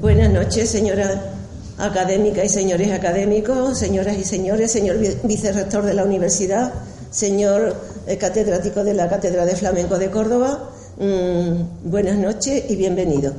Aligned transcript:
Buenas 0.00 0.32
noches, 0.32 0.70
señora 0.70 1.34
académica 1.76 2.42
y 2.42 2.48
señores 2.48 2.90
académicos, 2.90 3.76
señoras 3.76 4.16
y 4.16 4.24
señores, 4.24 4.72
señor 4.72 4.96
vicerrector 5.24 5.84
de 5.84 5.92
la 5.92 6.04
universidad, 6.04 6.72
señor 7.10 7.76
eh, 8.06 8.16
catedrático 8.16 8.82
de 8.82 8.94
la 8.94 9.10
Cátedra 9.10 9.44
de 9.44 9.54
Flamenco 9.54 9.98
de 9.98 10.10
Córdoba. 10.10 10.70
Mm, 10.96 11.90
buenas 11.90 12.16
noches 12.16 12.64
y 12.70 12.76
bienvenido. 12.76 13.34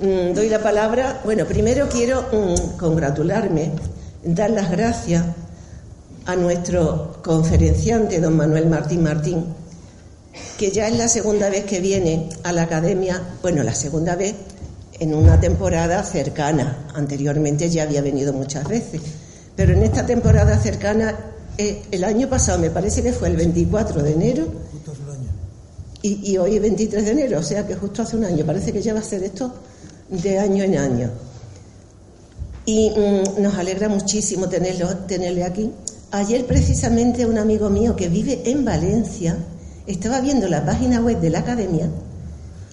Mm, 0.00 0.32
doy 0.32 0.48
la 0.48 0.60
palabra. 0.60 1.22
Bueno, 1.24 1.44
primero 1.44 1.88
quiero 1.88 2.22
mm, 2.22 2.76
congratularme, 2.78 3.72
dar 4.22 4.50
las 4.50 4.70
gracias 4.70 5.24
a 6.24 6.36
nuestro 6.36 7.16
conferenciante, 7.24 8.20
don 8.20 8.36
Manuel 8.36 8.66
Martín 8.66 9.02
Martín, 9.02 9.44
que 10.56 10.70
ya 10.70 10.86
es 10.86 10.96
la 10.96 11.08
segunda 11.08 11.50
vez 11.50 11.64
que 11.64 11.80
viene 11.80 12.28
a 12.44 12.52
la 12.52 12.62
academia, 12.62 13.20
bueno, 13.42 13.64
la 13.64 13.74
segunda 13.74 14.14
vez 14.14 14.36
en 15.00 15.14
una 15.14 15.40
temporada 15.40 16.02
cercana. 16.04 16.86
Anteriormente 16.94 17.68
ya 17.68 17.82
había 17.82 18.02
venido 18.02 18.32
muchas 18.32 18.68
veces, 18.68 19.00
pero 19.56 19.72
en 19.72 19.82
esta 19.82 20.06
temporada 20.06 20.56
cercana, 20.58 21.16
eh, 21.58 21.82
el 21.90 22.04
año 22.04 22.28
pasado 22.28 22.58
me 22.58 22.70
parece 22.70 23.02
que 23.02 23.12
fue 23.12 23.28
el 23.28 23.36
24 23.36 24.02
de 24.02 24.12
enero. 24.12 24.46
Y, 26.02 26.32
y, 26.32 26.38
hoy 26.38 26.56
es 26.56 26.62
23 26.62 27.04
de 27.04 27.10
enero, 27.10 27.40
o 27.40 27.42
sea 27.42 27.66
que 27.66 27.74
justo 27.74 28.00
hace 28.00 28.16
un 28.16 28.24
año. 28.24 28.46
Parece 28.46 28.72
que 28.72 28.80
ya 28.80 28.94
va 28.94 29.00
a 29.00 29.02
ser 29.02 29.22
esto 29.22 29.52
de 30.08 30.38
año 30.38 30.64
en 30.64 30.78
año. 30.78 31.10
Y 32.64 32.90
mm, 32.90 33.42
nos 33.42 33.54
alegra 33.56 33.88
muchísimo 33.88 34.48
tenerlo, 34.48 34.88
tenerle 35.06 35.44
aquí. 35.44 35.70
Ayer 36.12 36.46
precisamente 36.46 37.26
un 37.26 37.38
amigo 37.38 37.68
mío 37.68 37.96
que 37.96 38.08
vive 38.08 38.42
en 38.46 38.64
Valencia 38.64 39.36
estaba 39.86 40.20
viendo 40.20 40.48
la 40.48 40.64
página 40.64 41.00
web 41.00 41.20
de 41.20 41.30
la 41.30 41.40
academia 41.40 41.88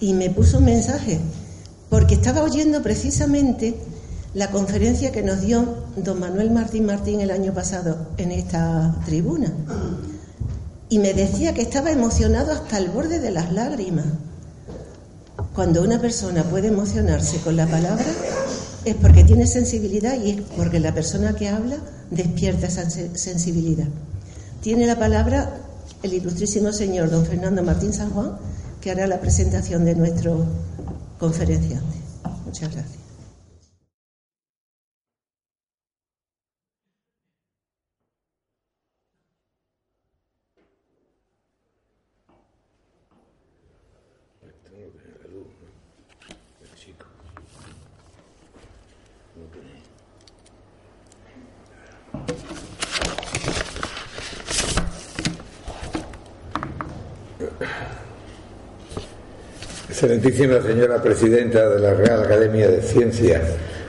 y 0.00 0.14
me 0.14 0.30
puso 0.30 0.58
un 0.58 0.64
mensaje 0.64 1.18
porque 1.90 2.14
estaba 2.14 2.42
oyendo 2.42 2.82
precisamente 2.82 3.74
la 4.34 4.50
conferencia 4.50 5.10
que 5.10 5.22
nos 5.22 5.40
dio 5.40 5.84
don 5.96 6.20
Manuel 6.20 6.50
Martín 6.50 6.84
Martín 6.84 7.20
el 7.20 7.30
año 7.30 7.54
pasado 7.54 8.08
en 8.18 8.32
esta 8.32 8.94
tribuna. 9.06 9.52
Y 10.90 10.98
me 10.98 11.14
decía 11.14 11.54
que 11.54 11.62
estaba 11.62 11.90
emocionado 11.90 12.52
hasta 12.52 12.78
el 12.78 12.88
borde 12.88 13.20
de 13.20 13.30
las 13.30 13.52
lágrimas. 13.52 14.06
Cuando 15.54 15.82
una 15.82 16.00
persona 16.00 16.44
puede 16.44 16.68
emocionarse 16.68 17.38
con 17.38 17.56
la 17.56 17.66
palabra 17.66 18.06
es 18.84 18.94
porque 18.96 19.24
tiene 19.24 19.46
sensibilidad 19.46 20.16
y 20.22 20.30
es 20.30 20.40
porque 20.56 20.80
la 20.80 20.94
persona 20.94 21.34
que 21.34 21.48
habla 21.48 21.76
despierta 22.10 22.66
esa 22.66 22.88
sensibilidad. 22.88 23.86
Tiene 24.62 24.86
la 24.86 24.98
palabra 24.98 25.58
el 26.02 26.14
ilustrísimo 26.14 26.72
señor 26.72 27.10
don 27.10 27.26
Fernando 27.26 27.62
Martín 27.62 27.92
San 27.92 28.10
Juan, 28.10 28.38
que 28.80 28.90
hará 28.90 29.06
la 29.06 29.20
presentación 29.20 29.84
de 29.84 29.94
nuestro 29.94 30.46
conferenciante. 31.18 31.96
Muchas 32.44 32.72
gracias. 32.72 32.97
Excelentísima 59.98 60.60
señora 60.62 61.02
presidenta 61.02 61.68
de 61.70 61.80
la 61.80 61.92
Real 61.92 62.22
Academia 62.22 62.68
de 62.68 62.82
Ciencias, 62.82 63.42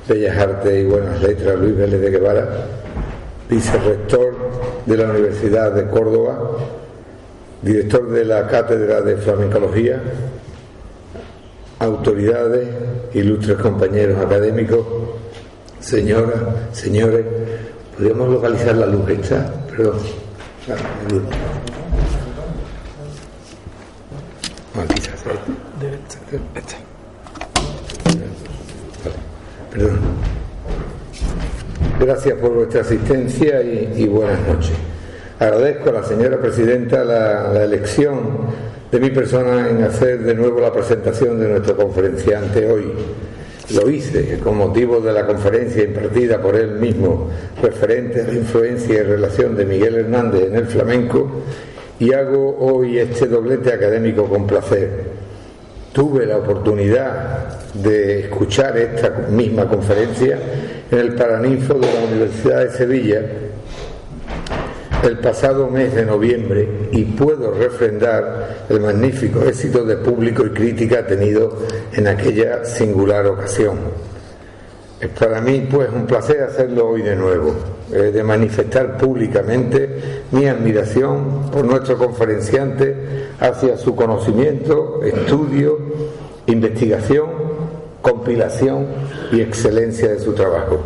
Bellas 0.07 0.35
Artes 0.39 0.81
y 0.81 0.85
Buenas 0.85 1.21
Letras, 1.21 1.59
Luis 1.59 1.77
Vélez 1.77 2.01
de 2.01 2.09
Guevara, 2.09 2.49
vicerrector 3.47 4.35
de 4.87 4.97
la 4.97 5.11
Universidad 5.11 5.71
de 5.71 5.85
Córdoba, 5.85 6.57
director 7.61 8.09
de 8.09 8.25
la 8.25 8.47
Cátedra 8.47 9.01
de 9.01 9.17
Flamencología, 9.17 10.01
autoridades, 11.77 12.67
ilustres 13.13 13.59
compañeros 13.59 14.17
académicos, 14.17 14.83
señoras, 15.79 16.39
señores, 16.71 17.23
¿podríamos 17.95 18.29
localizar 18.29 18.75
la 18.77 18.87
luz 18.87 19.07
esta? 19.09 19.53
Perdón. 19.69 19.99
Gracias 31.99 32.37
por 32.39 32.53
vuestra 32.53 32.81
asistencia 32.81 33.63
y, 33.63 34.07
buenas 34.07 34.39
noches. 34.47 34.73
Agradezco 35.39 35.89
a 35.89 35.93
la 35.93 36.03
señora 36.03 36.39
presidenta 36.39 37.03
la, 37.03 37.63
elección 37.63 38.19
de 38.91 38.99
mi 38.99 39.09
persona 39.09 39.69
en 39.69 39.83
hacer 39.83 40.19
de 40.19 40.35
nuevo 40.35 40.59
la 40.59 40.71
presentación 40.71 41.39
de 41.39 41.47
nuestro 41.49 41.75
conferenciante 41.75 42.69
hoy. 42.71 42.91
Lo 43.73 43.89
hice 43.89 44.39
con 44.39 44.57
motivo 44.57 44.99
de 44.99 45.13
la 45.13 45.25
conferencia 45.25 45.83
impartida 45.83 46.39
por 46.39 46.55
él 46.55 46.73
mismo 46.73 47.29
referente 47.61 48.21
a 48.21 48.25
la 48.25 48.33
influencia 48.33 48.99
y 48.99 49.03
relación 49.03 49.55
de 49.55 49.65
Miguel 49.65 49.95
Hernández 49.95 50.43
en 50.43 50.55
el 50.55 50.65
flamenco 50.67 51.43
y 51.99 52.13
hago 52.13 52.57
hoy 52.59 52.99
este 52.99 53.27
doblete 53.27 53.73
académico 53.73 54.25
con 54.25 54.47
placer 54.47 55.08
tuve 55.91 56.25
la 56.25 56.37
oportunidad 56.37 57.73
de 57.73 58.21
escuchar 58.21 58.77
esta 58.77 59.09
misma 59.29 59.67
conferencia 59.67 60.37
en 60.91 60.97
el 60.97 61.15
Paraninfo 61.15 61.75
de 61.75 61.93
la 61.93 62.07
Universidad 62.07 62.65
de 62.65 62.71
Sevilla 62.71 63.21
el 65.03 65.17
pasado 65.19 65.69
mes 65.69 65.95
de 65.95 66.05
noviembre 66.05 66.89
y 66.91 67.05
puedo 67.05 67.51
refrendar 67.53 68.65
el 68.69 68.81
magnífico 68.81 69.41
éxito 69.43 69.85
de 69.85 69.97
público 69.97 70.45
y 70.45 70.49
crítica 70.49 71.05
tenido 71.05 71.57
en 71.93 72.07
aquella 72.07 72.65
singular 72.65 73.25
ocasión. 73.27 73.77
Es 74.99 75.09
para 75.09 75.39
mí 75.39 75.67
pues 75.71 75.89
un 75.93 76.05
placer 76.05 76.43
hacerlo 76.43 76.89
hoy 76.89 77.01
de 77.01 77.15
nuevo, 77.15 77.55
eh, 77.91 78.11
de 78.11 78.23
manifestar 78.23 78.97
públicamente 78.97 80.23
mi 80.31 80.45
admiración 80.45 81.49
por 81.51 81.65
nuestro 81.65 81.97
conferenciante 81.97 83.29
hacia 83.39 83.77
su 83.77 83.95
conocimiento, 83.95 85.01
estudio, 85.03 85.77
investigación, 86.45 87.27
compilación 88.01 88.85
y 89.31 89.41
excelencia 89.41 90.09
de 90.09 90.19
su 90.19 90.33
trabajo. 90.33 90.81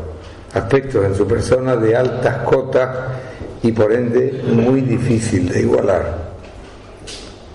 Aspectos 0.53 1.05
en 1.05 1.15
su 1.15 1.27
persona 1.27 1.75
de 1.75 1.95
altas 1.95 2.37
cotas 2.43 2.89
y 3.61 3.71
por 3.71 3.91
ende 3.91 4.41
muy 4.53 4.81
difícil 4.81 5.49
de 5.49 5.61
igualar. 5.61 6.22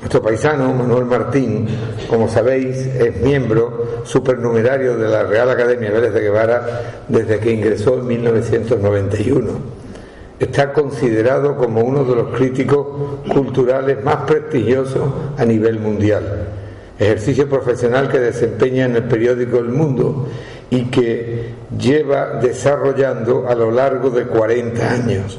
Nuestro 0.08 0.22
paisano 0.22 0.72
Manuel 0.72 1.04
Martín, 1.04 1.68
como 2.08 2.30
sabéis, 2.30 2.78
es 2.78 3.20
miembro 3.20 4.00
supernumerario 4.04 4.96
de 4.96 5.06
la 5.06 5.24
Real 5.24 5.50
Academia 5.50 5.90
Vélez 5.90 6.14
de 6.14 6.20
Guevara 6.22 7.02
desde 7.08 7.38
que 7.38 7.52
ingresó 7.52 7.98
en 7.98 8.06
1991. 8.06 9.50
Está 10.40 10.72
considerado 10.72 11.58
como 11.58 11.82
uno 11.82 12.04
de 12.04 12.16
los 12.16 12.34
críticos 12.34 12.86
culturales 13.30 14.02
más 14.02 14.22
prestigiosos 14.22 15.10
a 15.36 15.44
nivel 15.44 15.78
mundial. 15.78 16.24
Ejercicio 16.98 17.46
profesional 17.46 18.08
que 18.08 18.18
desempeña 18.18 18.86
en 18.86 18.96
el 18.96 19.04
periódico 19.04 19.58
El 19.58 19.68
Mundo 19.68 20.26
y 20.70 20.84
que 20.84 21.50
lleva 21.78 22.38
desarrollando 22.40 23.46
a 23.46 23.54
lo 23.54 23.70
largo 23.70 24.08
de 24.08 24.24
40 24.24 24.90
años 24.90 25.38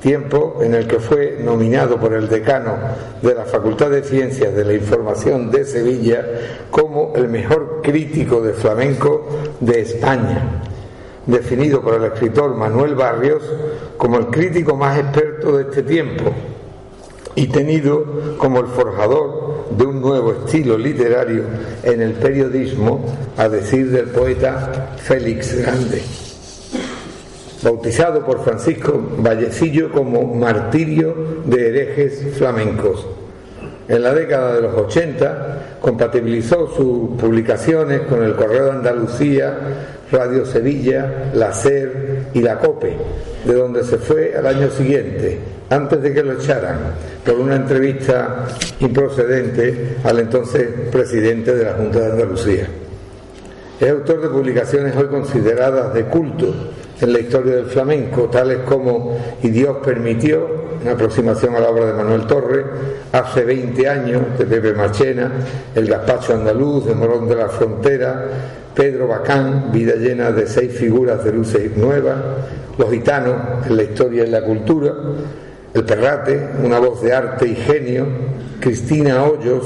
tiempo 0.00 0.58
en 0.62 0.74
el 0.74 0.86
que 0.86 0.98
fue 0.98 1.38
nominado 1.42 1.98
por 1.98 2.12
el 2.12 2.28
decano 2.28 2.76
de 3.20 3.34
la 3.34 3.44
Facultad 3.44 3.90
de 3.90 4.02
Ciencias 4.02 4.54
de 4.54 4.64
la 4.64 4.74
Información 4.74 5.50
de 5.50 5.64
Sevilla 5.64 6.24
como 6.70 7.12
el 7.16 7.28
mejor 7.28 7.80
crítico 7.82 8.40
de 8.40 8.52
flamenco 8.52 9.26
de 9.60 9.80
España, 9.80 10.62
definido 11.26 11.82
por 11.82 11.94
el 11.94 12.04
escritor 12.04 12.54
Manuel 12.54 12.94
Barrios 12.94 13.42
como 13.96 14.18
el 14.18 14.26
crítico 14.26 14.76
más 14.76 14.98
experto 14.98 15.56
de 15.56 15.64
este 15.64 15.82
tiempo 15.82 16.24
y 17.34 17.48
tenido 17.48 18.36
como 18.38 18.60
el 18.60 18.66
forjador 18.66 19.66
de 19.70 19.84
un 19.84 20.00
nuevo 20.00 20.32
estilo 20.32 20.78
literario 20.78 21.44
en 21.82 22.00
el 22.00 22.12
periodismo, 22.12 23.04
a 23.36 23.48
decir 23.48 23.90
del 23.90 24.06
poeta 24.06 24.94
Félix 24.96 25.54
Grande 25.60 26.27
bautizado 27.62 28.24
por 28.24 28.44
Francisco 28.44 29.00
Vallecillo 29.18 29.90
como 29.90 30.34
martirio 30.34 31.14
de 31.44 31.68
herejes 31.68 32.36
flamencos. 32.36 33.06
En 33.88 34.02
la 34.02 34.12
década 34.12 34.54
de 34.54 34.62
los 34.62 34.74
80 34.74 35.78
compatibilizó 35.80 36.68
sus 36.74 37.18
publicaciones 37.18 38.02
con 38.02 38.22
el 38.22 38.34
Correo 38.34 38.64
de 38.64 38.70
Andalucía, 38.72 39.58
Radio 40.12 40.44
Sevilla, 40.44 41.30
la 41.32 41.52
SER 41.54 42.26
y 42.34 42.42
la 42.42 42.58
COPE, 42.58 42.96
de 43.46 43.54
donde 43.54 43.84
se 43.84 43.96
fue 43.96 44.34
al 44.36 44.46
año 44.46 44.70
siguiente, 44.70 45.38
antes 45.70 46.02
de 46.02 46.12
que 46.12 46.22
lo 46.22 46.34
echaran, 46.34 46.78
por 47.24 47.36
una 47.36 47.56
entrevista 47.56 48.46
improcedente 48.80 49.96
al 50.04 50.18
entonces 50.18 50.68
presidente 50.92 51.54
de 51.54 51.64
la 51.64 51.72
Junta 51.72 52.00
de 52.00 52.12
Andalucía. 52.12 52.68
Es 53.80 53.90
autor 53.90 54.20
de 54.20 54.28
publicaciones 54.28 54.94
hoy 54.96 55.06
consideradas 55.06 55.94
de 55.94 56.04
culto 56.04 56.54
en 57.00 57.12
la 57.12 57.20
historia 57.20 57.56
del 57.56 57.66
flamenco, 57.66 58.24
tales 58.24 58.58
como 58.66 59.16
Y 59.42 59.50
Dios 59.50 59.76
permitió, 59.84 60.68
una 60.82 60.92
aproximación 60.92 61.54
a 61.56 61.60
la 61.60 61.70
obra 61.70 61.86
de 61.86 61.92
Manuel 61.92 62.26
Torre, 62.26 62.64
hace 63.12 63.44
20 63.44 63.88
años, 63.88 64.22
de 64.38 64.44
Pepe 64.44 64.72
Machena, 64.74 65.30
El 65.74 65.86
Gazpacho 65.86 66.34
Andaluz, 66.34 66.86
de 66.86 66.94
Morón 66.94 67.28
de 67.28 67.36
la 67.36 67.48
Frontera, 67.48 68.26
Pedro 68.74 69.08
Bacán, 69.08 69.70
Vida 69.72 69.94
llena 69.96 70.30
de 70.30 70.46
seis 70.46 70.72
figuras 70.72 71.24
de 71.24 71.32
luces 71.32 71.76
nuevas, 71.76 72.16
Los 72.76 72.90
gitanos, 72.90 73.34
en 73.66 73.76
la 73.76 73.82
historia 73.82 74.24
y 74.24 74.30
la 74.30 74.42
cultura, 74.42 74.92
El 75.74 75.84
Perrate, 75.84 76.48
una 76.64 76.78
voz 76.78 77.02
de 77.02 77.12
arte 77.12 77.46
y 77.46 77.54
genio, 77.56 78.06
Cristina 78.60 79.24
Hoyos, 79.24 79.64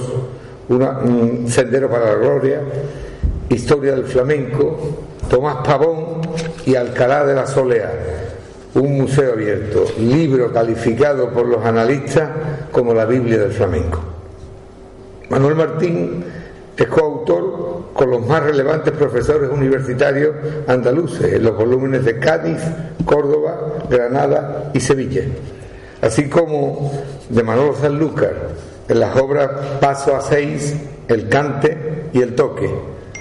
un 0.68 1.44
Sendero 1.48 1.90
para 1.90 2.06
la 2.06 2.14
Gloria, 2.14 2.60
Historia 3.50 3.92
del 3.92 4.04
Flamenco, 4.04 4.78
Tomás 5.28 5.56
Pavón 5.66 6.22
y 6.66 6.74
Alcalá 6.74 7.24
de 7.24 7.34
la 7.34 7.46
Solea, 7.46 7.90
un 8.74 8.98
museo 8.98 9.32
abierto, 9.32 9.84
libro 9.98 10.52
calificado 10.52 11.30
por 11.30 11.46
los 11.46 11.64
analistas 11.64 12.30
como 12.70 12.94
la 12.94 13.04
Biblia 13.04 13.38
del 13.38 13.52
flamenco. 13.52 14.00
Manuel 15.28 15.54
Martín 15.54 16.24
es 16.76 16.86
coautor 16.86 17.92
con 17.92 18.10
los 18.10 18.26
más 18.26 18.42
relevantes 18.42 18.92
profesores 18.92 19.50
universitarios 19.50 20.34
andaluces 20.66 21.34
en 21.34 21.42
los 21.42 21.56
volúmenes 21.56 22.04
de 22.04 22.18
Cádiz, 22.18 22.58
Córdoba, 23.04 23.74
Granada 23.90 24.70
y 24.72 24.80
Sevilla, 24.80 25.22
así 26.00 26.28
como 26.28 26.92
de 27.28 27.42
Manuel 27.42 27.74
Sanlúcar 27.80 28.32
en 28.88 29.00
las 29.00 29.16
obras 29.16 29.50
Paso 29.80 30.16
a 30.16 30.20
Seis, 30.20 30.74
El 31.08 31.28
Cante 31.28 32.10
y 32.12 32.20
El 32.20 32.34
Toque, 32.34 32.70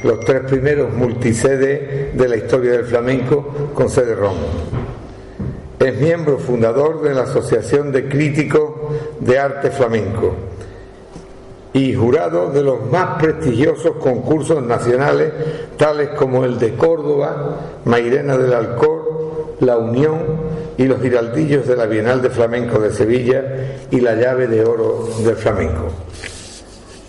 los 0.03 0.19
tres 0.21 0.41
primeros 0.41 0.93
multisede 0.93 2.11
de 2.13 2.27
la 2.27 2.37
historia 2.37 2.71
del 2.71 2.85
flamenco 2.85 3.71
con 3.73 3.89
sede 3.89 4.15
Roma. 4.15 4.39
Es 5.79 5.99
miembro 5.99 6.37
fundador 6.37 7.01
de 7.01 7.13
la 7.13 7.23
Asociación 7.23 7.91
de 7.91 8.07
Críticos 8.07 8.71
de 9.19 9.39
Arte 9.39 9.71
Flamenco 9.71 10.33
y 11.73 11.93
jurado 11.93 12.51
de 12.51 12.61
los 12.61 12.89
más 12.91 13.19
prestigiosos 13.19 13.95
concursos 13.97 14.61
nacionales, 14.61 15.31
tales 15.77 16.09
como 16.09 16.45
el 16.45 16.59
de 16.59 16.75
Córdoba, 16.75 17.57
Mairena 17.85 18.37
del 18.37 18.53
Alcor, 18.53 19.55
La 19.61 19.77
Unión 19.77 20.19
y 20.77 20.85
los 20.85 21.01
Giraldillos 21.01 21.67
de 21.67 21.75
la 21.75 21.85
Bienal 21.85 22.21
de 22.21 22.29
Flamenco 22.29 22.79
de 22.79 22.91
Sevilla 22.91 23.43
y 23.89 24.01
la 24.01 24.15
Llave 24.15 24.47
de 24.47 24.63
Oro 24.65 25.07
del 25.23 25.35
Flamenco 25.35 25.87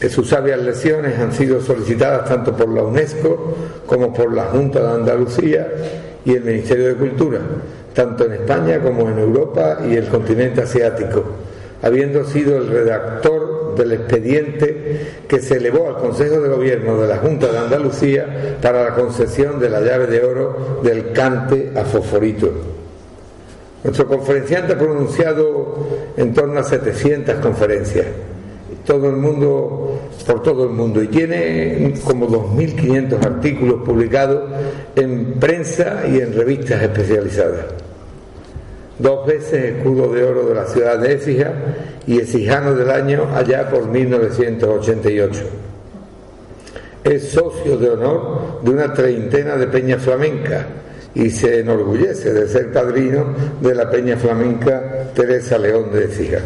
sus 0.08 0.28
sabias 0.28 0.60
lesiones 0.60 1.18
han 1.18 1.32
sido 1.32 1.60
solicitadas 1.60 2.28
tanto 2.28 2.56
por 2.56 2.68
la 2.68 2.82
UNESCO 2.82 3.56
como 3.86 4.12
por 4.12 4.34
la 4.34 4.46
Junta 4.46 4.80
de 4.80 4.94
Andalucía 4.94 5.68
y 6.24 6.34
el 6.34 6.42
Ministerio 6.42 6.88
de 6.88 6.94
Cultura, 6.94 7.38
tanto 7.94 8.24
en 8.24 8.32
España 8.32 8.80
como 8.80 9.08
en 9.08 9.18
Europa 9.18 9.78
y 9.88 9.94
el 9.94 10.08
continente 10.08 10.62
asiático, 10.62 11.22
habiendo 11.82 12.24
sido 12.24 12.56
el 12.56 12.68
redactor 12.68 13.76
del 13.76 13.92
expediente 13.92 15.22
que 15.28 15.40
se 15.40 15.58
elevó 15.58 15.88
al 15.88 15.98
Consejo 15.98 16.40
de 16.40 16.48
Gobierno 16.48 17.00
de 17.00 17.08
la 17.08 17.18
Junta 17.18 17.46
de 17.52 17.58
Andalucía 17.58 18.56
para 18.60 18.82
la 18.84 18.94
concesión 18.94 19.60
de 19.60 19.70
la 19.70 19.80
llave 19.80 20.06
de 20.06 20.24
oro 20.24 20.80
del 20.82 21.12
cante 21.12 21.72
a 21.76 21.84
Fosforito. 21.84 22.50
Nuestro 23.84 24.06
conferenciante 24.06 24.74
ha 24.74 24.78
pronunciado 24.78 25.76
en 26.16 26.34
torno 26.34 26.60
a 26.60 26.64
700 26.64 27.36
conferencias 27.36 28.06
todo 28.84 29.08
el 29.08 29.16
mundo, 29.16 30.00
por 30.26 30.42
todo 30.42 30.64
el 30.64 30.70
mundo, 30.70 31.02
y 31.02 31.08
tiene 31.08 31.94
como 32.04 32.28
2.500 32.28 33.24
artículos 33.24 33.82
publicados 33.84 34.50
en 34.96 35.34
prensa 35.34 36.02
y 36.08 36.20
en 36.20 36.34
revistas 36.34 36.82
especializadas. 36.82 37.66
Dos 38.98 39.26
veces 39.26 39.76
escudo 39.76 40.12
de 40.12 40.24
oro 40.24 40.46
de 40.46 40.54
la 40.54 40.66
ciudad 40.66 40.98
de 40.98 41.14
Écija 41.14 41.52
y 42.06 42.18
exijano 42.18 42.74
del 42.74 42.90
año 42.90 43.26
allá 43.34 43.68
por 43.68 43.88
1988. 43.88 45.40
Es 47.04 47.30
socio 47.30 47.76
de 47.78 47.90
honor 47.90 48.60
de 48.62 48.70
una 48.70 48.92
treintena 48.92 49.56
de 49.56 49.66
peñas 49.66 50.02
flamencas 50.02 50.66
y 51.14 51.30
se 51.30 51.60
enorgullece 51.60 52.32
de 52.32 52.46
ser 52.46 52.72
padrino 52.72 53.34
de 53.60 53.74
la 53.74 53.90
peña 53.90 54.16
flamenca 54.16 55.10
Teresa 55.14 55.58
León 55.58 55.90
de 55.92 56.04
Écija. 56.04 56.38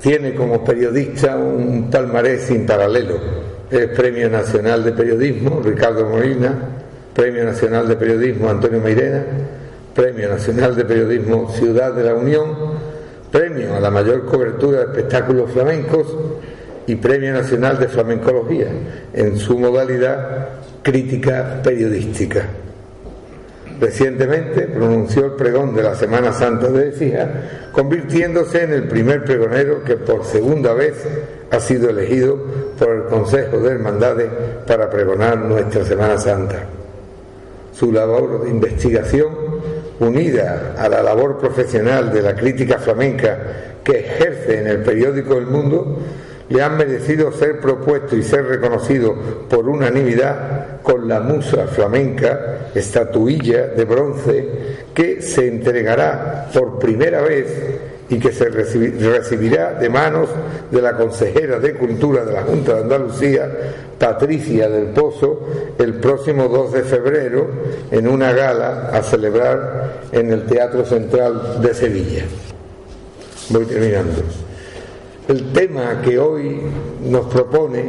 Tiene 0.00 0.34
como 0.34 0.64
periodista 0.64 1.36
un 1.36 1.90
palmarés 1.90 2.42
sin 2.42 2.64
paralelo. 2.64 3.18
Es 3.70 3.88
Premio 3.88 4.30
Nacional 4.30 4.82
de 4.82 4.92
Periodismo 4.92 5.60
Ricardo 5.62 6.08
Molina, 6.08 6.54
Premio 7.14 7.44
Nacional 7.44 7.86
de 7.86 7.96
Periodismo 7.96 8.48
Antonio 8.48 8.80
Mairena, 8.80 9.24
Premio 9.94 10.30
Nacional 10.30 10.74
de 10.74 10.84
Periodismo 10.86 11.50
Ciudad 11.50 11.92
de 11.92 12.04
la 12.04 12.14
Unión, 12.14 12.46
Premio 13.30 13.74
a 13.74 13.80
la 13.80 13.90
mayor 13.90 14.24
cobertura 14.24 14.78
de 14.78 14.84
espectáculos 14.86 15.50
flamencos 15.52 16.06
y 16.86 16.96
Premio 16.96 17.34
Nacional 17.34 17.78
de 17.78 17.88
Flamencología 17.88 18.68
en 19.12 19.36
su 19.36 19.58
modalidad 19.58 20.48
crítica 20.82 21.60
periodística. 21.62 22.48
Recientemente 23.80 24.68
pronunció 24.68 25.24
el 25.24 25.32
pregón 25.32 25.74
de 25.74 25.82
la 25.82 25.94
Semana 25.94 26.34
Santa 26.34 26.68
de 26.68 26.92
Fija, 26.92 27.28
convirtiéndose 27.72 28.64
en 28.64 28.74
el 28.74 28.86
primer 28.86 29.24
pregonero 29.24 29.82
que 29.82 29.96
por 29.96 30.24
segunda 30.24 30.74
vez 30.74 30.96
ha 31.50 31.60
sido 31.60 31.88
elegido 31.88 32.38
por 32.78 32.90
el 32.90 33.02
Consejo 33.04 33.58
de 33.58 33.70
Hermandades 33.72 34.28
para 34.66 34.90
pregonar 34.90 35.38
nuestra 35.38 35.82
Semana 35.86 36.18
Santa. 36.18 36.66
Su 37.72 37.90
labor 37.90 38.44
de 38.44 38.50
investigación, 38.50 39.28
unida 39.98 40.74
a 40.76 40.86
la 40.86 41.02
labor 41.02 41.38
profesional 41.38 42.12
de 42.12 42.20
la 42.20 42.34
crítica 42.34 42.78
flamenca 42.78 43.38
que 43.82 44.00
ejerce 44.00 44.60
en 44.60 44.66
el 44.66 44.82
periódico 44.82 45.38
El 45.38 45.46
Mundo, 45.46 45.98
le 46.50 46.62
han 46.62 46.76
merecido 46.76 47.32
ser 47.32 47.60
propuesto 47.60 48.16
y 48.16 48.22
ser 48.22 48.44
reconocido 48.44 49.14
por 49.48 49.68
unanimidad 49.68 50.82
con 50.82 51.08
la 51.08 51.20
musa 51.20 51.68
flamenca, 51.68 52.70
estatuilla 52.74 53.68
de 53.68 53.84
bronce, 53.84 54.48
que 54.92 55.22
se 55.22 55.46
entregará 55.46 56.50
por 56.52 56.78
primera 56.80 57.22
vez 57.22 57.46
y 58.08 58.18
que 58.18 58.32
se 58.32 58.48
recibirá 58.48 59.74
de 59.74 59.88
manos 59.88 60.28
de 60.72 60.82
la 60.82 60.96
consejera 60.96 61.60
de 61.60 61.74
Cultura 61.74 62.24
de 62.24 62.32
la 62.32 62.42
Junta 62.42 62.74
de 62.74 62.80
Andalucía, 62.80 63.48
Patricia 63.96 64.68
del 64.68 64.86
Pozo, 64.86 65.46
el 65.78 65.94
próximo 65.94 66.48
2 66.48 66.72
de 66.72 66.82
febrero 66.82 67.46
en 67.92 68.08
una 68.08 68.32
gala 68.32 68.90
a 68.92 69.00
celebrar 69.04 70.00
en 70.10 70.32
el 70.32 70.46
Teatro 70.46 70.84
Central 70.84 71.62
de 71.62 71.72
Sevilla. 71.74 72.24
Voy 73.50 73.66
terminando. 73.66 74.22
El 75.30 75.52
tema 75.52 76.02
que 76.02 76.18
hoy 76.18 76.56
nos 77.08 77.26
propone 77.26 77.84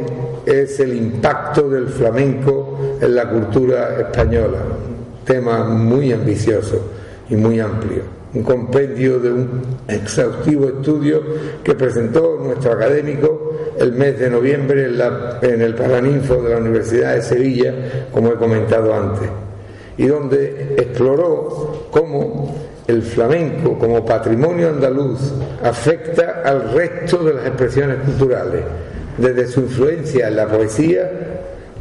es 0.46 0.78
el 0.78 0.94
impacto 0.94 1.68
del 1.68 1.88
flamenco 1.88 2.78
en 3.00 3.16
la 3.16 3.28
cultura 3.28 3.98
española, 3.98 4.58
un 4.60 5.24
tema 5.24 5.64
muy 5.64 6.12
ambicioso 6.12 6.80
y 7.28 7.34
muy 7.34 7.58
amplio, 7.58 8.02
un 8.32 8.44
compendio 8.44 9.18
de 9.18 9.32
un 9.32 9.60
exhaustivo 9.88 10.68
estudio 10.68 11.20
que 11.64 11.74
presentó 11.74 12.38
nuestro 12.40 12.74
académico 12.74 13.54
el 13.76 13.90
mes 13.90 14.20
de 14.20 14.30
noviembre 14.30 14.84
en, 14.84 15.50
en 15.50 15.62
el 15.62 15.74
Paraninfo 15.74 16.42
de 16.42 16.50
la 16.50 16.58
Universidad 16.58 17.16
de 17.16 17.22
Sevilla, 17.22 17.74
como 18.12 18.28
he 18.28 18.36
comentado 18.36 18.94
antes, 18.94 19.28
y 19.98 20.06
donde 20.06 20.76
exploró 20.78 21.88
cómo 21.90 22.54
el 22.86 23.02
flamenco 23.02 23.78
como 23.78 24.04
patrimonio 24.04 24.70
andaluz 24.70 25.32
afecta 25.62 26.42
al 26.44 26.72
resto 26.72 27.18
de 27.18 27.34
las 27.34 27.46
expresiones 27.46 27.98
culturales, 28.04 28.62
desde 29.18 29.46
su 29.46 29.60
influencia 29.60 30.28
en 30.28 30.36
la 30.36 30.46
poesía, 30.46 31.10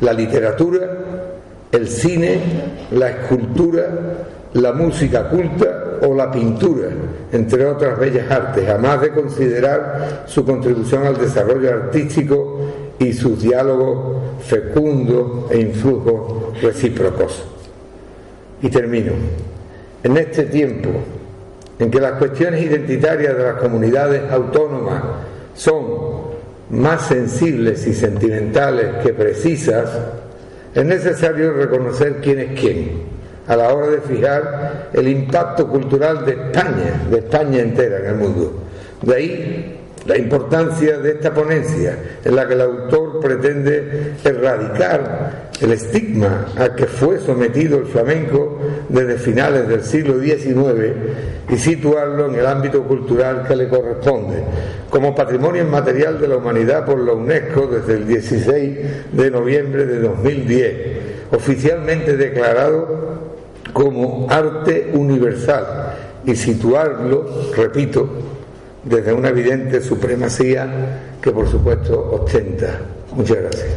la 0.02 0.14
literatura, 0.14 0.88
el 1.72 1.88
cine, 1.88 2.40
la 2.92 3.10
escultura, 3.10 3.88
la 4.54 4.74
música 4.74 5.30
culta 5.30 6.00
o 6.02 6.14
la 6.14 6.32
pintura, 6.32 6.90
entre 7.32 7.66
otras 7.66 7.98
bellas 7.98 8.30
artes, 8.30 8.68
además 8.68 9.02
de 9.02 9.12
considerar 9.12 10.24
su 10.28 10.44
contribución 10.44 11.06
al 11.06 11.18
desarrollo 11.18 11.70
artístico 11.72 12.60
y 13.00 13.14
sus 13.14 13.42
diálogos 13.42 14.18
fecundos 14.46 15.52
e 15.52 15.60
influjos 15.60 16.62
recíprocos. 16.62 17.44
Y 18.62 18.70
termino. 18.70 19.14
En 20.04 20.18
este 20.18 20.44
tiempo 20.44 20.90
en 21.80 21.90
que 21.90 22.00
las 22.00 22.14
cuestiones 22.14 22.62
identitarias 22.62 23.36
de 23.36 23.44
las 23.44 23.56
comunidades 23.56 24.32
autónomas 24.32 25.04
son 25.56 26.32
más 26.70 27.08
sensibles 27.08 27.86
y 27.88 27.94
sentimentales 27.94 29.04
que 29.04 29.14
precisas, 29.14 29.90
es 30.74 30.86
necesario 30.86 31.54
reconocer 31.54 32.18
quién 32.22 32.40
es 32.40 32.60
quién 32.60 33.12
a 33.48 33.56
la 33.56 33.74
hora 33.74 33.88
de 33.88 34.02
fijar 34.02 34.90
el 34.94 35.08
impacto 35.08 35.68
cultural 35.68 36.26
de 36.26 36.32
España, 36.32 37.02
de 37.10 37.18
España 37.18 37.60
entera 37.60 37.98
en 38.00 38.06
el 38.06 38.16
mundo. 38.16 38.64
De 39.02 39.16
ahí 39.16 39.81
la 40.06 40.18
importancia 40.18 40.98
de 40.98 41.12
esta 41.12 41.34
ponencia 41.34 41.98
en 42.24 42.36
la 42.36 42.48
que 42.48 42.56
el 42.56 42.62
autor 42.62 43.20
pretende 43.20 44.14
erradicar 44.24 45.52
el 45.62 45.72
estigma 45.72 46.48
a 46.58 46.76
que 46.76 46.88
fue 46.88 47.20
sometido 47.20 47.78
el 47.78 47.86
flamenco 47.86 48.58
desde 48.90 49.18
finales 49.18 49.68
del 49.68 49.84
siglo 49.84 50.20
XIX 50.20 50.94
y 51.50 51.58
situarlo 51.58 52.28
en 52.28 52.36
el 52.36 52.46
ámbito 52.48 52.84
cultural 52.84 53.46
que 53.48 53.56
le 53.56 53.70
corresponde, 53.70 54.44
como 54.90 55.14
patrimonio 55.14 55.62
inmaterial 55.62 56.20
de 56.20 56.28
la 56.28 56.38
humanidad 56.38 56.86
por 56.86 57.00
la 57.00 57.14
UNESCO 57.14 57.68
desde 57.68 57.94
el 57.94 58.08
16 58.08 58.78
de 59.12 59.32
noviembre 59.32 59.86
de 59.86 60.00
2010, 60.00 60.76
oficialmente 61.32 62.18
declarado 62.18 63.20
como 63.72 64.28
arte 64.30 64.92
universal 64.94 65.94
y 66.26 66.36
situarlo, 66.36 67.52
repito, 67.56 68.10
desde 68.84 69.14
una 69.14 69.30
evidente 69.30 69.82
supremacía 69.82 70.68
que 71.22 71.32
por 71.32 71.50
supuesto 71.50 72.12
ostenta. 72.12 72.80
Muchas 73.14 73.38
gracias. 73.38 73.70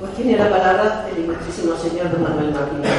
Pues 0.00 0.14
tiene 0.14 0.36
la 0.38 0.48
palabra 0.48 1.06
el 1.12 1.24
ilustrísimo 1.24 1.76
señor 1.76 2.10
don 2.10 2.22
Manuel 2.22 2.52
Martínez. 2.52 2.92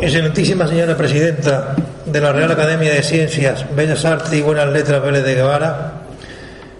Excelentísima 0.00 0.66
señora 0.66 0.96
presidenta 0.96 1.76
de 2.06 2.20
la 2.22 2.32
Real 2.32 2.50
Academia 2.50 2.90
de 2.90 3.02
Ciencias, 3.02 3.66
Bellas 3.76 4.02
Artes 4.06 4.32
y 4.32 4.40
Buenas 4.40 4.72
Letras 4.72 5.02
Vélez 5.02 5.22
de 5.22 5.34
Guevara, 5.34 5.92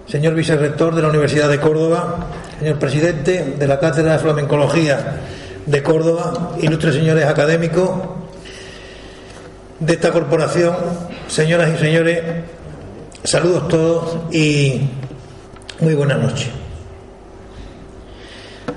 señor 0.06 0.34
vicerrector 0.34 0.94
de 0.94 1.02
la 1.02 1.08
Universidad 1.08 1.50
de 1.50 1.60
Córdoba, 1.60 2.16
señor 2.58 2.78
presidente 2.78 3.56
de 3.58 3.66
la 3.66 3.78
Cátedra 3.78 4.14
de 4.14 4.20
Flamencología 4.20 5.20
de 5.66 5.82
Córdoba, 5.82 6.52
ilustres 6.62 6.94
señores 6.94 7.26
académicos 7.26 7.90
de 9.80 9.92
esta 9.92 10.12
corporación, 10.12 10.74
señoras 11.28 11.74
y 11.74 11.78
señores, 11.78 12.22
saludos 13.22 13.68
todos 13.68 14.34
y 14.34 14.80
muy 15.80 15.94
buenas 15.94 16.18
noches. 16.20 16.48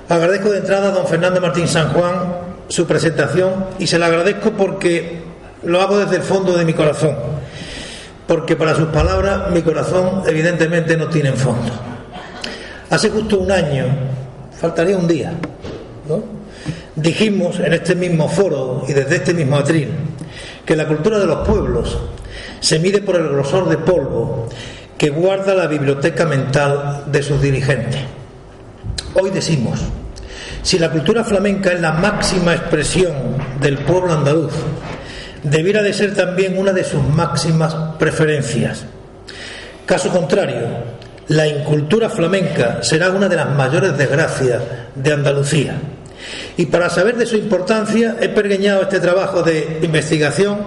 Agradezco 0.06 0.50
de 0.50 0.58
entrada 0.58 0.88
a 0.88 0.90
don 0.90 1.06
Fernando 1.06 1.40
Martín 1.40 1.66
San 1.66 1.94
Juan 1.94 2.43
su 2.68 2.86
presentación 2.86 3.66
y 3.78 3.86
se 3.86 3.98
la 3.98 4.06
agradezco 4.06 4.52
porque 4.52 5.22
lo 5.62 5.80
hago 5.80 5.98
desde 5.98 6.16
el 6.16 6.22
fondo 6.22 6.56
de 6.56 6.64
mi 6.64 6.74
corazón, 6.74 7.16
porque 8.26 8.56
para 8.56 8.74
sus 8.74 8.88
palabras 8.88 9.50
mi 9.50 9.62
corazón 9.62 10.22
evidentemente 10.26 10.96
no 10.96 11.08
tiene 11.08 11.32
fondo. 11.32 11.72
Hace 12.90 13.10
justo 13.10 13.38
un 13.38 13.50
año, 13.50 13.86
faltaría 14.58 14.96
un 14.96 15.08
día, 15.08 15.32
dijimos 16.96 17.58
en 17.60 17.72
este 17.72 17.94
mismo 17.94 18.28
foro 18.28 18.84
y 18.88 18.92
desde 18.92 19.16
este 19.16 19.34
mismo 19.34 19.56
atril 19.56 19.88
que 20.64 20.76
la 20.76 20.86
cultura 20.86 21.18
de 21.18 21.26
los 21.26 21.46
pueblos 21.46 21.98
se 22.60 22.78
mide 22.78 23.00
por 23.00 23.16
el 23.16 23.28
grosor 23.28 23.68
de 23.68 23.78
polvo 23.78 24.48
que 24.96 25.10
guarda 25.10 25.54
la 25.54 25.66
biblioteca 25.66 26.24
mental 26.24 27.04
de 27.06 27.22
sus 27.22 27.40
dirigentes. 27.42 28.00
Hoy 29.14 29.30
decimos, 29.30 29.80
si 30.64 30.78
la 30.78 30.90
cultura 30.90 31.22
flamenca 31.22 31.72
es 31.72 31.80
la 31.80 31.92
máxima 31.92 32.54
expresión 32.54 33.12
del 33.60 33.78
pueblo 33.78 34.14
andaluz, 34.14 34.54
debiera 35.42 35.82
de 35.82 35.92
ser 35.92 36.14
también 36.14 36.56
una 36.56 36.72
de 36.72 36.82
sus 36.82 37.06
máximas 37.06 37.74
preferencias. 37.98 38.86
Caso 39.84 40.08
contrario, 40.08 40.66
la 41.28 41.46
incultura 41.46 42.08
flamenca 42.08 42.82
será 42.82 43.10
una 43.10 43.28
de 43.28 43.36
las 43.36 43.50
mayores 43.50 43.96
desgracias 43.98 44.62
de 44.94 45.12
Andalucía. 45.12 45.74
Y 46.56 46.64
para 46.66 46.88
saber 46.88 47.16
de 47.16 47.26
su 47.26 47.36
importancia 47.36 48.16
he 48.18 48.30
pergeñado 48.30 48.82
este 48.82 49.00
trabajo 49.00 49.42
de 49.42 49.80
investigación 49.82 50.60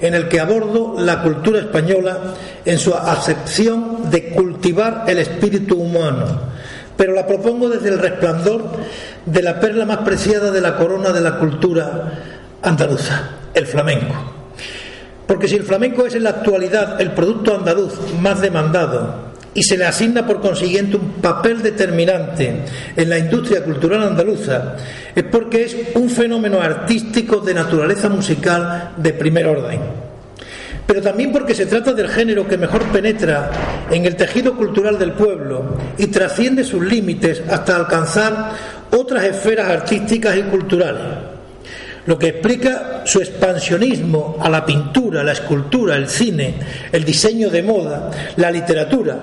en 0.00 0.14
el 0.14 0.28
que 0.28 0.38
abordo 0.38 0.94
la 1.00 1.20
cultura 1.20 1.58
española 1.58 2.34
en 2.64 2.78
su 2.78 2.94
acepción 2.94 4.08
de 4.08 4.28
cultivar 4.30 5.02
el 5.08 5.18
espíritu 5.18 5.80
humano, 5.80 6.52
pero 6.96 7.14
la 7.14 7.26
propongo 7.26 7.68
desde 7.68 7.88
el 7.88 7.98
resplandor 7.98 8.62
de 9.24 9.42
la 9.42 9.60
perla 9.60 9.84
más 9.84 9.98
preciada 9.98 10.50
de 10.50 10.60
la 10.60 10.76
corona 10.76 11.10
de 11.10 11.20
la 11.20 11.38
cultura 11.38 12.12
andaluza, 12.62 13.30
el 13.54 13.66
flamenco. 13.66 14.14
Porque 15.26 15.48
si 15.48 15.56
el 15.56 15.62
flamenco 15.62 16.04
es 16.06 16.14
en 16.14 16.24
la 16.24 16.30
actualidad 16.30 17.00
el 17.00 17.12
producto 17.12 17.54
andaluz 17.54 17.94
más 18.20 18.40
demandado 18.40 19.32
y 19.54 19.62
se 19.62 19.76
le 19.76 19.84
asigna 19.84 20.26
por 20.26 20.40
consiguiente 20.40 20.96
un 20.96 21.12
papel 21.20 21.62
determinante 21.62 22.62
en 22.96 23.08
la 23.08 23.18
industria 23.18 23.62
cultural 23.62 24.02
andaluza, 24.02 24.76
es 25.14 25.24
porque 25.24 25.64
es 25.64 25.76
un 25.94 26.08
fenómeno 26.08 26.60
artístico 26.60 27.38
de 27.40 27.54
naturaleza 27.54 28.08
musical 28.08 28.92
de 28.96 29.12
primer 29.12 29.46
orden 29.46 30.11
pero 30.86 31.00
también 31.00 31.32
porque 31.32 31.54
se 31.54 31.66
trata 31.66 31.92
del 31.92 32.08
género 32.08 32.46
que 32.46 32.56
mejor 32.56 32.82
penetra 32.86 33.50
en 33.90 34.04
el 34.04 34.16
tejido 34.16 34.56
cultural 34.56 34.98
del 34.98 35.12
pueblo 35.12 35.76
y 35.96 36.08
trasciende 36.08 36.64
sus 36.64 36.82
límites 36.82 37.42
hasta 37.48 37.76
alcanzar 37.76 38.52
otras 38.90 39.24
esferas 39.24 39.70
artísticas 39.70 40.36
y 40.36 40.42
culturales, 40.42 41.02
lo 42.06 42.18
que 42.18 42.28
explica 42.28 43.02
su 43.04 43.20
expansionismo 43.20 44.36
a 44.40 44.50
la 44.50 44.66
pintura, 44.66 45.22
la 45.22 45.32
escultura, 45.32 45.96
el 45.96 46.08
cine, 46.08 46.54
el 46.90 47.04
diseño 47.04 47.48
de 47.48 47.62
moda, 47.62 48.10
la 48.36 48.50
literatura, 48.50 49.18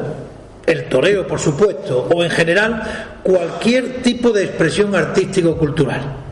el 0.66 0.86
toreo, 0.86 1.28
por 1.28 1.40
supuesto, 1.40 2.08
o 2.14 2.24
en 2.24 2.30
general 2.30 3.20
cualquier 3.22 4.02
tipo 4.02 4.32
de 4.32 4.46
expresión 4.46 4.96
artístico-cultural. 4.96 6.29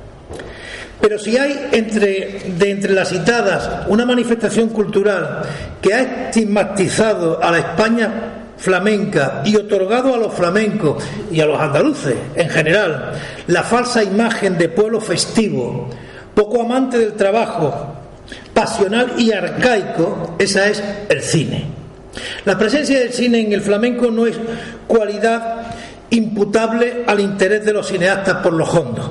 Pero 0.99 1.19
si 1.19 1.37
hay 1.37 1.69
entre, 1.71 2.53
de 2.57 2.71
entre 2.71 2.93
las 2.93 3.09
citadas 3.09 3.87
una 3.87 4.05
manifestación 4.05 4.69
cultural 4.69 5.43
que 5.81 5.93
ha 5.93 6.01
estigmatizado 6.27 7.41
a 7.43 7.51
la 7.51 7.59
España 7.59 8.37
flamenca 8.57 9.43
y 9.45 9.55
otorgado 9.55 10.13
a 10.15 10.17
los 10.17 10.33
flamencos 10.33 11.03
y 11.31 11.39
a 11.39 11.45
los 11.45 11.59
andaluces 11.59 12.15
en 12.35 12.49
general 12.49 13.13
la 13.45 13.63
falsa 13.63 14.03
imagen 14.03 14.57
de 14.57 14.69
pueblo 14.69 14.99
festivo, 14.99 15.89
poco 16.33 16.63
amante 16.63 16.97
del 16.97 17.13
trabajo, 17.13 17.93
pasional 18.53 19.13
y 19.17 19.31
arcaico, 19.31 20.35
esa 20.39 20.67
es 20.67 20.83
el 21.09 21.21
cine. 21.21 21.65
La 22.45 22.57
presencia 22.57 22.99
del 22.99 23.13
cine 23.13 23.41
en 23.41 23.53
el 23.53 23.61
flamenco 23.61 24.09
no 24.09 24.25
es 24.25 24.37
cualidad 24.87 25.56
imputable 26.09 27.03
al 27.05 27.19
interés 27.19 27.65
de 27.65 27.73
los 27.73 27.87
cineastas 27.87 28.37
por 28.37 28.53
los 28.53 28.73
hondos, 28.73 29.09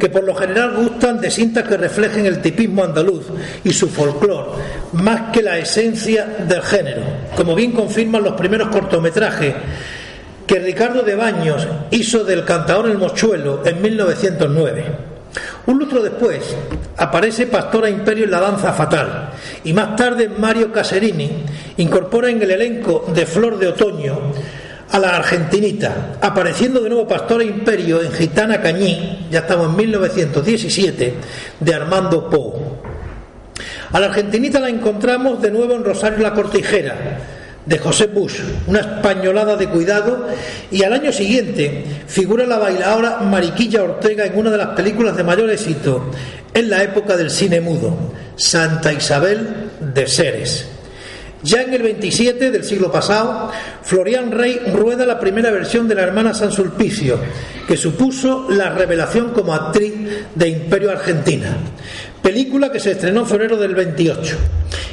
que 0.00 0.08
por 0.08 0.24
lo 0.24 0.34
general 0.34 0.74
gustan 0.76 1.20
de 1.20 1.30
cintas 1.30 1.68
que 1.68 1.76
reflejen 1.76 2.26
el 2.26 2.40
tipismo 2.40 2.84
andaluz 2.84 3.26
y 3.64 3.72
su 3.72 3.88
folclore, 3.88 4.50
más 4.92 5.30
que 5.32 5.42
la 5.42 5.58
esencia 5.58 6.24
del 6.46 6.62
género, 6.62 7.02
como 7.36 7.54
bien 7.54 7.72
confirman 7.72 8.22
los 8.22 8.34
primeros 8.34 8.68
cortometrajes 8.68 9.54
que 10.46 10.58
Ricardo 10.58 11.02
de 11.02 11.14
Baños 11.14 11.68
hizo 11.90 12.24
del 12.24 12.44
cantador 12.44 12.88
El 12.88 12.96
Mochuelo 12.96 13.62
en 13.66 13.82
1909. 13.82 14.84
Un 15.66 15.78
lustro 15.78 16.02
después 16.02 16.56
aparece 16.96 17.46
Pastora 17.46 17.90
Imperio 17.90 18.24
en 18.24 18.30
la 18.30 18.40
danza 18.40 18.72
fatal 18.72 19.30
y 19.62 19.74
más 19.74 19.94
tarde 19.94 20.30
Mario 20.30 20.72
Caserini 20.72 21.44
incorpora 21.76 22.30
en 22.30 22.40
el 22.40 22.50
elenco 22.50 23.04
de 23.14 23.26
Flor 23.26 23.58
de 23.58 23.68
Otoño 23.68 24.32
a 24.90 24.98
la 24.98 25.16
argentinita, 25.16 26.16
apareciendo 26.20 26.80
de 26.80 26.88
nuevo 26.88 27.06
Pastora 27.06 27.44
Imperio 27.44 28.00
en 28.00 28.12
Gitana 28.12 28.60
Cañí, 28.60 29.26
ya 29.30 29.40
estamos 29.40 29.68
en 29.68 29.76
1917, 29.76 31.14
de 31.60 31.74
Armando 31.74 32.30
Poe. 32.30 32.52
A 33.92 34.00
la 34.00 34.06
argentinita 34.06 34.60
la 34.60 34.68
encontramos 34.68 35.42
de 35.42 35.50
nuevo 35.50 35.74
en 35.74 35.84
Rosario 35.84 36.18
la 36.18 36.32
Cortijera, 36.32 36.94
de 37.66 37.78
José 37.78 38.06
Bush, 38.06 38.40
una 38.66 38.80
españolada 38.80 39.56
de 39.56 39.68
cuidado, 39.68 40.26
y 40.70 40.82
al 40.82 40.94
año 40.94 41.12
siguiente 41.12 41.84
figura 42.06 42.46
la 42.46 42.58
bailadora 42.58 43.18
Mariquilla 43.18 43.82
Ortega 43.82 44.24
en 44.24 44.38
una 44.38 44.50
de 44.50 44.56
las 44.56 44.68
películas 44.68 45.16
de 45.16 45.24
mayor 45.24 45.50
éxito 45.50 46.10
en 46.54 46.70
la 46.70 46.82
época 46.82 47.16
del 47.16 47.30
cine 47.30 47.60
mudo, 47.60 47.94
Santa 48.36 48.92
Isabel 48.92 49.70
de 49.80 50.06
Seres. 50.06 50.77
Ya 51.42 51.62
en 51.62 51.72
el 51.72 51.82
27 51.82 52.50
del 52.50 52.64
siglo 52.64 52.90
pasado, 52.90 53.50
Florian 53.82 54.32
Rey 54.32 54.60
rueda 54.72 55.06
la 55.06 55.20
primera 55.20 55.52
versión 55.52 55.86
de 55.86 55.94
la 55.94 56.02
hermana 56.02 56.34
San 56.34 56.50
Sulpicio, 56.50 57.18
que 57.66 57.76
supuso 57.76 58.48
la 58.50 58.70
revelación 58.70 59.30
como 59.30 59.54
actriz 59.54 59.94
de 60.34 60.48
Imperio 60.48 60.90
Argentina, 60.90 61.56
película 62.20 62.72
que 62.72 62.80
se 62.80 62.92
estrenó 62.92 63.20
en 63.20 63.26
febrero 63.26 63.56
del 63.56 63.76
28. 63.76 64.36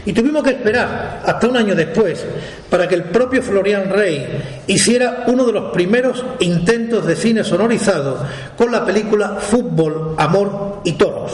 Y 0.05 0.13
tuvimos 0.13 0.43
que 0.43 0.51
esperar 0.51 1.23
hasta 1.25 1.47
un 1.47 1.57
año 1.57 1.73
después 1.73 2.23
para 2.69 2.87
que 2.87 2.93
el 2.93 3.05
propio 3.05 3.41
Florian 3.41 3.89
Rey 3.89 4.63
hiciera 4.67 5.23
uno 5.25 5.45
de 5.45 5.51
los 5.51 5.71
primeros 5.73 6.23
intentos 6.41 7.07
de 7.07 7.15
cine 7.15 7.43
sonorizado 7.43 8.23
con 8.55 8.71
la 8.71 8.85
película 8.85 9.37
Fútbol, 9.39 10.13
Amor 10.19 10.81
y 10.85 10.91
Toros, 10.91 11.31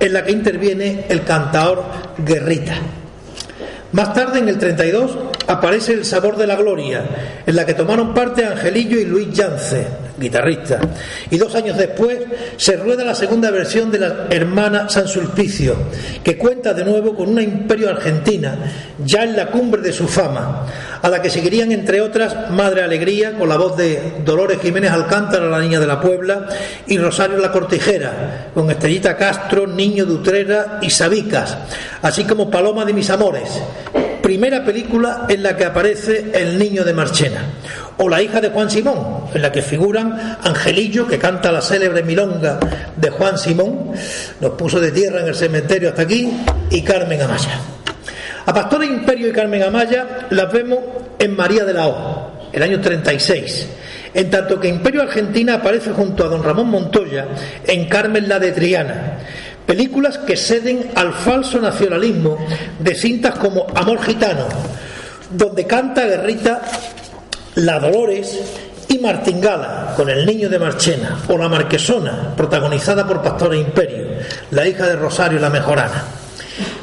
en 0.00 0.12
la 0.14 0.24
que 0.24 0.32
interviene 0.32 1.04
el 1.10 1.22
cantador 1.22 1.84
Guerrita. 2.16 3.03
Más 3.94 4.12
tarde, 4.12 4.40
en 4.40 4.48
el 4.48 4.58
32, 4.58 5.16
aparece 5.46 5.92
El 5.92 6.04
Sabor 6.04 6.36
de 6.36 6.46
la 6.46 6.56
Gloria, 6.56 7.02
en 7.46 7.56
la 7.56 7.66
que 7.66 7.74
tomaron 7.74 8.14
parte 8.14 8.44
Angelillo 8.44 8.98
y 8.98 9.04
Luis 9.04 9.32
Yance, 9.32 9.86
guitarrista. 10.18 10.80
Y 11.30 11.38
dos 11.38 11.54
años 11.54 11.76
después 11.76 12.18
se 12.56 12.76
rueda 12.76 13.04
la 13.04 13.14
segunda 13.14 13.50
versión 13.50 13.90
de 13.90 13.98
la 13.98 14.26
hermana 14.30 14.88
San 14.88 15.08
Sulpicio, 15.08 15.76
que 16.22 16.38
cuenta 16.38 16.72
de 16.72 16.84
nuevo 16.84 17.14
con 17.14 17.28
una 17.28 17.42
imperio 17.42 17.90
argentina, 17.90 18.56
ya 19.04 19.24
en 19.24 19.36
la 19.36 19.48
cumbre 19.48 19.82
de 19.82 19.92
su 19.92 20.08
fama, 20.08 20.66
a 21.02 21.08
la 21.08 21.20
que 21.20 21.30
seguirían, 21.30 21.72
entre 21.72 22.00
otras, 22.00 22.50
Madre 22.50 22.82
Alegría, 22.82 23.36
con 23.36 23.48
la 23.48 23.56
voz 23.56 23.76
de 23.76 24.14
Dolores 24.24 24.60
Jiménez 24.60 24.90
Alcántara, 24.90 25.48
la 25.48 25.60
niña 25.60 25.80
de 25.80 25.86
la 25.86 26.00
Puebla, 26.00 26.48
y 26.86 26.96
Rosario 26.98 27.38
la 27.38 27.52
Cortijera, 27.52 28.50
con 28.54 28.70
Estrellita 28.70 29.16
Castro, 29.16 29.66
Niño 29.66 30.06
de 30.06 30.12
Utrera 30.12 30.78
y 30.80 30.90
Sabicas, 30.90 31.56
así 32.02 32.24
como 32.24 32.50
Paloma 32.50 32.84
de 32.84 32.92
mis 32.92 33.10
amores, 33.10 33.60
primera 34.24 34.64
película 34.64 35.26
en 35.28 35.42
la 35.42 35.54
que 35.54 35.66
aparece 35.66 36.30
el 36.32 36.58
niño 36.58 36.82
de 36.82 36.94
Marchena, 36.94 37.42
o 37.98 38.08
La 38.08 38.22
hija 38.22 38.40
de 38.40 38.48
Juan 38.48 38.70
Simón, 38.70 39.26
en 39.34 39.42
la 39.42 39.52
que 39.52 39.60
figuran 39.60 40.38
Angelillo, 40.42 41.06
que 41.06 41.18
canta 41.18 41.52
la 41.52 41.60
célebre 41.60 42.02
milonga 42.02 42.58
de 42.96 43.10
Juan 43.10 43.36
Simón, 43.36 43.92
nos 44.40 44.52
puso 44.52 44.80
de 44.80 44.92
tierra 44.92 45.20
en 45.20 45.26
el 45.26 45.34
cementerio 45.34 45.90
hasta 45.90 46.02
aquí, 46.02 46.32
y 46.70 46.80
Carmen 46.80 47.20
Amaya. 47.20 47.60
A 48.46 48.54
Pastora 48.54 48.86
Imperio 48.86 49.28
y 49.28 49.32
Carmen 49.32 49.62
Amaya 49.62 50.26
las 50.30 50.50
vemos 50.50 50.78
en 51.18 51.36
María 51.36 51.66
de 51.66 51.74
la 51.74 51.86
O, 51.86 52.48
el 52.50 52.62
año 52.62 52.80
36 52.80 53.68
en 54.14 54.30
tanto 54.30 54.60
que 54.60 54.68
Imperio 54.68 55.02
Argentina 55.02 55.54
aparece 55.54 55.90
junto 55.90 56.24
a 56.24 56.28
don 56.28 56.42
Ramón 56.42 56.68
Montoya 56.68 57.26
en 57.66 57.88
Carmen 57.88 58.28
la 58.28 58.38
de 58.38 58.52
Triana, 58.52 59.18
Películas 59.66 60.18
que 60.18 60.36
ceden 60.36 60.90
al 60.94 61.14
falso 61.14 61.60
nacionalismo 61.60 62.36
de 62.78 62.94
cintas 62.94 63.36
como 63.36 63.66
Amor 63.74 64.02
Gitano, 64.02 64.46
donde 65.30 65.66
canta 65.66 66.04
Guerrita 66.04 66.62
La 67.54 67.78
Dolores 67.78 68.40
y 68.88 68.98
Martingala 68.98 69.94
con 69.96 70.10
el 70.10 70.26
niño 70.26 70.48
de 70.48 70.58
Marchena, 70.58 71.18
o 71.28 71.38
La 71.38 71.48
Marquesona, 71.48 72.34
protagonizada 72.36 73.06
por 73.06 73.22
Pastora 73.22 73.56
Imperio, 73.56 74.18
la 74.50 74.66
hija 74.66 74.86
de 74.86 74.96
Rosario 74.96 75.38
la 75.38 75.50
Mejorana. 75.50 76.23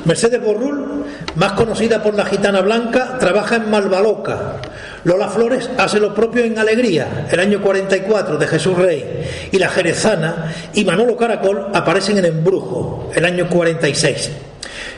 Mercedes 0.05 0.41
Borrul, 0.41 1.05
más 1.35 1.53
conocida 1.53 2.01
por 2.01 2.15
la 2.15 2.25
gitana 2.25 2.61
blanca, 2.61 3.17
trabaja 3.19 3.57
en 3.57 3.69
Malvaloca. 3.69 4.57
Lola 5.03 5.29
Flores 5.29 5.69
hace 5.77 5.99
lo 5.99 6.13
propio 6.13 6.43
en 6.43 6.57
Alegría, 6.57 7.27
el 7.31 7.39
año 7.39 7.61
44 7.61 8.37
de 8.37 8.47
Jesús 8.47 8.77
Rey. 8.77 9.49
Y 9.51 9.59
la 9.59 9.69
Jerezana 9.69 10.53
y 10.73 10.83
Manolo 10.85 11.15
Caracol 11.15 11.67
aparecen 11.73 12.17
en 12.17 12.25
Embrujo, 12.25 13.11
el 13.13 13.25
año 13.25 13.47
46. 13.47 14.31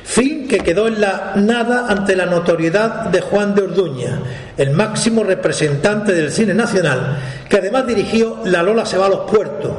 Fin 0.04 0.48
que 0.48 0.60
quedó 0.60 0.88
en 0.88 1.02
la 1.02 1.34
nada 1.36 1.88
ante 1.90 2.16
la 2.16 2.26
notoriedad 2.26 3.06
de 3.06 3.22
Juan 3.22 3.56
de 3.56 3.64
Orduña, 3.64 4.20
el 4.58 4.72
máximo 4.72 5.24
representante 5.24 6.14
del 6.14 6.32
cine 6.32 6.54
nacional, 6.54 7.18
que 7.50 7.58
además 7.58 7.88
dirigió 7.88 8.40
La 8.46 8.64
Lola 8.64 8.86
se 8.86 8.98
va 8.98 9.08
a 9.08 9.10
los 9.10 9.30
puertos 9.30 9.72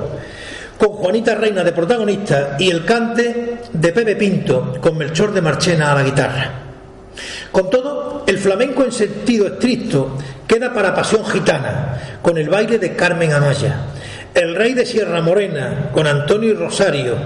con 0.84 0.96
Juanita 0.96 1.34
Reina 1.34 1.64
de 1.64 1.72
protagonista 1.72 2.56
y 2.58 2.68
el 2.68 2.84
cante 2.84 3.56
de 3.72 3.92
Pepe 3.92 4.16
Pinto 4.16 4.74
con 4.82 4.98
Melchor 4.98 5.32
de 5.32 5.40
Marchena 5.40 5.90
a 5.90 5.94
la 5.94 6.02
guitarra. 6.02 6.50
Con 7.50 7.70
todo, 7.70 8.24
el 8.26 8.36
flamenco 8.36 8.84
en 8.84 8.92
sentido 8.92 9.46
estricto 9.46 10.18
queda 10.46 10.74
para 10.74 10.94
pasión 10.94 11.24
gitana, 11.24 12.18
con 12.20 12.36
el 12.36 12.50
baile 12.50 12.78
de 12.78 12.94
Carmen 12.94 13.32
Amaya, 13.32 13.76
el 14.34 14.54
rey 14.54 14.74
de 14.74 14.84
Sierra 14.84 15.22
Morena, 15.22 15.88
con 15.90 16.06
Antonio 16.06 16.50
y 16.50 16.54
Rosario, 16.54 17.16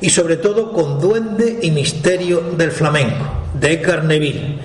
y 0.00 0.10
sobre 0.10 0.36
todo 0.36 0.72
con 0.72 1.00
Duende 1.00 1.58
y 1.60 1.72
Misterio 1.72 2.52
del 2.56 2.70
Flamenco, 2.70 3.48
de 3.52 3.72
Edgar 3.72 4.04
Neville, 4.04 4.58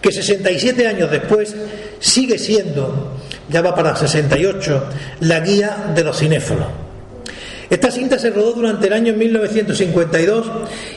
que 0.00 0.10
67 0.10 0.86
años 0.86 1.10
después 1.10 1.54
sigue 1.98 2.38
siendo, 2.38 3.18
ya 3.50 3.60
va 3.60 3.74
para 3.74 3.94
68, 3.94 4.84
la 5.20 5.40
guía 5.40 5.92
de 5.94 6.02
los 6.02 6.16
cinéfilos. 6.16 6.89
Esta 7.70 7.92
cinta 7.92 8.18
se 8.18 8.30
rodó 8.30 8.52
durante 8.52 8.88
el 8.88 8.92
año 8.92 9.14
1952 9.14 10.50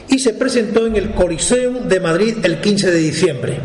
y 0.08 0.18
se 0.18 0.34
presentó 0.34 0.88
en 0.88 0.96
el 0.96 1.12
Coliseum 1.12 1.86
de 1.88 2.00
Madrid 2.00 2.38
el 2.42 2.60
15 2.60 2.90
de 2.90 2.98
diciembre, 2.98 3.60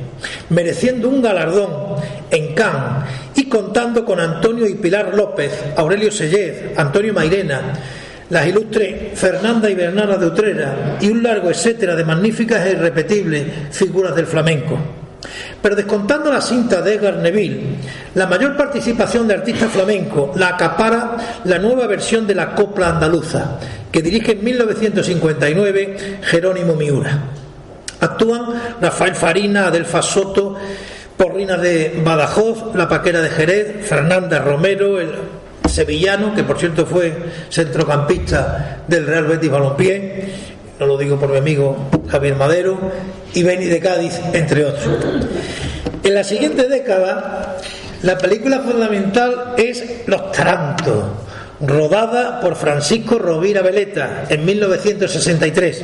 mereciendo 0.49 1.09
un 1.09 1.19
galardón 1.19 1.95
en 2.29 2.53
Cannes 2.53 3.09
y 3.35 3.45
contando 3.45 4.05
con 4.05 4.19
Antonio 4.19 4.67
y 4.67 4.75
Pilar 4.75 5.15
López, 5.15 5.51
Aurelio 5.75 6.11
Sellez, 6.11 6.77
Antonio 6.77 7.11
Mairena, 7.11 7.73
las 8.29 8.47
ilustres 8.47 9.17
Fernanda 9.19 9.71
y 9.71 9.73
Bernarda 9.73 10.17
de 10.17 10.27
Utrera 10.27 10.97
y 11.01 11.07
un 11.07 11.23
largo 11.23 11.49
etcétera 11.49 11.95
de 11.95 12.05
magníficas 12.05 12.63
e 12.67 12.73
irrepetibles 12.73 13.47
figuras 13.71 14.15
del 14.15 14.27
flamenco. 14.27 14.77
Pero 15.61 15.75
descontando 15.75 16.31
la 16.31 16.41
cinta 16.41 16.81
de 16.81 16.95
Edgar 16.95 17.17
Neville, 17.17 17.61
la 18.15 18.27
mayor 18.27 18.55
participación 18.55 19.27
de 19.27 19.33
artistas 19.35 19.71
flamencos 19.71 20.37
la 20.37 20.49
acapara 20.49 21.17
la 21.43 21.57
nueva 21.59 21.87
versión 21.87 22.25
de 22.25 22.35
la 22.35 22.55
copla 22.55 22.89
andaluza, 22.89 23.59
que 23.91 24.01
dirige 24.01 24.33
en 24.33 24.43
1959 24.43 26.19
Jerónimo 26.21 26.75
Miura. 26.75 27.19
Actúan 27.99 28.45
Rafael 28.79 29.15
Farina, 29.15 29.67
Adelfa 29.67 30.01
Soto, 30.01 30.55
Porrina 31.17 31.57
de 31.57 32.01
Badajoz, 32.03 32.73
La 32.75 32.87
Paquera 32.87 33.21
de 33.21 33.29
Jerez, 33.29 33.85
Fernanda 33.85 34.39
Romero, 34.39 35.01
el 35.01 35.11
sevillano, 35.67 36.33
que 36.33 36.43
por 36.43 36.57
cierto 36.57 36.85
fue 36.85 37.13
centrocampista 37.49 38.83
del 38.87 39.05
Real 39.05 39.25
Betis 39.25 39.51
Balompié, 39.51 40.29
no 40.79 40.85
lo 40.85 40.97
digo 40.97 41.19
por 41.19 41.29
mi 41.29 41.37
amigo 41.37 41.75
Javier 42.07 42.35
Madero, 42.35 42.79
y 43.33 43.43
Beni 43.43 43.65
de 43.65 43.79
Cádiz, 43.79 44.19
entre 44.33 44.65
otros. 44.65 45.05
En 46.03 46.15
la 46.15 46.23
siguiente 46.23 46.67
década, 46.67 47.57
la 48.01 48.17
película 48.17 48.59
fundamental 48.59 49.53
es 49.57 50.07
Los 50.07 50.31
Tarantos, 50.31 51.03
rodada 51.61 52.39
por 52.39 52.55
Francisco 52.55 53.19
Rovira 53.19 53.61
Veleta 53.61 54.23
en 54.29 54.45
1963, 54.45 55.83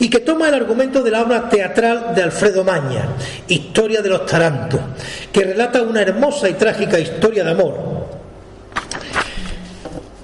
y 0.00 0.10
que 0.10 0.18
toma 0.18 0.48
el 0.48 0.54
argumento 0.54 1.02
de 1.02 1.12
la 1.12 1.22
obra 1.22 1.48
teatral 1.48 2.12
de 2.14 2.22
Alfredo 2.22 2.64
Maña, 2.64 3.10
Historia 3.46 4.02
de 4.02 4.08
los 4.08 4.26
Tarantos, 4.26 4.80
que 5.32 5.44
relata 5.44 5.80
una 5.82 6.02
hermosa 6.02 6.48
y 6.48 6.54
trágica 6.54 6.98
historia 6.98 7.44
de 7.44 7.50
amor 7.52 8.04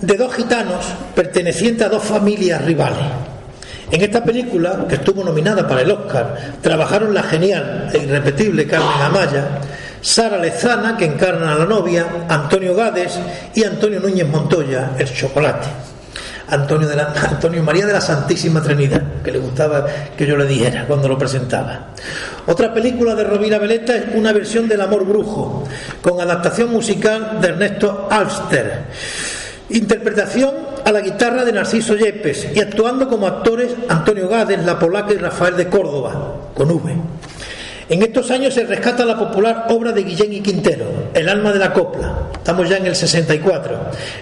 de 0.00 0.16
dos 0.16 0.34
gitanos 0.34 0.86
pertenecientes 1.14 1.86
a 1.86 1.90
dos 1.90 2.02
familias 2.02 2.64
rivales 2.64 3.29
en 3.90 4.02
esta 4.02 4.22
película, 4.22 4.86
que 4.88 4.96
estuvo 4.96 5.24
nominada 5.24 5.66
para 5.66 5.82
el 5.82 5.90
Oscar, 5.90 6.36
trabajaron 6.60 7.12
la 7.12 7.22
genial 7.24 7.90
e 7.92 7.98
irrepetible 7.98 8.66
Carmen 8.66 9.02
Amaya, 9.02 9.58
Sara 10.00 10.38
Lezana, 10.38 10.96
que 10.96 11.04
encarna 11.04 11.52
a 11.52 11.58
la 11.58 11.66
novia, 11.66 12.06
Antonio 12.28 12.74
Gades 12.74 13.18
y 13.54 13.64
Antonio 13.64 14.00
Núñez 14.00 14.26
Montoya, 14.28 14.92
el 14.98 15.12
chocolate. 15.12 15.68
Antonio, 16.50 16.88
de 16.88 16.96
la, 16.96 17.12
Antonio 17.30 17.62
María 17.62 17.86
de 17.86 17.92
la 17.92 18.00
Santísima 18.00 18.62
Trinidad, 18.62 19.02
que 19.22 19.32
le 19.32 19.38
gustaba 19.38 19.86
que 20.16 20.26
yo 20.26 20.36
le 20.36 20.46
dijera 20.46 20.84
cuando 20.86 21.08
lo 21.08 21.18
presentaba. 21.18 21.88
Otra 22.46 22.72
película 22.72 23.14
de 23.14 23.24
Rovira 23.24 23.58
Veleta 23.58 23.94
es 23.94 24.04
una 24.14 24.32
versión 24.32 24.68
del 24.68 24.80
Amor 24.80 25.04
Brujo, 25.04 25.64
con 26.02 26.20
adaptación 26.20 26.70
musical 26.70 27.38
de 27.40 27.48
Ernesto 27.48 28.08
Alster. 28.10 28.84
Interpretación 29.70 30.69
a 30.90 30.92
la 30.92 31.00
guitarra 31.00 31.44
de 31.44 31.52
Narciso 31.52 31.94
Yepes 31.94 32.48
y 32.52 32.60
actuando 32.60 33.08
como 33.08 33.28
actores 33.28 33.70
Antonio 33.88 34.28
Gades, 34.28 34.64
La 34.64 34.78
Polaca 34.78 35.12
y 35.12 35.18
Rafael 35.18 35.56
de 35.56 35.68
Córdoba, 35.68 36.34
con 36.52 36.68
V. 36.68 36.94
En 37.88 38.02
estos 38.02 38.30
años 38.30 38.54
se 38.54 38.64
rescata 38.64 39.04
la 39.04 39.18
popular 39.18 39.66
obra 39.68 39.90
de 39.92 40.04
Guillén 40.04 40.32
y 40.32 40.40
Quintero, 40.40 41.10
El 41.12 41.28
alma 41.28 41.52
de 41.52 41.58
la 41.58 41.72
copla. 41.72 42.28
Estamos 42.34 42.68
ya 42.68 42.76
en 42.76 42.86
el 42.86 42.94
64. 42.94 43.78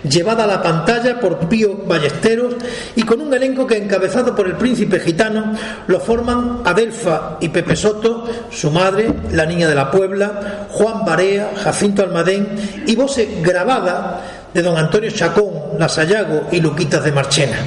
Llevada 0.09 0.44
a 0.44 0.46
la 0.46 0.62
pantalla 0.62 1.20
por 1.20 1.48
Pío 1.48 1.85
Ballesteros 1.87 2.54
y 2.96 3.02
con 3.02 3.20
un 3.20 3.33
elenco 3.33 3.66
que 3.66 3.76
encabezado 3.76 4.35
por 4.35 4.46
el 4.46 4.54
príncipe 4.54 5.00
gitano 5.00 5.54
lo 5.87 6.00
forman 6.00 6.62
Adelfa 6.64 7.37
y 7.40 7.50
Pepe 7.50 7.76
Soto, 7.76 8.26
su 8.50 8.70
madre, 8.70 9.12
la 9.33 9.44
niña 9.44 9.68
de 9.68 9.74
la 9.74 9.90
Puebla, 9.90 10.66
Juan 10.70 11.04
Barea, 11.04 11.52
Jacinto 11.62 12.02
Almadén 12.02 12.48
y 12.87 12.96
voces 12.96 13.42
grabada 13.42 14.38
de 14.53 14.63
don 14.63 14.77
Antonio 14.77 15.11
Chacón, 15.11 15.79
Lasallago 15.79 16.49
y 16.51 16.61
Luquitas 16.61 17.05
de 17.05 17.13
Marchena. 17.13 17.59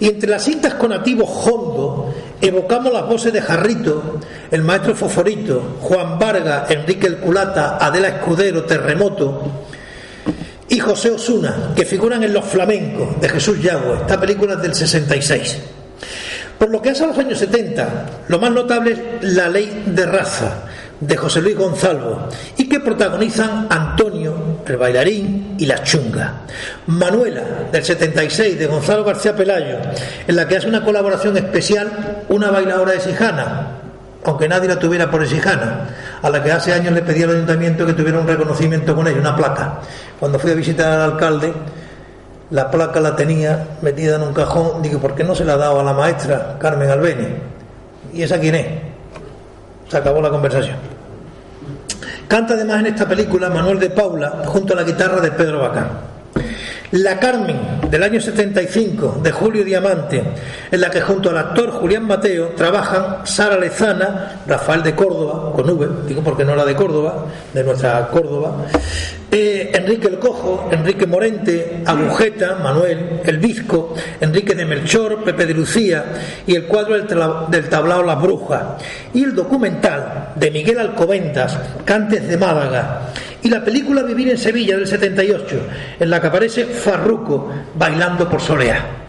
Y 0.00 0.08
entre 0.08 0.28
las 0.28 0.44
cintas 0.44 0.74
con 0.74 0.90
nativo 0.90 1.24
hondo 1.24 2.14
evocamos 2.40 2.92
las 2.92 3.06
voces 3.06 3.32
de 3.32 3.40
Jarrito, 3.40 4.20
el 4.50 4.62
maestro 4.62 4.94
Foforito, 4.94 5.78
Juan 5.80 6.18
Vargas, 6.18 6.70
Enrique 6.70 7.06
el 7.06 7.18
Culata, 7.18 7.78
Adela 7.80 8.08
Escudero, 8.08 8.64
Terremoto 8.64 9.42
y 10.68 10.78
José 10.78 11.10
Osuna, 11.10 11.72
que 11.76 11.84
figuran 11.84 12.22
en 12.22 12.32
Los 12.32 12.44
Flamencos 12.44 13.20
de 13.20 13.28
Jesús 13.28 13.62
Yagüe. 13.62 14.00
Esta 14.00 14.20
película 14.20 14.54
es 14.54 14.62
del 14.62 14.74
66. 14.74 15.58
Por 16.58 16.70
lo 16.70 16.82
que 16.82 16.90
hace 16.90 17.04
a 17.04 17.08
los 17.08 17.18
años 17.18 17.38
70, 17.38 18.06
lo 18.28 18.38
más 18.38 18.50
notable 18.50 18.92
es 18.92 19.32
La 19.34 19.48
Ley 19.48 19.84
de 19.86 20.06
Raza, 20.06 20.64
de 21.06 21.16
José 21.16 21.42
Luis 21.42 21.56
Gonzalo 21.56 22.28
y 22.56 22.68
que 22.68 22.80
protagonizan 22.80 23.66
Antonio, 23.68 24.34
el 24.66 24.76
bailarín 24.76 25.56
y 25.58 25.66
la 25.66 25.82
chunga. 25.82 26.42
Manuela, 26.86 27.42
del 27.70 27.84
76, 27.84 28.58
de 28.58 28.66
Gonzalo 28.66 29.04
García 29.04 29.36
Pelayo, 29.36 29.76
en 30.26 30.36
la 30.36 30.48
que 30.48 30.56
hace 30.56 30.68
una 30.68 30.84
colaboración 30.84 31.36
especial 31.36 32.24
una 32.28 32.50
bailadora 32.50 32.92
de 32.92 33.00
Sijana, 33.00 33.80
aunque 34.24 34.48
nadie 34.48 34.68
la 34.68 34.78
tuviera 34.78 35.10
por 35.10 35.26
Sijana, 35.26 35.88
a 36.22 36.30
la 36.30 36.42
que 36.42 36.50
hace 36.50 36.72
años 36.72 36.94
le 36.94 37.02
pedí 37.02 37.22
al 37.22 37.30
ayuntamiento 37.30 37.84
que 37.84 37.92
tuviera 37.92 38.18
un 38.18 38.26
reconocimiento 38.26 38.94
con 38.94 39.06
ella, 39.06 39.18
una 39.18 39.36
placa. 39.36 39.80
Cuando 40.18 40.38
fui 40.38 40.50
a 40.50 40.54
visitar 40.54 40.90
al 40.90 41.12
alcalde, 41.12 41.52
la 42.50 42.70
placa 42.70 43.00
la 43.00 43.14
tenía 43.14 43.66
metida 43.82 44.16
en 44.16 44.22
un 44.22 44.32
cajón, 44.32 44.80
digo, 44.80 45.00
¿por 45.00 45.14
qué 45.14 45.24
no 45.24 45.34
se 45.34 45.44
la 45.44 45.54
ha 45.54 45.58
dado 45.58 45.80
a 45.80 45.84
la 45.84 45.92
maestra 45.92 46.56
Carmen 46.58 46.88
Albeni? 46.88 47.28
¿Y 48.14 48.22
esa 48.22 48.38
quién 48.38 48.54
es? 48.54 48.66
Se 49.88 49.98
acabó 49.98 50.22
la 50.22 50.30
conversación. 50.30 50.93
Canta 52.28 52.54
además 52.54 52.80
en 52.80 52.86
esta 52.86 53.08
película 53.08 53.50
Manuel 53.50 53.78
de 53.78 53.90
Paula 53.90 54.42
junto 54.46 54.72
a 54.72 54.76
la 54.76 54.82
guitarra 54.82 55.20
de 55.20 55.30
Pedro 55.30 55.60
Bacán. 55.60 56.14
La 56.92 57.18
Carmen 57.18 57.80
del 57.90 58.02
año 58.02 58.20
75 58.20 59.20
de 59.22 59.32
Julio 59.32 59.64
Diamante, 59.64 60.22
en 60.70 60.80
la 60.80 60.90
que 60.90 61.00
junto 61.00 61.30
al 61.30 61.38
actor 61.38 61.72
Julián 61.72 62.06
Mateo 62.06 62.50
trabajan 62.56 63.26
Sara 63.26 63.58
Lezana, 63.58 64.42
Rafael 64.46 64.82
de 64.82 64.94
Córdoba, 64.94 65.52
con 65.52 65.68
V, 65.68 66.06
digo 66.06 66.22
porque 66.22 66.44
no 66.44 66.54
la 66.54 66.64
de 66.64 66.76
Córdoba, 66.76 67.26
de 67.52 67.64
nuestra 67.64 68.06
Córdoba, 68.08 68.66
eh, 69.34 69.72
Enrique 69.74 70.06
el 70.06 70.20
Cojo, 70.20 70.68
Enrique 70.70 71.08
Morente, 71.08 71.82
Agujeta, 71.84 72.54
Manuel, 72.62 73.20
El 73.24 73.38
Visco, 73.38 73.92
Enrique 74.20 74.54
de 74.54 74.64
Melchor, 74.64 75.24
Pepe 75.24 75.46
de 75.46 75.54
Lucía 75.54 76.04
y 76.46 76.54
el 76.54 76.66
cuadro 76.66 76.94
del, 76.94 77.68
tablao 77.68 78.02
Las 78.04 78.22
Brujas, 78.22 78.62
y 79.12 79.24
el 79.24 79.34
documental 79.34 80.32
de 80.36 80.50
Miguel 80.52 80.78
Alcobendas, 80.78 81.58
Cantes 81.84 82.28
de 82.28 82.36
Málaga, 82.36 83.10
y 83.42 83.50
la 83.50 83.64
película 83.64 84.04
Vivir 84.04 84.30
en 84.30 84.38
Sevilla 84.38 84.76
del 84.76 84.86
78, 84.86 85.56
en 85.98 86.10
la 86.10 86.20
que 86.20 86.28
aparece 86.28 86.66
Farruco 86.66 87.50
bailando 87.74 88.28
por 88.28 88.40
Soleá. 88.40 89.03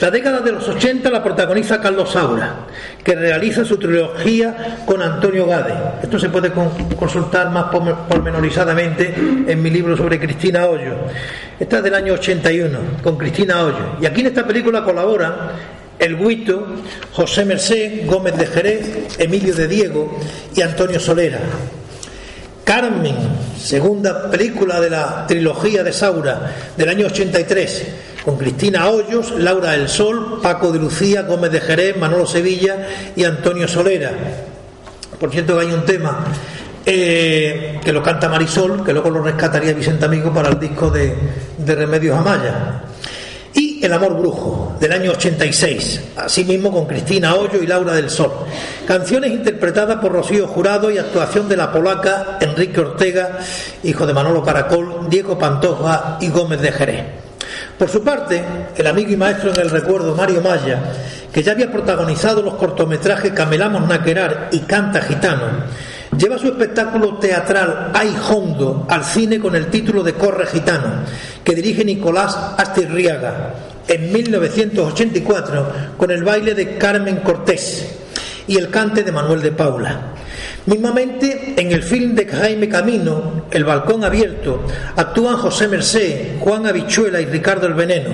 La 0.00 0.10
década 0.10 0.40
de 0.40 0.52
los 0.52 0.66
80 0.68 1.10
la 1.10 1.22
protagoniza 1.22 1.80
Carlos 1.80 2.10
Saura, 2.10 2.66
que 3.04 3.14
realiza 3.14 3.64
su 3.64 3.76
trilogía 3.76 4.78
con 4.86 5.02
Antonio 5.02 5.46
Gade. 5.46 5.74
Esto 6.02 6.18
se 6.18 6.28
puede 6.28 6.50
consultar 6.50 7.50
más 7.50 7.66
pormenorizadamente 8.08 9.14
en 9.46 9.62
mi 9.62 9.70
libro 9.70 9.96
sobre 9.96 10.18
Cristina 10.18 10.66
Hoyo. 10.66 10.94
Esta 11.58 11.78
es 11.78 11.84
del 11.84 11.94
año 11.94 12.14
81, 12.14 12.78
con 13.02 13.16
Cristina 13.16 13.64
Hoyo. 13.64 13.96
Y 14.00 14.06
aquí 14.06 14.22
en 14.22 14.28
esta 14.28 14.46
película 14.46 14.82
colaboran 14.82 15.34
El 15.98 16.16
Guito, 16.16 16.66
José 17.12 17.44
Mercé, 17.44 18.04
Gómez 18.06 18.36
de 18.36 18.46
Jerez, 18.46 19.18
Emilio 19.18 19.54
de 19.54 19.68
Diego 19.68 20.18
y 20.56 20.62
Antonio 20.62 20.98
Solera. 20.98 21.40
Carmen, 22.64 23.16
segunda 23.58 24.30
película 24.30 24.80
de 24.80 24.90
la 24.90 25.26
trilogía 25.26 25.82
de 25.82 25.92
Saura 25.92 26.54
del 26.76 26.88
año 26.88 27.06
83, 27.06 27.86
con 28.24 28.36
Cristina 28.36 28.88
Hoyos, 28.88 29.32
Laura 29.32 29.72
del 29.72 29.88
Sol, 29.88 30.40
Paco 30.42 30.72
de 30.72 30.78
Lucía, 30.78 31.22
Gómez 31.22 31.52
de 31.52 31.60
Jerez, 31.60 31.96
Manolo 31.96 32.26
Sevilla 32.26 32.88
y 33.16 33.24
Antonio 33.24 33.66
Solera. 33.66 34.12
Por 35.18 35.30
cierto 35.30 35.58
que 35.58 35.66
hay 35.66 35.72
un 35.72 35.84
tema 35.84 36.24
eh, 36.84 37.80
que 37.84 37.92
lo 37.92 38.02
canta 38.02 38.28
Marisol, 38.28 38.84
que 38.84 38.92
luego 38.92 39.10
lo 39.10 39.22
rescataría 39.22 39.72
Vicente 39.72 40.04
Amigo 40.04 40.32
para 40.32 40.48
el 40.48 40.58
disco 40.58 40.90
de, 40.90 41.14
de 41.58 41.74
Remedios 41.74 42.18
Amaya. 42.18 42.82
El 43.80 43.94
amor 43.94 44.14
brujo, 44.14 44.76
del 44.78 44.92
año 44.92 45.12
86, 45.12 46.12
asimismo 46.16 46.70
con 46.70 46.84
Cristina 46.84 47.34
Hoyo 47.34 47.62
y 47.62 47.66
Laura 47.66 47.94
del 47.94 48.10
Sol. 48.10 48.30
Canciones 48.86 49.30
interpretadas 49.30 49.98
por 50.00 50.12
Rocío 50.12 50.46
Jurado 50.46 50.90
y 50.90 50.98
actuación 50.98 51.48
de 51.48 51.56
la 51.56 51.72
polaca 51.72 52.36
Enrique 52.42 52.78
Ortega, 52.78 53.38
hijo 53.82 54.06
de 54.06 54.12
Manolo 54.12 54.44
Caracol, 54.44 55.08
Diego 55.08 55.38
Pantoja 55.38 56.18
y 56.20 56.28
Gómez 56.28 56.60
de 56.60 56.72
Jerez. 56.72 57.29
Por 57.80 57.88
su 57.88 58.04
parte, 58.04 58.44
el 58.76 58.86
amigo 58.86 59.10
y 59.10 59.16
maestro 59.16 59.54
en 59.54 59.58
el 59.58 59.70
recuerdo 59.70 60.14
Mario 60.14 60.42
Maya, 60.42 60.82
que 61.32 61.42
ya 61.42 61.52
había 61.52 61.72
protagonizado 61.72 62.42
los 62.42 62.56
cortometrajes 62.56 63.32
Camelamos 63.32 63.88
Naquerar 63.88 64.50
y 64.52 64.58
Canta 64.58 65.00
Gitano, 65.00 65.46
lleva 66.14 66.36
su 66.36 66.48
espectáculo 66.48 67.16
teatral 67.16 67.90
Ay 67.94 68.14
Hondo 68.28 68.86
al 68.86 69.02
cine 69.02 69.40
con 69.40 69.56
el 69.56 69.68
título 69.68 70.02
de 70.02 70.12
Corre 70.12 70.44
Gitano, 70.48 71.04
que 71.42 71.54
dirige 71.54 71.82
Nicolás 71.82 72.36
Astirriaga 72.58 73.54
en 73.88 74.12
1984 74.12 75.72
con 75.96 76.10
el 76.10 76.22
baile 76.22 76.54
de 76.54 76.76
Carmen 76.76 77.20
Cortés 77.20 77.96
y 78.46 78.58
el 78.58 78.68
cante 78.68 79.02
de 79.02 79.10
Manuel 79.10 79.40
de 79.40 79.52
Paula. 79.52 80.00
Mismamente, 80.66 81.54
en 81.56 81.72
el 81.72 81.82
film 81.82 82.14
de 82.14 82.26
Jaime 82.26 82.68
Camino, 82.68 83.46
El 83.50 83.64
Balcón 83.64 84.04
Abierto, 84.04 84.62
actúan 84.96 85.36
José 85.36 85.68
Mercé, 85.68 86.36
Juan 86.40 86.66
Habichuela 86.66 87.20
y 87.20 87.26
Ricardo 87.26 87.66
el 87.66 87.74
Veneno, 87.74 88.10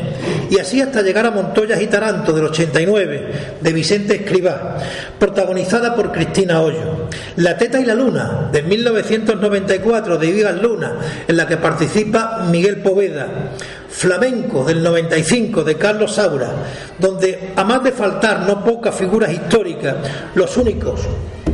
y 0.51 0.59
así 0.59 0.81
hasta 0.81 1.03
llegar 1.03 1.27
a 1.27 1.31
Montoya 1.31 1.81
y 1.81 1.87
Taranto 1.87 2.33
del 2.33 2.47
89, 2.47 3.27
de 3.61 3.73
Vicente 3.73 4.17
Escribá, 4.17 4.79
protagonizada 5.19 5.95
por 5.95 6.13
Cristina 6.13 6.61
Hoyo. 6.61 7.09
La 7.37 7.59
Teta 7.59 7.81
y 7.81 7.85
la 7.85 7.95
Luna, 7.95 8.49
de 8.53 8.63
1994, 8.63 10.19
de 10.19 10.33
Vigas 10.33 10.61
Luna, 10.61 10.97
en 11.27 11.37
la 11.37 11.47
que 11.47 11.57
participa 11.57 12.47
Miguel 12.51 12.79
Poveda. 12.79 13.27
Flamenco 13.89 14.63
del 14.63 14.83
95 14.83 15.65
de 15.65 15.77
Carlos 15.77 16.13
Saura, 16.13 16.51
donde 16.99 17.53
a 17.57 17.65
más 17.65 17.83
de 17.83 17.93
faltar 17.93 18.41
no 18.41 18.63
pocas 18.63 18.95
figuras 18.95 19.33
históricas, 19.33 19.97
los 20.35 20.55
únicos, 20.59 21.01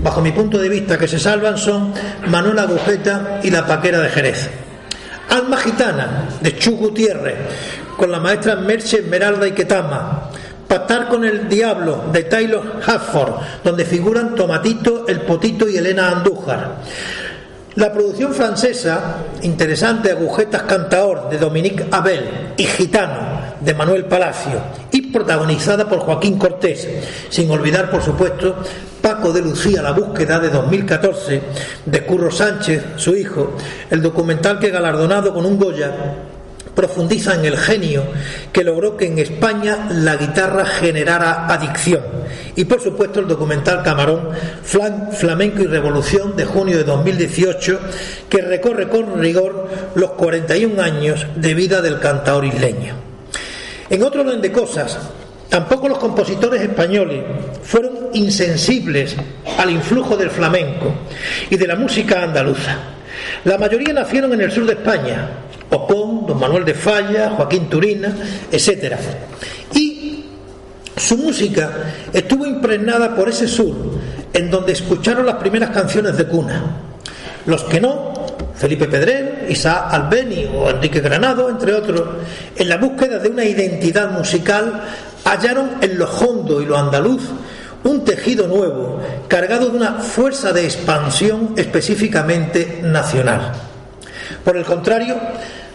bajo 0.03 0.21
mi 0.21 0.33
punto 0.33 0.59
de 0.59 0.69
vista, 0.69 0.99
que 0.99 1.09
se 1.09 1.19
salvan 1.19 1.57
son 1.57 1.93
Manuel 2.27 2.59
Agujeta 2.59 3.41
y 3.43 3.51
la 3.51 3.67
Paquera 3.67 4.01
de 4.01 4.09
Jerez. 4.09 4.51
Alma 5.31 5.57
Gitana 5.57 6.29
de 6.41 6.59
Chu 6.59 6.77
Gutiérrez, 6.77 7.37
con 7.97 8.11
la 8.11 8.21
maestra 8.21 8.57
Merche 8.57 8.99
Esmeralda 8.99 9.47
y 9.47 9.53
Ketama. 9.53 10.31
Pactar 10.69 11.09
con 11.09 11.25
el 11.25 11.49
Diablo 11.49 12.05
de 12.13 12.25
Taylor 12.25 12.81
Hafford, 12.87 13.35
donde 13.63 13.85
figuran 13.85 14.35
Tomatito, 14.35 15.07
El 15.07 15.21
Potito 15.21 15.69
y 15.69 15.77
Elena 15.77 16.11
Andújar. 16.11 16.77
La 17.75 17.93
producción 17.93 18.35
francesa, 18.35 19.17
interesante, 19.43 20.11
Agujetas 20.11 20.63
Cantaor 20.63 21.29
de 21.31 21.39
Dominique 21.39 21.87
Abel 21.91 22.55
y 22.57 22.65
Gitano 22.65 23.42
de 23.65 23.75
Manuel 23.75 24.05
Palacio 24.07 24.61
y 24.91 25.03
protagonizada 25.13 25.89
por 25.89 26.01
Joaquín 26.01 26.39
Cortés, 26.39 26.89
sin 27.29 27.51
olvidar, 27.51 27.91
por 27.91 28.03
supuesto, 28.03 28.57
Paco 29.01 29.33
de 29.33 29.43
Lucía, 29.43 29.83
La 29.83 29.93
búsqueda 29.93 30.39
de 30.39 30.49
2014 30.49 31.43
de 31.85 32.05
Curro 32.05 32.31
Sánchez, 32.31 32.85
su 32.97 33.17
hijo, 33.17 33.57
el 33.91 34.01
documental 34.01 34.59
que 34.59 34.71
galardonado 34.71 35.35
con 35.35 35.45
un 35.45 35.59
Goya 35.59 35.93
profundiza 36.75 37.35
en 37.35 37.45
el 37.45 37.57
genio 37.57 38.05
que 38.53 38.65
logró 38.65 38.97
que 38.97 39.07
en 39.07 39.19
España 39.19 39.89
la 39.91 40.17
guitarra 40.17 40.65
generara 40.65 41.47
adicción. 41.47 42.03
Y 42.57 42.65
por 42.65 42.81
supuesto 42.81 43.21
el 43.21 43.29
documental 43.29 43.83
Camarón, 43.83 44.31
Flamenco 44.63 45.63
y 45.63 45.67
Revolución 45.67 46.37
de 46.37 46.45
junio 46.45 46.79
de 46.79 46.85
2018, 46.85 47.81
que 48.29 48.41
recorre 48.43 48.89
con 48.89 49.21
rigor 49.21 49.69
los 49.95 50.13
41 50.13 50.81
años 50.81 51.27
de 51.37 51.55
vida 51.55 51.83
del 51.83 51.99
cantador 51.99 52.45
isleño. 52.45 53.12
En 53.93 54.03
otro 54.03 54.23
orden 54.23 54.41
de 54.41 54.51
cosas, 54.51 54.99
tampoco 55.51 55.87
los 55.87 55.99
compositores 55.99 56.63
españoles 56.63 57.23
fueron 57.63 58.09
insensibles 58.15 59.15
al 59.59 59.71
influjo 59.71 60.17
del 60.17 60.31
flamenco 60.31 60.95
y 61.51 61.57
de 61.57 61.67
la 61.67 61.77
música 61.77 62.23
andaluza. 62.23 62.75
La 63.45 63.59
mayoría 63.59 63.93
nacieron 63.93 64.33
en 64.33 64.41
el 64.41 64.51
sur 64.51 64.65
de 64.65 64.73
España, 64.73 65.29
Ocón, 65.69 66.27
don 66.27 66.41
Manuel 66.41 66.65
de 66.65 66.73
Falla, 66.73 67.35
Joaquín 67.37 67.69
Turina, 67.69 68.17
etc. 68.51 68.95
Y 69.75 70.25
su 70.97 71.19
música 71.19 71.71
estuvo 72.15 72.47
impregnada 72.47 73.15
por 73.15 73.29
ese 73.29 73.47
sur, 73.47 73.77
en 74.33 74.51
donde 74.51 74.73
escucharon 74.73 75.27
las 75.27 75.37
primeras 75.37 75.69
canciones 75.69 76.17
de 76.17 76.27
cuna. 76.27 76.63
Los 77.45 77.65
que 77.65 77.79
no, 77.79 78.22
Felipe 78.63 78.87
Pedrel, 78.87 79.47
Isaac 79.49 79.93
Albeni 79.93 80.47
o 80.47 80.71
Enrique 80.71 81.01
Granado, 81.01 81.51
entre 81.51 81.75
otros, 81.75 82.01
en 82.55 82.69
la 82.69 82.77
búsqueda 82.77 83.19
de 83.19 83.29
una 83.29 83.45
identidad 83.45 84.13
musical, 84.13 84.85
hallaron 85.25 85.79
en 85.81 85.99
lo 85.99 86.09
hondo 86.09 86.63
y 86.63 86.67
lo 86.67 86.79
andaluz 86.79 87.23
un 87.83 88.05
tejido 88.05 88.47
nuevo, 88.47 89.03
cargado 89.27 89.69
de 89.69 89.77
una 89.77 89.95
fuerza 89.95 90.53
de 90.53 90.65
expansión 90.65 91.55
específicamente 91.57 92.79
nacional. 92.85 93.51
Por 94.45 94.57
el 94.57 94.65
contrario, 94.65 95.17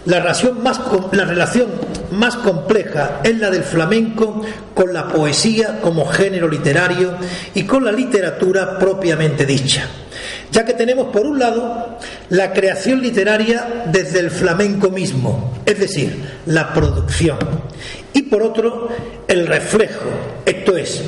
la 0.05 0.21
relación, 0.21 0.63
más, 0.63 0.79
la 1.11 1.25
relación 1.25 1.67
más 2.11 2.37
compleja 2.37 3.19
es 3.21 3.37
la 3.37 3.49
del 3.49 3.63
flamenco 3.63 4.43
con 4.73 4.93
la 4.93 5.09
poesía 5.09 5.81
como 5.81 6.05
género 6.05 6.47
literario 6.47 7.15
y 7.53 7.63
con 7.63 7.83
la 7.83 7.91
literatura 7.91 8.79
propiamente 8.79 9.45
dicha, 9.45 9.89
ya 10.51 10.65
que 10.65 10.73
tenemos 10.73 11.07
por 11.07 11.25
un 11.25 11.39
lado 11.39 11.97
la 12.29 12.53
creación 12.53 13.01
literaria 13.01 13.85
desde 13.91 14.19
el 14.19 14.31
flamenco 14.31 14.89
mismo, 14.89 15.53
es 15.65 15.79
decir, 15.79 16.15
la 16.45 16.73
producción, 16.73 17.37
y 18.13 18.23
por 18.23 18.43
otro 18.43 18.89
el 19.27 19.47
reflejo, 19.47 20.09
esto 20.45 20.77
es, 20.77 21.03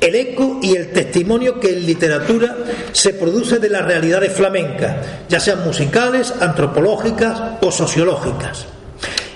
el 0.00 0.14
eco 0.14 0.58
y 0.62 0.76
el 0.76 0.92
testimonio 0.92 1.60
que 1.60 1.72
en 1.72 1.86
literatura 1.86 2.56
se 2.92 3.12
produce 3.12 3.58
de 3.58 3.68
las 3.68 3.84
realidades 3.84 4.32
flamencas, 4.32 4.96
ya 5.28 5.38
sean 5.40 5.62
musicales, 5.64 6.32
antropológicas 6.40 7.40
o 7.60 7.70
sociológicas. 7.70 8.66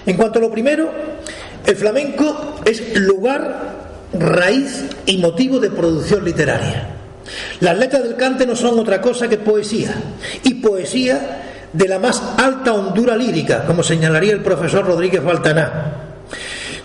En 0.07 0.17
cuanto 0.17 0.39
a 0.39 0.43
lo 0.43 0.51
primero, 0.51 0.91
el 1.67 1.77
flamenco 1.77 2.61
es 2.65 2.97
lugar, 2.97 3.75
raíz 4.13 4.85
y 5.07 5.19
motivo 5.19 5.59
de 5.61 5.71
producción 5.71 6.25
literaria. 6.25 6.89
Las 7.61 7.79
letras 7.79 8.03
del 8.03 8.17
cante 8.17 8.47
no 8.47 8.57
son 8.57 8.79
otra 8.79 9.01
cosa 9.01 9.29
que 9.29 9.39
poesía, 9.39 9.95
y 10.43 10.55
poesía 10.55 11.43
de 11.73 11.89
la 11.89 11.99
más 11.99 12.23
alta 12.39 12.73
hondura 12.73 13.17
lírica, 13.17 13.65
como 13.65 13.83
señalaría 13.83 14.33
el 14.33 14.43
profesor 14.43 14.87
Rodríguez 14.87 15.23
Baltaná, 15.23 15.93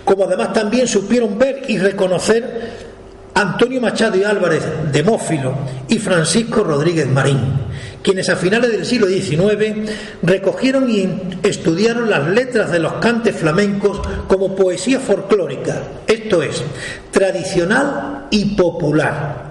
como 0.04 0.24
además 0.24 0.52
también 0.54 0.88
supieron 0.88 1.38
ver 1.38 1.64
y 1.68 1.78
reconocer 1.78 2.90
Antonio 3.36 3.80
Machado 3.80 4.18
y 4.18 4.24
Álvarez 4.24 4.64
de 4.92 5.04
Mófilo 5.04 5.54
y 5.88 6.00
Francisco 6.00 6.64
Rodríguez 6.64 7.08
Marín, 7.08 7.40
quienes 8.02 8.30
a 8.30 8.36
finales 8.36 8.72
del 8.72 8.86
siglo 8.86 9.08
XIX 9.08 9.92
recogieron 10.24 10.90
y 10.90 11.08
estudiaron 11.44 12.10
las 12.10 12.28
letras 12.28 12.72
de 12.72 12.80
los 12.80 12.94
cantes 12.94 13.36
flamencos 13.36 14.02
como 14.28 14.56
poesía 14.56 15.00
folclórica, 15.00 15.84
esto 16.08 16.42
es, 16.42 16.64
tradicional 17.12 18.28
y 18.32 18.56
popular. 18.56 19.49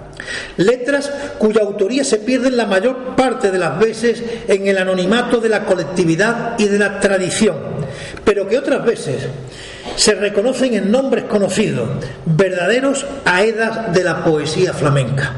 Letras 0.57 1.11
cuya 1.39 1.63
autoría 1.63 2.05
se 2.05 2.19
pierde 2.19 2.51
la 2.51 2.67
mayor 2.67 3.17
parte 3.17 3.51
de 3.51 3.59
las 3.59 3.79
veces 3.79 4.23
en 4.49 4.67
el 4.67 4.79
anonimato 4.79 5.41
de 5.41 5.49
la 5.49 5.65
colectividad 5.65 6.59
y 6.59 6.67
de 6.67 6.79
la 6.79 7.01
tradición, 7.01 7.57
pero 8.25 8.49
que 8.49 8.59
otras 8.59 8.85
veces 8.85 9.23
se 9.97 10.15
reconocen 10.15 10.75
en 10.75 10.91
nombres 10.91 11.25
conocidos, 11.25 11.89
verdaderos 12.27 13.07
aedas 13.25 13.93
de 13.93 14.05
la 14.05 14.25
poesía 14.25 14.73
flamenca. 14.73 15.33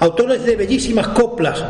Autores 0.00 0.44
de 0.44 0.56
bellísimas 0.56 1.08
coplas 1.08 1.64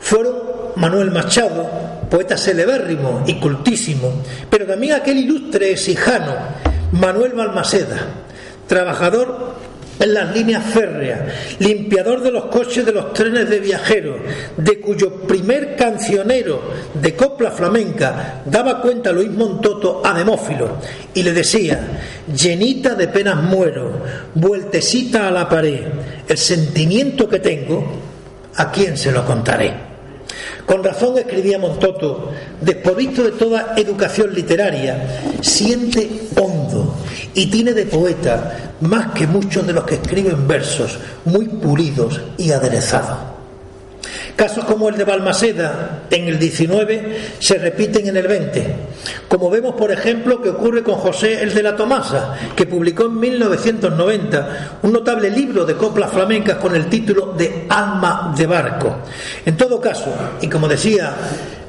fueron 0.00 0.36
Manuel 0.76 1.10
Machado, 1.10 1.68
poeta 2.10 2.36
celebérrimo 2.36 3.24
y 3.26 3.40
cultísimo, 3.40 4.22
pero 4.48 4.66
también 4.66 4.94
aquel 4.94 5.18
ilustre 5.18 5.72
exijano, 5.72 6.34
Manuel 6.92 7.32
Balmaceda, 7.32 7.98
trabajador 8.68 9.54
en 9.98 10.14
las 10.14 10.34
líneas 10.34 10.64
férreas, 10.64 11.20
limpiador 11.58 12.22
de 12.22 12.30
los 12.30 12.46
coches 12.46 12.84
de 12.84 12.92
los 12.92 13.12
trenes 13.12 13.48
de 13.48 13.60
viajeros, 13.60 14.16
de 14.56 14.78
cuyo 14.80 15.22
primer 15.22 15.76
cancionero 15.76 16.60
de 16.94 17.14
copla 17.14 17.50
flamenca 17.50 18.42
daba 18.44 18.80
cuenta 18.80 19.12
Luis 19.12 19.30
Montoto 19.30 20.02
a 20.04 20.12
Demófilo 20.12 20.78
y 21.14 21.22
le 21.22 21.32
decía, 21.32 21.80
llenita 22.34 22.94
de 22.94 23.08
penas 23.08 23.42
muero, 23.42 24.02
vueltecita 24.34 25.28
a 25.28 25.30
la 25.30 25.48
pared, 25.48 25.80
el 26.28 26.38
sentimiento 26.38 27.28
que 27.28 27.40
tengo, 27.40 27.84
¿a 28.56 28.70
quién 28.70 28.96
se 28.96 29.12
lo 29.12 29.24
contaré? 29.24 29.86
Con 30.66 30.82
razón 30.82 31.16
escribía 31.16 31.58
Montoto, 31.58 32.32
desprovisto 32.60 33.22
de 33.22 33.32
toda 33.32 33.74
educación 33.76 34.34
literaria, 34.34 35.20
siente 35.40 36.08
hondo 36.36 36.85
y 37.34 37.46
tiene 37.46 37.72
de 37.72 37.86
poeta 37.86 38.74
más 38.80 39.12
que 39.12 39.26
muchos 39.26 39.66
de 39.66 39.72
los 39.72 39.84
que 39.84 39.96
escriben 39.96 40.46
versos 40.46 40.98
muy 41.24 41.46
pulidos 41.46 42.20
y 42.36 42.52
aderezados. 42.52 43.36
Casos 44.36 44.66
como 44.66 44.90
el 44.90 44.98
de 44.98 45.04
Balmaseda 45.04 46.02
en 46.10 46.28
el 46.28 46.38
19 46.38 47.16
se 47.38 47.56
repiten 47.56 48.06
en 48.06 48.18
el 48.18 48.26
20, 48.26 48.76
como 49.28 49.48
vemos 49.48 49.74
por 49.74 49.90
ejemplo 49.90 50.42
que 50.42 50.50
ocurre 50.50 50.82
con 50.82 50.96
José 50.96 51.42
el 51.42 51.54
de 51.54 51.62
la 51.62 51.74
Tomasa, 51.74 52.34
que 52.54 52.66
publicó 52.66 53.06
en 53.06 53.18
1990 53.18 54.78
un 54.82 54.92
notable 54.92 55.30
libro 55.30 55.64
de 55.64 55.74
coplas 55.74 56.10
flamencas 56.10 56.58
con 56.58 56.76
el 56.76 56.86
título 56.86 57.32
de 57.32 57.64
Alma 57.70 58.34
de 58.36 58.46
Barco. 58.46 58.96
En 59.46 59.56
todo 59.56 59.80
caso, 59.80 60.12
y 60.42 60.48
como 60.48 60.68
decía 60.68 61.14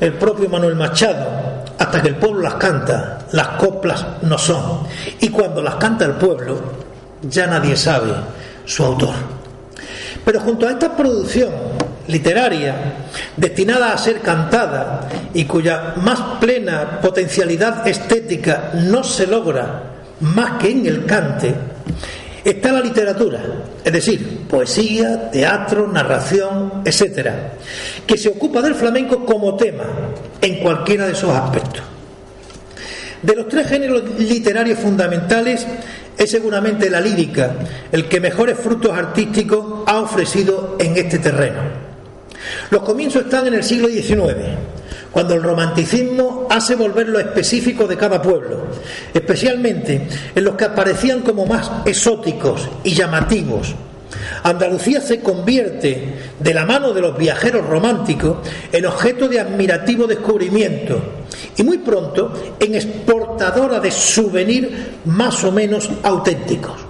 el 0.01 0.13
propio 0.13 0.49
Manuel 0.49 0.75
Machado, 0.75 1.46
hasta 1.87 2.01
que 2.01 2.09
el 2.09 2.15
pueblo 2.17 2.41
las 2.41 2.55
canta, 2.55 3.19
las 3.31 3.47
coplas 3.49 4.05
no 4.23 4.37
son. 4.37 4.83
Y 5.21 5.29
cuando 5.29 5.61
las 5.61 5.75
canta 5.75 6.03
el 6.03 6.13
pueblo, 6.13 6.59
ya 7.21 7.47
nadie 7.47 7.77
sabe 7.77 8.11
su 8.65 8.83
autor. 8.83 9.15
Pero 10.25 10.41
junto 10.41 10.67
a 10.67 10.71
esta 10.71 10.95
producción 10.95 11.49
literaria 12.07 12.75
destinada 13.37 13.93
a 13.93 13.97
ser 13.97 14.19
cantada 14.19 15.07
y 15.33 15.45
cuya 15.45 15.93
más 15.97 16.19
plena 16.41 16.99
potencialidad 17.01 17.87
estética 17.87 18.71
no 18.73 19.01
se 19.03 19.25
logra 19.25 19.83
más 20.19 20.57
que 20.59 20.71
en 20.71 20.85
el 20.85 21.05
cante, 21.05 21.55
está 22.49 22.71
la 22.71 22.81
literatura, 22.81 23.41
es 23.83 23.91
decir, 23.91 24.45
poesía, 24.49 25.29
teatro, 25.29 25.87
narración, 25.87 26.81
etcétera, 26.85 27.53
que 28.05 28.17
se 28.17 28.29
ocupa 28.29 28.61
del 28.61 28.75
flamenco 28.75 29.25
como 29.25 29.55
tema 29.55 29.83
en 30.41 30.59
cualquiera 30.59 31.05
de 31.05 31.13
esos 31.13 31.31
aspectos. 31.31 31.83
De 33.21 33.35
los 33.35 33.47
tres 33.47 33.67
géneros 33.67 34.03
literarios 34.19 34.79
fundamentales, 34.79 35.65
es 36.17 36.31
seguramente 36.31 36.89
la 36.89 36.99
lírica 36.99 37.53
el 37.91 38.07
que 38.07 38.19
mejores 38.19 38.57
frutos 38.57 38.91
artísticos 38.97 39.83
ha 39.85 39.99
ofrecido 39.99 40.75
en 40.79 40.97
este 40.97 41.19
terreno. 41.19 41.86
Los 42.69 42.83
comienzos 42.83 43.23
están 43.23 43.47
en 43.47 43.55
el 43.55 43.63
siglo 43.63 43.87
XIX, 43.87 44.35
cuando 45.11 45.33
el 45.33 45.43
romanticismo 45.43 46.47
hace 46.49 46.75
volver 46.75 47.09
lo 47.09 47.19
específico 47.19 47.87
de 47.87 47.97
cada 47.97 48.21
pueblo, 48.21 48.67
especialmente 49.13 50.07
en 50.35 50.43
los 50.43 50.55
que 50.55 50.65
aparecían 50.65 51.21
como 51.21 51.45
más 51.45 51.71
exóticos 51.85 52.69
y 52.83 52.93
llamativos. 52.93 53.75
Andalucía 54.43 55.01
se 55.01 55.21
convierte, 55.21 56.13
de 56.39 56.53
la 56.53 56.65
mano 56.65 56.93
de 56.93 57.01
los 57.01 57.17
viajeros 57.17 57.65
románticos, 57.65 58.37
en 58.71 58.85
objeto 58.85 59.27
de 59.27 59.39
admirativo 59.39 60.07
descubrimiento 60.07 61.01
y 61.55 61.63
muy 61.63 61.79
pronto 61.79 62.55
en 62.59 62.75
exportadora 62.75 63.79
de 63.79 63.91
souvenirs 63.91 64.69
más 65.05 65.43
o 65.43 65.51
menos 65.51 65.89
auténticos. 66.03 66.86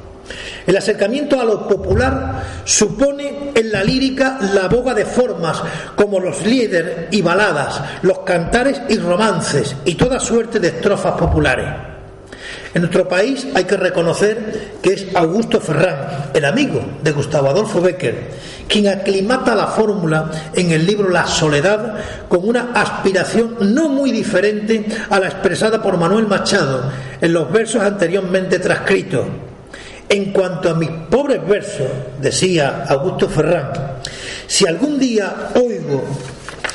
El 0.67 0.75
acercamiento 0.75 1.39
a 1.39 1.45
lo 1.45 1.65
popular 1.65 2.43
supone 2.65 3.51
en 3.55 3.71
la 3.71 3.85
lírica 3.85 4.37
la 4.53 4.67
boga 4.67 4.93
de 4.93 5.05
formas 5.05 5.61
como 5.95 6.19
los 6.19 6.45
líderes 6.45 7.07
y 7.09 7.21
baladas, 7.21 7.81
los 8.01 8.19
cantares 8.19 8.81
y 8.89 8.97
romances 8.97 9.77
y 9.85 9.95
toda 9.95 10.19
suerte 10.19 10.59
de 10.59 10.67
estrofas 10.67 11.13
populares. 11.13 11.67
En 12.73 12.81
nuestro 12.81 13.07
país 13.07 13.47
hay 13.55 13.63
que 13.63 13.77
reconocer 13.77 14.73
que 14.81 14.91
es 14.93 15.07
Augusto 15.15 15.61
Ferrán, 15.61 16.31
el 16.33 16.43
amigo 16.43 16.81
de 17.01 17.13
Gustavo 17.13 17.47
Adolfo 17.47 17.79
Becker, 17.79 18.27
quien 18.67 18.89
aclimata 18.89 19.55
la 19.55 19.67
fórmula 19.67 20.29
en 20.53 20.71
el 20.71 20.85
libro 20.85 21.09
La 21.09 21.25
Soledad 21.27 21.95
con 22.27 22.45
una 22.45 22.73
aspiración 22.73 23.55
no 23.73 23.87
muy 23.87 24.11
diferente 24.11 24.85
a 25.09 25.17
la 25.17 25.27
expresada 25.27 25.81
por 25.81 25.95
Manuel 25.95 26.27
Machado 26.27 26.91
en 27.21 27.31
los 27.31 27.49
versos 27.49 27.81
anteriormente 27.81 28.59
transcritos 28.59 29.27
en 30.09 30.31
cuanto 30.31 30.69
a 30.69 30.73
mis 30.73 30.89
pobres 31.09 31.45
versos, 31.47 31.87
decía 32.21 32.85
Augusto 32.87 33.27
Ferrán, 33.27 33.71
si 34.47 34.65
algún 34.65 34.99
día 34.99 35.49
oigo 35.55 36.03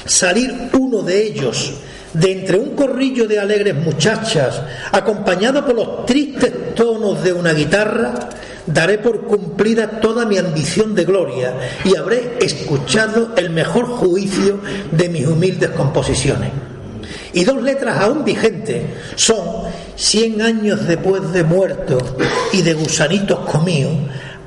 salir 0.04 0.70
uno 0.78 1.02
de 1.02 1.22
ellos 1.26 1.74
de 2.12 2.32
entre 2.32 2.58
un 2.58 2.76
corrillo 2.76 3.26
de 3.26 3.38
alegres 3.38 3.74
muchachas, 3.74 4.60
acompañado 4.92 5.64
por 5.64 5.74
los 5.74 6.06
tristes 6.06 6.74
tonos 6.74 7.24
de 7.24 7.32
una 7.32 7.54
guitarra, 7.54 8.28
daré 8.66 8.98
por 8.98 9.22
cumplida 9.22 10.00
toda 10.00 10.26
mi 10.26 10.36
ambición 10.36 10.94
de 10.94 11.04
gloria 11.04 11.54
y 11.84 11.96
habré 11.96 12.36
escuchado 12.40 13.34
el 13.36 13.50
mejor 13.50 13.86
juicio 13.86 14.60
de 14.90 15.08
mis 15.08 15.26
humildes 15.26 15.70
composiciones. 15.70 16.71
Y 17.34 17.44
dos 17.44 17.62
letras 17.62 17.98
aún 17.98 18.24
vigentes 18.24 18.82
son 19.16 19.62
Cien 19.96 20.40
años 20.40 20.86
después 20.86 21.32
de 21.32 21.44
muerto 21.44 21.98
y 22.52 22.62
de 22.62 22.74
gusanitos 22.74 23.40
comidos, 23.40 23.92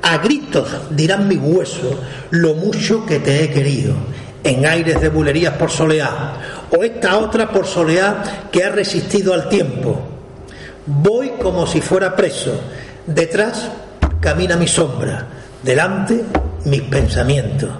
a 0.02 0.18
gritos 0.18 0.68
dirán 0.90 1.28
mis 1.28 1.38
huesos 1.40 1.96
lo 2.30 2.54
mucho 2.54 3.06
que 3.06 3.20
te 3.20 3.44
he 3.44 3.50
querido, 3.50 3.94
en 4.42 4.66
aires 4.66 5.00
de 5.00 5.08
bulerías 5.08 5.54
por 5.54 5.70
soleá, 5.70 6.66
o 6.76 6.82
esta 6.82 7.16
otra 7.18 7.48
por 7.50 7.64
soleá 7.64 8.48
que 8.50 8.64
ha 8.64 8.70
resistido 8.70 9.32
al 9.32 9.48
tiempo. 9.48 9.98
Voy 10.84 11.30
como 11.40 11.66
si 11.66 11.80
fuera 11.80 12.14
preso, 12.14 12.60
detrás 13.06 13.68
camina 14.20 14.56
mi 14.56 14.66
sombra, 14.66 15.26
delante 15.62 16.24
mis 16.64 16.82
pensamientos. 16.82 17.70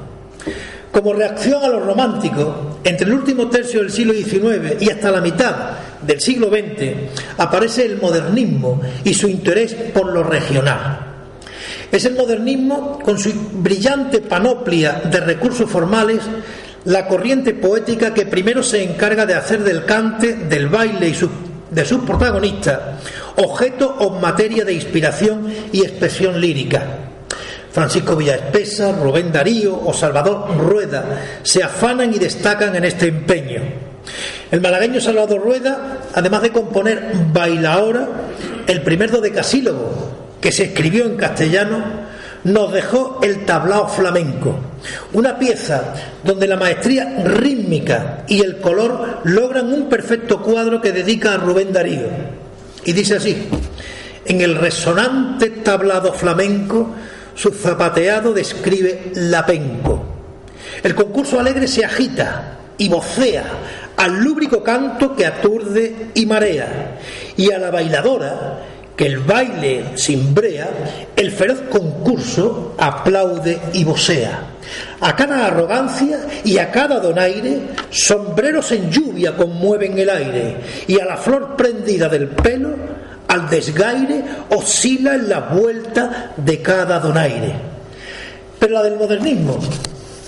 Como 0.92 1.12
reacción 1.12 1.62
a 1.62 1.69
los 1.69 1.85
románticos, 1.85 2.76
entre 2.88 3.07
el 3.07 3.14
último 3.14 3.49
tercio 3.49 3.81
del 3.81 3.90
siglo 3.90 4.12
XIX 4.12 4.81
y 4.81 4.90
hasta 4.90 5.11
la 5.11 5.20
mitad 5.20 5.55
del 6.03 6.20
siglo 6.20 6.49
XX, 6.49 6.92
aparece 7.38 7.85
el 7.85 8.01
modernismo 8.01 8.81
y 9.05 9.12
su 9.12 9.29
interés 9.29 9.75
por 9.75 10.12
lo 10.12 10.22
regional. 10.22 11.01
Es 11.90 12.05
el 12.05 12.14
modernismo, 12.14 12.99
con 13.01 13.18
su 13.18 13.33
brillante 13.55 14.20
panoplia 14.20 15.03
de 15.11 15.20
recursos 15.20 15.70
formales, 15.70 16.20
la 16.85 17.07
corriente 17.07 17.55
poética 17.55 18.14
que 18.14 18.27
primero 18.27 18.62
se 18.62 18.83
encarga 18.83 19.27
de 19.27 19.35
hacer 19.35 19.64
del 19.64 19.85
cante, 19.85 20.35
del 20.35 20.68
baile 20.68 21.09
y 21.09 21.75
de 21.75 21.85
sus 21.85 22.01
protagonistas 22.03 22.81
objeto 23.37 23.96
o 23.99 24.18
materia 24.18 24.64
de 24.64 24.72
inspiración 24.72 25.53
y 25.72 25.83
expresión 25.83 26.40
lírica. 26.40 27.15
Francisco 27.77 28.17
Villaespesa, 28.17 28.91
Rubén 28.91 29.31
Darío 29.31 29.79
o 29.85 29.93
Salvador 29.93 30.57
Rueda 30.57 31.05
se 31.43 31.62
afanan 31.62 32.09
y 32.15 32.19
destacan 32.19 32.75
en 32.75 32.85
este 32.85 33.09
empeño. 33.09 33.61
El 34.51 34.62
malagueño 34.62 34.99
Salvador 34.99 35.43
Rueda, 35.43 35.99
además 36.15 36.41
de 36.41 36.53
componer 36.53 37.11
Bailaora, 37.35 38.09
el 38.67 38.81
primer 38.81 39.11
dodecasílogo 39.11 39.93
que 40.41 40.53
se 40.53 40.65
escribió 40.65 41.05
en 41.05 41.19
castellano, 41.19 41.85
nos 42.45 42.73
dejó 42.73 43.21
el 43.23 43.45
tablao 43.45 43.87
flamenco, 43.89 44.57
una 45.12 45.39
pieza 45.39 45.93
donde 46.25 46.49
la 46.49 46.57
maestría 46.57 47.25
rítmica 47.27 48.25
y 48.27 48.41
el 48.41 48.57
color 48.57 49.21
logran 49.25 49.71
un 49.71 49.91
perfecto 49.91 50.41
cuadro 50.41 50.81
que 50.81 50.93
dedica 50.93 51.35
a 51.35 51.37
Rubén 51.37 51.75
Darío. 51.75 52.09
Y 52.87 52.95
dice 52.95 53.17
así, 53.17 53.49
en 54.25 54.41
el 54.41 54.55
resonante 54.55 55.51
tablado 55.51 56.15
flamenco, 56.15 56.95
su 57.37 57.53
zapateado 57.53 58.33
describe 58.33 59.12
la 59.14 59.46
penco. 59.46 60.05
El 60.83 60.94
concurso 60.94 61.38
alegre 61.38 61.68
se 61.68 61.85
agita 61.85 62.57
y 62.79 62.88
vocea 62.88 63.44
al 63.96 64.22
lúbrico 64.22 64.62
canto 64.62 65.14
que 65.14 65.25
aturde 65.25 66.09
y 66.14 66.27
marea, 66.27 66.99
y 67.37 67.53
a 67.53 67.59
la 67.59 67.70
bailadora 67.70 68.62
que 68.96 69.07
el 69.07 69.18
baile 69.18 69.85
cimbrea, 69.96 70.68
el 71.14 71.31
feroz 71.31 71.61
concurso 71.70 72.75
aplaude 72.79 73.59
y 73.75 73.85
vocea. 73.85 74.40
A 75.01 75.14
cada 75.14 75.46
arrogancia 75.46 76.27
y 76.44 76.59
a 76.59 76.70
cada 76.70 76.99
donaire, 76.99 77.61
sombreros 77.90 78.72
en 78.72 78.90
lluvia 78.90 79.37
conmueven 79.37 79.99
el 79.99 80.09
aire, 80.09 80.57
y 80.87 80.99
a 80.99 81.05
la 81.05 81.16
flor 81.18 81.57
prendida 81.57 82.09
del 82.09 82.29
pelo, 82.29 82.75
al 83.37 83.49
desgaire, 83.49 84.25
oscila 84.51 85.14
en 85.14 85.29
la 85.29 85.38
vuelta 85.40 86.33
de 86.37 86.62
cada 86.62 86.99
donaire. 86.99 87.55
Pero 88.59 88.75
la 88.75 88.83
del 88.83 88.96
modernismo 88.96 89.59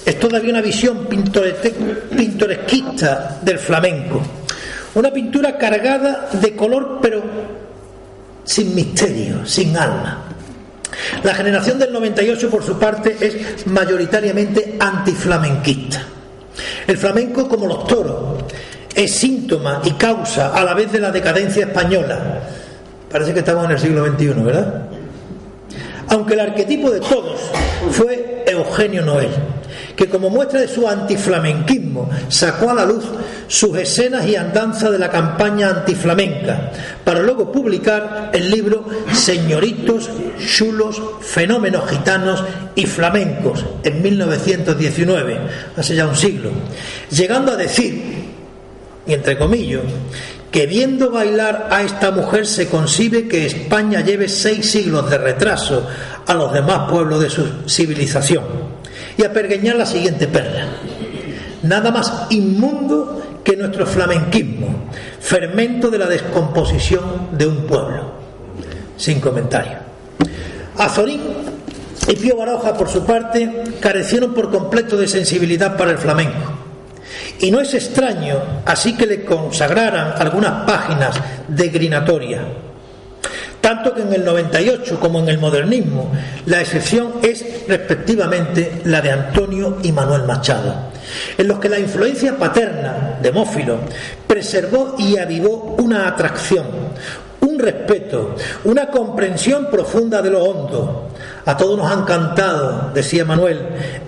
es 0.04 0.18
todavía 0.18 0.50
una 0.50 0.60
visión 0.60 1.06
pintoresquista 1.06 3.38
del 3.42 3.58
flamenco, 3.58 4.20
una 4.94 5.10
pintura 5.10 5.56
cargada 5.58 6.28
de 6.32 6.54
color 6.54 7.00
pero 7.02 7.22
sin 8.44 8.74
misterio, 8.74 9.46
sin 9.46 9.76
alma. 9.76 10.24
La 11.22 11.34
generación 11.34 11.78
del 11.78 11.92
98, 11.92 12.50
por 12.50 12.64
su 12.64 12.78
parte, 12.78 13.16
es 13.20 13.66
mayoritariamente 13.66 14.76
antiflamenquista. 14.78 16.02
El 16.86 16.96
flamenco, 16.96 17.46
como 17.48 17.66
los 17.66 17.86
toros, 17.86 18.42
es 18.94 19.12
síntoma 19.12 19.82
y 19.84 19.90
causa 19.92 20.54
a 20.54 20.64
la 20.64 20.72
vez 20.74 20.90
de 20.90 21.00
la 21.00 21.12
decadencia 21.12 21.66
española. 21.66 22.40
Parece 23.10 23.32
que 23.32 23.40
estamos 23.40 23.64
en 23.64 23.70
el 23.70 23.78
siglo 23.78 24.06
XXI, 24.06 24.42
¿verdad? 24.42 24.88
Aunque 26.08 26.34
el 26.34 26.40
arquetipo 26.40 26.90
de 26.90 27.00
todos 27.00 27.40
fue 27.90 28.44
Eugenio 28.46 29.02
Noel, 29.02 29.30
que 29.94 30.08
como 30.08 30.30
muestra 30.30 30.60
de 30.60 30.68
su 30.68 30.88
antiflamenquismo 30.88 32.08
sacó 32.28 32.70
a 32.70 32.74
la 32.74 32.84
luz 32.84 33.04
sus 33.46 33.76
escenas 33.76 34.26
y 34.26 34.36
andanzas 34.36 34.90
de 34.92 34.98
la 34.98 35.10
campaña 35.10 35.68
antiflamenca, 35.70 36.70
para 37.04 37.20
luego 37.20 37.50
publicar 37.50 38.30
el 38.32 38.50
libro 38.50 38.84
Señoritos, 39.12 40.08
chulos, 40.46 41.00
fenómenos 41.20 41.90
gitanos 41.90 42.44
y 42.74 42.86
flamencos 42.86 43.64
en 43.82 44.02
1919, 44.02 45.38
hace 45.76 45.94
ya 45.94 46.06
un 46.06 46.16
siglo, 46.16 46.50
llegando 47.10 47.52
a 47.52 47.56
decir, 47.56 48.02
y 49.06 49.12
entre 49.12 49.36
comillas, 49.36 49.82
que 50.50 50.66
viendo 50.66 51.10
bailar 51.10 51.68
a 51.70 51.82
esta 51.82 52.10
mujer 52.10 52.46
se 52.46 52.68
concibe 52.68 53.28
que 53.28 53.46
España 53.46 54.00
lleve 54.00 54.28
seis 54.28 54.70
siglos 54.70 55.10
de 55.10 55.18
retraso 55.18 55.86
a 56.26 56.34
los 56.34 56.52
demás 56.52 56.90
pueblos 56.90 57.20
de 57.20 57.30
su 57.30 57.68
civilización. 57.68 58.44
Y 59.16 59.24
a 59.24 59.32
pergueñar 59.32 59.76
la 59.76 59.86
siguiente 59.86 60.26
perla. 60.26 60.66
Nada 61.62 61.90
más 61.90 62.26
inmundo 62.30 63.40
que 63.44 63.56
nuestro 63.56 63.86
flamenquismo, 63.86 64.88
fermento 65.20 65.90
de 65.90 65.98
la 65.98 66.06
descomposición 66.06 67.28
de 67.32 67.46
un 67.46 67.66
pueblo. 67.66 68.12
Sin 68.96 69.20
comentario. 69.20 69.78
Azorín 70.78 71.20
y 72.06 72.16
Pío 72.16 72.36
Baroja, 72.36 72.74
por 72.74 72.88
su 72.88 73.04
parte, 73.04 73.64
carecieron 73.80 74.32
por 74.32 74.50
completo 74.50 74.96
de 74.96 75.08
sensibilidad 75.08 75.76
para 75.76 75.90
el 75.90 75.98
flamenco 75.98 76.67
y 77.40 77.50
no 77.50 77.60
es 77.60 77.74
extraño 77.74 78.62
así 78.64 78.96
que 78.96 79.06
le 79.06 79.24
consagraran 79.24 80.14
algunas 80.18 80.64
páginas 80.64 81.16
de 81.46 81.68
Grinatoria. 81.68 82.40
Tanto 83.60 83.92
que 83.92 84.02
en 84.02 84.12
el 84.12 84.24
98 84.24 85.00
como 85.00 85.18
en 85.18 85.28
el 85.28 85.38
modernismo 85.38 86.10
la 86.46 86.60
excepción 86.60 87.14
es 87.22 87.44
respectivamente 87.66 88.82
la 88.84 89.00
de 89.00 89.10
Antonio 89.10 89.78
y 89.82 89.92
Manuel 89.92 90.22
Machado, 90.22 90.74
en 91.36 91.48
los 91.48 91.58
que 91.58 91.68
la 91.68 91.78
influencia 91.78 92.36
paterna 92.36 93.18
de 93.20 93.32
Mófilo 93.32 93.78
preservó 94.26 94.94
y 94.96 95.18
avivó 95.18 95.76
una 95.78 96.06
atracción, 96.06 96.66
respeto, 97.58 98.34
una 98.64 98.88
comprensión 98.88 99.68
profunda 99.70 100.22
de 100.22 100.30
lo 100.30 100.42
hondo, 100.42 101.08
a 101.44 101.56
todos 101.56 101.78
nos 101.78 101.90
han 101.90 102.04
cantado, 102.04 102.90
decía 102.92 103.24
Manuel, 103.24 103.60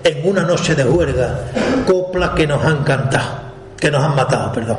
en 0.03 0.29
una 0.29 0.43
noche 0.43 0.75
de 0.75 0.83
huelga, 0.83 1.39
coplas 1.87 2.31
que 2.31 2.47
nos 2.47 2.63
han 2.63 2.83
cantado, 2.83 3.39
que 3.77 3.89
nos 3.89 4.03
han 4.03 4.15
matado, 4.15 4.51
perdón. 4.51 4.77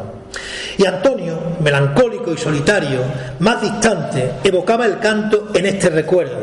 Y 0.79 0.87
Antonio, 0.87 1.39
melancólico 1.61 2.33
y 2.33 2.39
solitario, 2.39 3.01
más 3.41 3.61
distante, 3.61 4.35
evocaba 4.45 4.87
el 4.87 4.99
canto 4.99 5.49
en 5.55 5.67
este 5.67 5.91
recuerdo. 5.91 6.39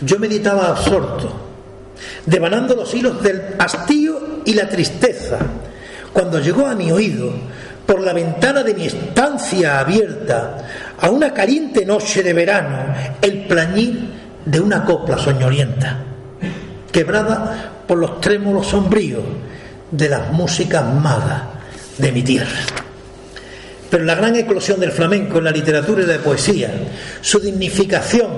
Yo 0.00 0.18
meditaba 0.18 0.68
absorto, 0.68 1.32
devanando 2.26 2.74
los 2.74 2.92
hilos 2.94 3.22
del 3.22 3.54
hastío 3.58 4.42
y 4.44 4.54
la 4.54 4.68
tristeza, 4.68 5.38
cuando 6.12 6.40
llegó 6.40 6.66
a 6.66 6.74
mi 6.74 6.92
oído, 6.92 7.32
por 7.86 8.00
la 8.00 8.12
ventana 8.12 8.62
de 8.62 8.74
mi 8.74 8.86
estancia 8.86 9.80
abierta, 9.80 10.58
a 11.02 11.10
una 11.10 11.34
caliente 11.34 11.84
noche 11.84 12.22
de 12.22 12.32
verano, 12.32 12.94
el 13.20 13.46
plañir 13.46 14.08
de 14.44 14.60
una 14.60 14.84
copla 14.84 15.18
soñolienta, 15.18 15.98
quebrada 16.92 17.72
por 17.88 17.98
los 17.98 18.20
trémulos 18.20 18.68
sombríos 18.68 19.24
de 19.90 20.08
las 20.08 20.30
músicas 20.30 20.84
magas 20.94 21.42
de 21.98 22.12
mi 22.12 22.22
tierra. 22.22 22.60
Pero 23.90 24.04
la 24.04 24.14
gran 24.14 24.36
eclosión 24.36 24.78
del 24.78 24.92
flamenco 24.92 25.38
en 25.38 25.44
la 25.44 25.50
literatura 25.50 26.04
y 26.04 26.06
la 26.06 26.18
poesía, 26.18 26.70
su 27.20 27.40
dignificación 27.40 28.30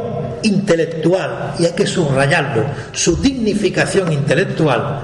intelectual, 0.42 1.57
y 1.59 1.66
hay 1.66 1.72
que 1.72 1.87
subrayarlo, 1.87 2.64
su 2.92 3.20
dignificación 3.20 4.11
intelectual, 4.11 5.00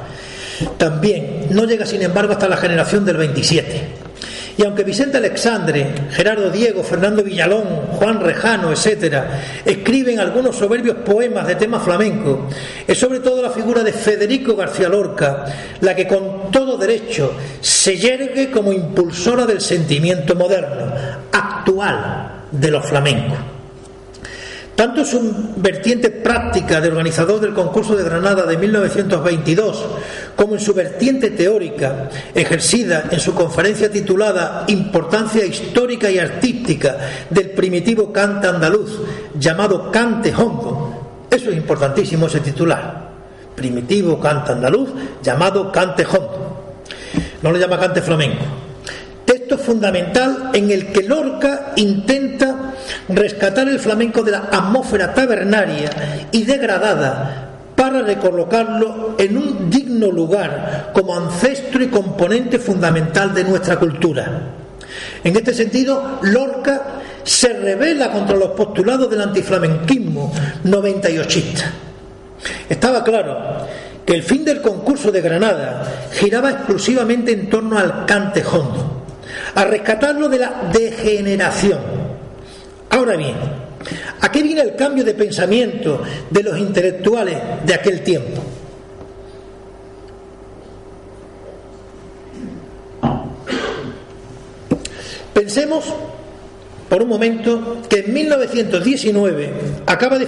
también 0.79 1.49
no 1.51 1.65
llega 1.67 1.85
sin 1.85 2.01
embargo 2.01 2.33
hasta 2.33 2.49
la 2.49 2.57
generación 2.57 3.05
del 3.05 3.19
27 3.19 4.00
y 4.61 4.63
aunque 4.63 4.85
Vicente 4.85 5.17
Alexandre, 5.17 5.87
Gerardo 6.11 6.51
Diego, 6.51 6.85
Fernando 6.85 7.25
Villalón, 7.25 7.65
Juan 7.93 8.21
Rejano, 8.21 8.71
etcétera, 8.71 9.41
escriben 9.65 10.21
algunos 10.21 10.55
soberbios 10.55 10.97
poemas 10.97 11.47
de 11.47 11.55
tema 11.55 11.81
flamenco, 11.81 12.47
es 12.87 12.99
sobre 12.99 13.21
todo 13.21 13.41
la 13.41 13.49
figura 13.49 13.83
de 13.83 13.95
Federico 13.95 14.55
García 14.55 14.91
Lorca 14.91 15.47
la 15.81 15.97
que 15.97 16.07
con 16.07 16.51
todo 16.51 16.77
derecho 16.77 17.33
se 17.63 17.97
yergue 17.97 18.51
como 18.51 18.71
impulsora 18.71 19.47
del 19.47 19.63
sentimiento 19.63 20.35
moderno, 20.35 20.93
actual 21.33 22.43
de 22.53 22.71
los 22.71 22.85
flamencos. 22.85 23.39
Tanto 24.81 25.01
en 25.01 25.07
su 25.07 25.35
vertiente 25.57 26.09
práctica 26.09 26.81
de 26.81 26.89
organizador 26.89 27.39
del 27.39 27.53
concurso 27.53 27.95
de 27.95 28.03
Granada 28.03 28.47
de 28.47 28.57
1922, 28.57 29.85
como 30.35 30.55
en 30.55 30.61
su 30.61 30.73
vertiente 30.73 31.33
teórica, 31.33 32.09
ejercida 32.35 33.05
en 33.11 33.21
su 33.21 33.35
conferencia 33.35 33.93
titulada 33.93 34.65
Importancia 34.69 35.45
histórica 35.45 36.11
y 36.11 36.19
artística 36.19 36.97
del 37.29 37.51
primitivo 37.51 38.11
cante 38.11 38.47
andaluz, 38.47 39.03
llamado 39.39 39.93
Cante 39.93 40.35
Hondo, 40.35 41.27
Eso 41.31 41.51
es 41.51 41.59
importantísimo, 41.59 42.27
ese 42.27 42.41
titular. 42.41 43.11
Primitivo 43.55 44.19
cante 44.19 44.53
andaluz 44.53 44.89
llamado 45.23 45.71
cante 45.71 46.07
hondo. 46.07 46.79
No 47.43 47.53
lo 47.53 47.59
llama 47.59 47.79
cante 47.79 48.01
flamenco. 48.01 48.70
Fundamental 49.59 50.51
en 50.53 50.71
el 50.71 50.87
que 50.89 51.03
Lorca 51.03 51.73
intenta 51.77 52.75
rescatar 53.09 53.69
el 53.69 53.79
flamenco 53.79 54.23
de 54.23 54.33
la 54.33 54.49
atmósfera 54.51 55.15
tabernaria 55.15 56.29
y 56.33 56.45
degradada 56.45 57.51
para 57.75 58.03
recolocarlo 58.03 59.15
en 59.19 59.37
un 59.39 59.71
digno 59.71 60.11
lugar 60.11 60.91
como 60.93 61.17
ancestro 61.17 61.83
y 61.83 61.89
componente 61.89 62.59
fundamental 62.59 63.33
de 63.33 63.45
nuestra 63.45 63.79
cultura. 63.79 64.29
En 65.25 65.37
este 65.37 65.55
sentido, 65.55 66.19
Lorca 66.23 66.83
se 67.23 67.53
revela 67.53 68.11
contra 68.11 68.37
los 68.37 68.51
postulados 68.51 69.11
del 69.11 69.23
antiflamenquismo 69.23 70.33
98. 70.65 71.41
Estaba 72.69 73.05
claro 73.05 73.67
que 74.05 74.15
el 74.15 74.23
fin 74.23 74.45
del 74.45 74.61
concurso 74.61 75.13
de 75.13 75.21
Granada 75.21 75.85
giraba 76.13 76.51
exclusivamente 76.51 77.33
en 77.33 77.49
torno 77.49 77.79
al 77.79 78.07
cante 78.07 78.43
hondo, 78.45 79.00
a 79.55 79.65
rescatarlo 79.65 80.29
de 80.29 80.39
la 80.39 80.71
degeneración. 80.73 81.79
Ahora 82.91 83.17
bien, 83.17 83.35
¿a 84.21 84.31
qué 84.31 84.43
viene 84.43 84.63
el 84.63 84.77
cambio 84.77 85.05
de 85.05 85.15
pensamiento 85.15 86.03
de 86.29 86.43
los 86.43 86.59
intelectuales 86.59 87.37
de 87.65 87.75
aquel 87.75 88.03
tiempo? 88.03 88.43
Pensemos 95.33 95.85
por 96.89 97.03
un 97.03 97.09
momento 97.09 97.79
que 97.89 98.01
en 98.01 98.13
1919 98.13 99.53
acaba 99.87 100.19
de 100.19 100.27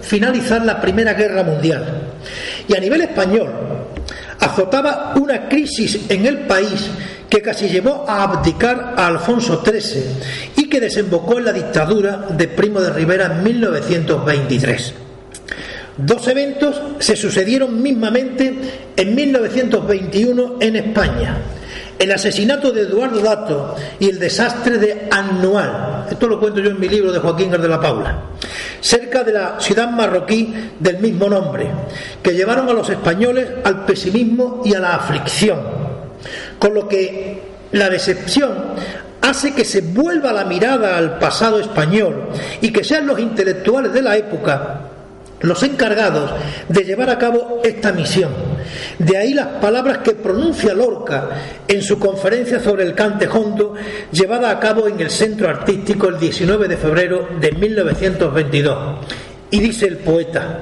finalizar 0.00 0.64
la 0.64 0.80
Primera 0.80 1.12
Guerra 1.12 1.42
Mundial 1.42 1.84
y 2.66 2.74
a 2.74 2.80
nivel 2.80 3.02
español 3.02 3.50
azotaba 4.44 5.14
una 5.16 5.48
crisis 5.48 6.00
en 6.08 6.26
el 6.26 6.40
país 6.40 6.90
que 7.28 7.40
casi 7.40 7.68
llevó 7.68 8.04
a 8.08 8.22
abdicar 8.22 8.94
a 8.96 9.06
Alfonso 9.06 9.62
XIII 9.64 10.04
y 10.56 10.68
que 10.68 10.80
desembocó 10.80 11.38
en 11.38 11.46
la 11.46 11.52
dictadura 11.52 12.26
de 12.30 12.48
Primo 12.48 12.80
de 12.80 12.90
Rivera 12.90 13.26
en 13.26 13.42
1923. 13.42 14.94
Dos 15.96 16.28
eventos 16.28 16.80
se 16.98 17.16
sucedieron 17.16 17.80
mismamente 17.80 18.54
en 18.96 19.14
1921 19.14 20.56
en 20.60 20.76
España 20.76 21.38
el 21.98 22.12
asesinato 22.12 22.72
de 22.72 22.82
Eduardo 22.82 23.20
Dato 23.20 23.76
y 23.98 24.08
el 24.08 24.18
desastre 24.18 24.78
de 24.78 25.08
Anual, 25.10 26.06
esto 26.10 26.26
lo 26.26 26.38
cuento 26.38 26.60
yo 26.60 26.70
en 26.70 26.80
mi 26.80 26.88
libro 26.88 27.12
de 27.12 27.18
Joaquín 27.18 27.50
de 27.50 27.68
la 27.68 27.80
Paula, 27.80 28.22
cerca 28.80 29.22
de 29.22 29.32
la 29.32 29.60
ciudad 29.60 29.90
marroquí 29.90 30.54
del 30.78 30.98
mismo 30.98 31.28
nombre, 31.28 31.68
que 32.22 32.34
llevaron 32.34 32.68
a 32.68 32.72
los 32.72 32.88
españoles 32.90 33.46
al 33.64 33.84
pesimismo 33.84 34.62
y 34.64 34.74
a 34.74 34.80
la 34.80 34.94
aflicción, 34.96 35.58
con 36.58 36.74
lo 36.74 36.88
que 36.88 37.42
la 37.72 37.88
decepción 37.90 38.52
hace 39.20 39.54
que 39.54 39.64
se 39.64 39.80
vuelva 39.80 40.32
la 40.32 40.44
mirada 40.44 40.98
al 40.98 41.18
pasado 41.18 41.58
español 41.58 42.28
y 42.60 42.70
que 42.72 42.84
sean 42.84 43.06
los 43.06 43.18
intelectuales 43.18 43.92
de 43.92 44.02
la 44.02 44.16
época 44.16 44.80
los 45.44 45.62
encargados 45.62 46.30
de 46.68 46.84
llevar 46.84 47.10
a 47.10 47.18
cabo 47.18 47.60
esta 47.62 47.92
misión. 47.92 48.30
De 48.98 49.16
ahí 49.16 49.34
las 49.34 49.46
palabras 49.60 49.98
que 49.98 50.12
pronuncia 50.12 50.74
Lorca 50.74 51.30
en 51.66 51.82
su 51.82 51.98
conferencia 51.98 52.60
sobre 52.60 52.84
el 52.84 52.94
cante 52.94 53.28
hondo, 53.28 53.74
llevada 54.12 54.50
a 54.50 54.60
cabo 54.60 54.88
en 54.88 55.00
el 55.00 55.10
Centro 55.10 55.48
Artístico 55.48 56.08
el 56.08 56.18
19 56.18 56.68
de 56.68 56.76
febrero 56.76 57.28
de 57.40 57.52
1922. 57.52 58.98
Y 59.50 59.60
dice 59.60 59.86
el 59.86 59.98
poeta, 59.98 60.60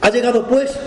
ha 0.00 0.10
llegado 0.10 0.46
pues 0.46 0.78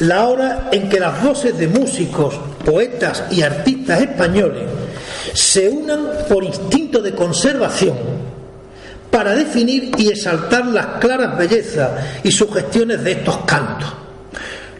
la 0.00 0.26
hora 0.26 0.68
en 0.72 0.88
que 0.88 1.00
las 1.00 1.22
voces 1.22 1.56
de 1.58 1.68
músicos, 1.68 2.38
poetas 2.64 3.24
y 3.30 3.42
artistas 3.42 4.00
españoles 4.00 4.64
se 5.34 5.68
unan 5.68 6.08
por 6.28 6.44
instinto 6.44 7.00
de 7.00 7.14
conservación 7.14 7.96
para 9.10 9.34
definir 9.34 9.90
y 9.96 10.08
exaltar 10.08 10.66
las 10.66 10.86
claras 11.00 11.36
bellezas 11.36 11.90
y 12.22 12.30
sugestiones 12.30 13.02
de 13.02 13.12
estos 13.12 13.38
cantos. 13.38 13.92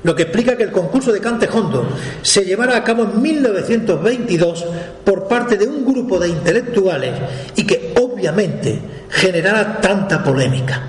Lo 0.02 0.14
que 0.14 0.22
explica 0.22 0.56
que 0.56 0.62
el 0.62 0.70
concurso 0.70 1.12
de 1.12 1.20
cante 1.20 1.48
hondo 1.52 1.88
se 2.22 2.44
llevara 2.44 2.76
a 2.76 2.84
cabo 2.84 3.02
en 3.04 3.20
1922 3.20 4.66
por 5.04 5.26
parte 5.26 5.56
de 5.56 5.66
un 5.66 5.84
grupo 5.84 6.18
de 6.18 6.28
intelectuales 6.28 7.14
y 7.56 7.66
que 7.66 7.94
obviamente 8.00 8.78
generara 9.10 9.80
tanta 9.80 10.22
polémica. 10.22 10.82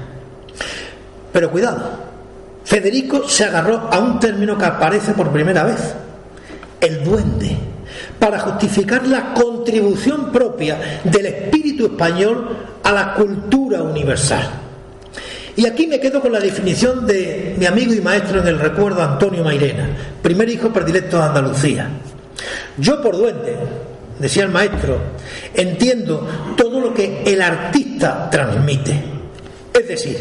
Pero 1.31 1.49
cuidado, 1.49 2.09
Federico 2.63 3.27
se 3.27 3.45
agarró 3.45 3.89
a 3.91 3.99
un 3.99 4.19
término 4.19 4.57
que 4.57 4.65
aparece 4.65 5.13
por 5.13 5.31
primera 5.31 5.63
vez, 5.63 5.93
el 6.79 7.03
duende, 7.03 7.57
para 8.19 8.39
justificar 8.39 9.07
la 9.07 9.33
contribución 9.33 10.31
propia 10.31 11.01
del 11.03 11.25
espíritu 11.25 11.87
español 11.87 12.57
a 12.83 12.91
la 12.91 13.13
cultura 13.13 13.81
universal. 13.81 14.68
Y 15.59 15.65
aquí 15.65 15.87
me 15.87 15.99
quedo 15.99 16.21
con 16.21 16.31
la 16.31 16.39
definición 16.39 17.05
de 17.05 17.53
mi 17.57 17.65
amigo 17.65 17.93
y 17.93 17.99
maestro 17.99 18.39
en 18.39 18.47
el 18.47 18.59
recuerdo 18.59 19.03
Antonio 19.03 19.43
Mairena, 19.43 19.89
primer 20.21 20.47
hijo 20.47 20.71
predilecto 20.71 21.17
de 21.17 21.23
Andalucía. 21.23 21.89
Yo 22.77 23.01
por 23.01 23.17
duende, 23.17 23.57
decía 24.19 24.43
el 24.43 24.51
maestro, 24.51 25.01
entiendo 25.53 26.25
todo 26.55 26.79
lo 26.79 26.93
que 26.93 27.23
el 27.25 27.41
artista 27.41 28.29
transmite. 28.29 29.03
Es 29.73 29.85
decir, 29.85 30.17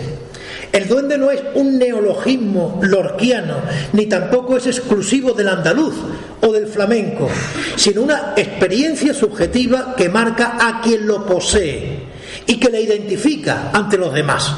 el 0.73 0.89
duende 0.89 1.17
no 1.17 1.31
es 1.31 1.41
un 1.55 1.79
neologismo 1.79 2.81
lorquiano, 2.83 3.59
ni 3.93 4.07
tampoco 4.07 4.57
es 4.57 4.67
exclusivo 4.67 5.35
del 5.35 5.51
andaluz 5.51 5.95
o 6.41 6.53
del 6.53 6.67
flamenco, 6.67 7.29
sino 7.77 8.03
una 8.03 8.33
experiencia 8.35 9.15
subjetiva 9.15 9.95
que 9.97 10.09
marca 10.09 10.57
a 10.61 10.81
quien 10.81 11.07
lo 11.07 11.25
posee 11.25 12.01
y 12.45 12.59
que 12.59 12.71
le 12.71 12.81
identifica 12.81 13.71
ante 13.73 13.97
los 13.97 14.13
demás. 14.13 14.53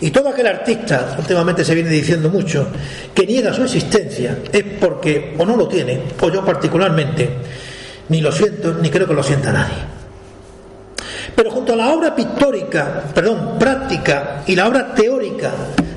Y 0.00 0.10
todo 0.10 0.28
aquel 0.28 0.46
artista, 0.46 1.16
últimamente 1.18 1.64
se 1.64 1.74
viene 1.74 1.90
diciendo 1.90 2.30
mucho, 2.30 2.68
que 3.12 3.26
niega 3.26 3.52
su 3.52 3.64
existencia 3.64 4.38
es 4.52 4.64
porque 4.80 5.34
o 5.36 5.44
no 5.44 5.56
lo 5.56 5.66
tiene, 5.66 6.02
o 6.20 6.30
yo 6.30 6.44
particularmente, 6.44 7.28
ni 8.08 8.20
lo 8.20 8.30
siento, 8.30 8.74
ni 8.74 8.90
creo 8.90 9.08
que 9.08 9.14
lo 9.14 9.22
sienta 9.22 9.52
nadie. 9.52 9.98
Pero 11.34 11.50
junto 11.50 11.72
a 11.72 11.76
la 11.76 11.92
obra 11.92 12.14
pictórica, 12.14 13.04
perdón, 13.12 13.58
práctica 13.58 14.42
y 14.46 14.54
la 14.54 14.68
obra 14.68 14.94
teórica 14.94 15.52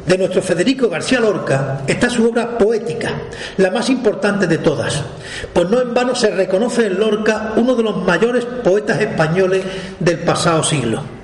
de 0.06 0.18
nuestro 0.18 0.42
Federico 0.42 0.90
García 0.90 1.20
Lorca 1.20 1.82
está 1.86 2.10
su 2.10 2.28
obra 2.28 2.58
poética, 2.58 3.14
la 3.58 3.70
más 3.70 3.90
importante 3.90 4.48
de 4.48 4.58
todas, 4.58 5.02
pues 5.54 5.70
no 5.70 5.80
en 5.80 5.94
vano 5.94 6.16
se 6.16 6.32
reconoce 6.32 6.88
en 6.88 7.00
Lorca 7.00 7.54
uno 7.56 7.76
de 7.76 7.84
los 7.84 8.04
mayores 8.04 8.46
poetas 8.46 9.00
españoles 9.00 9.64
del 10.00 10.20
pasado 10.20 10.64
siglo. 10.64 11.21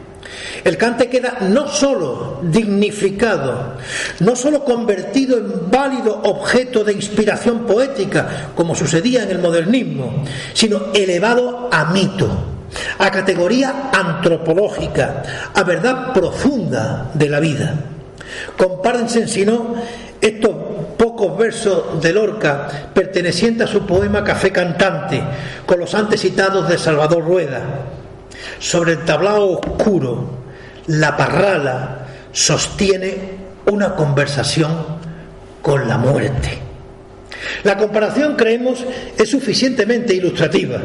El 0.64 0.78
cante 0.78 1.10
queda 1.10 1.38
no 1.42 1.68
sólo 1.68 2.40
dignificado, 2.42 3.76
no 4.20 4.36
sólo 4.36 4.64
convertido 4.64 5.38
en 5.38 5.70
válido 5.70 6.22
objeto 6.24 6.84
de 6.84 6.94
inspiración 6.94 7.66
poética, 7.66 8.50
como 8.56 8.76
sucedía 8.76 9.24
en 9.24 9.32
el 9.32 9.40
modernismo, 9.40 10.24
sino 10.54 10.94
elevado 10.94 11.70
a 11.72 11.86
mito, 11.86 12.30
a 13.00 13.12
categoría 13.12 13.90
antropológica, 13.94 15.24
a 15.54 15.64
verdad 15.64 16.14
profunda 16.14 17.12
de 17.14 17.30
la 17.30 17.40
vida. 17.40 17.76
Compárense, 18.58 19.28
si 19.28 19.46
no, 19.46 19.76
estos 20.20 20.56
pocos 20.98 21.38
versos 21.38 22.02
de 22.02 22.14
Lorca 22.14 22.68
pertenecientes 22.94 23.70
a 23.70 23.72
su 23.72 23.86
poema 23.86 24.24
Café 24.24 24.52
Cantante, 24.52 25.22
con 25.66 25.80
los 25.80 25.94
antes 25.94 26.22
citados 26.22 26.68
de 26.68 26.78
Salvador 26.78 27.24
Rueda. 27.24 27.62
Sobre 28.60 28.94
el 28.94 29.06
tablao 29.06 29.60
oscuro, 29.60 30.37
la 30.88 31.16
parrala 31.16 32.08
sostiene 32.32 33.16
una 33.66 33.96
conversación 33.96 34.72
con 35.62 35.88
la 35.88 35.98
muerte. 35.98 36.60
La 37.64 37.78
comparación, 37.78 38.36
creemos, 38.36 38.84
es 39.18 39.30
suficientemente 39.30 40.14
ilustrativa. 40.14 40.80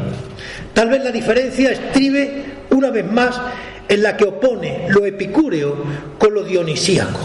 Tal 0.73 0.89
vez 0.89 1.03
la 1.03 1.11
diferencia 1.11 1.71
estribe 1.71 2.43
una 2.71 2.89
vez 2.89 3.09
más 3.09 3.39
en 3.87 4.03
la 4.03 4.17
que 4.17 4.25
opone 4.25 4.87
lo 4.89 5.05
epicúreo 5.05 5.83
con 6.17 6.33
lo 6.33 6.43
dionisíaco. 6.43 7.19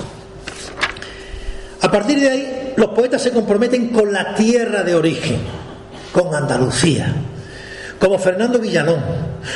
A 1.80 1.90
partir 1.90 2.20
de 2.20 2.30
ahí, 2.30 2.74
los 2.76 2.90
poetas 2.90 3.22
se 3.22 3.30
comprometen 3.30 3.88
con 3.88 4.12
la 4.12 4.34
tierra 4.34 4.82
de 4.82 4.94
origen, 4.94 5.38
con 6.12 6.34
Andalucía, 6.34 7.14
como 7.98 8.18
Fernando 8.18 8.58
Villalón, 8.58 9.02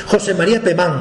José 0.06 0.34
María 0.34 0.60
Pemán, 0.60 1.00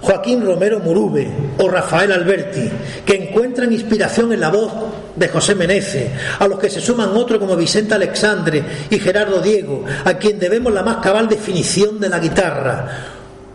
Joaquín 0.00 0.44
Romero 0.44 0.80
Murube 0.80 1.30
o 1.58 1.68
Rafael 1.68 2.12
Alberti, 2.12 2.70
que 3.04 3.14
encuentran 3.14 3.72
inspiración 3.72 4.32
en 4.32 4.40
la 4.40 4.50
voz 4.50 4.72
de 5.14 5.28
José 5.28 5.54
Menezes, 5.54 6.10
a 6.38 6.48
los 6.48 6.58
que 6.58 6.70
se 6.70 6.80
suman 6.80 7.10
otros 7.16 7.38
como 7.38 7.56
Vicente 7.56 7.94
Alexandre 7.94 8.62
y 8.90 8.98
Gerardo 8.98 9.40
Diego, 9.40 9.84
a 10.04 10.14
quien 10.14 10.38
debemos 10.38 10.72
la 10.72 10.82
más 10.82 10.96
cabal 10.96 11.28
definición 11.28 12.00
de 12.00 12.08
la 12.08 12.18
guitarra, 12.18 12.88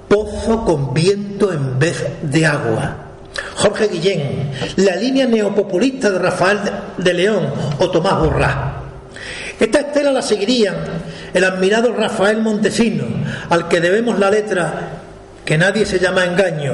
pozo 0.08 0.64
con 0.64 0.94
viento 0.94 1.52
en 1.52 1.80
vez 1.80 2.06
de 2.22 2.46
agua 2.46 3.06
Jorge 3.56 3.88
Guillén, 3.88 4.52
la 4.78 4.96
línea 4.96 5.28
neopopulista 5.28 6.10
de 6.10 6.20
Rafael 6.20 6.60
de 6.98 7.14
León 7.14 7.48
o 7.80 7.90
Tomás 7.90 8.20
Borrá. 8.20 8.85
Esta 9.60 9.80
estela 9.80 10.12
la 10.12 10.22
seguirían 10.22 10.76
el 11.34 11.44
admirado 11.44 11.94
Rafael 11.94 12.42
Montesino, 12.42 13.06
al 13.50 13.68
que 13.68 13.80
debemos 13.80 14.20
la 14.20 14.30
letra 14.30 14.90
que 15.46 15.58
nadie 15.58 15.86
se 15.86 16.00
llama 16.00 16.26
engaño, 16.26 16.74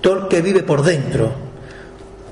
todo 0.00 0.24
el 0.24 0.28
que 0.28 0.42
vive 0.42 0.62
por 0.62 0.82
dentro, 0.82 1.32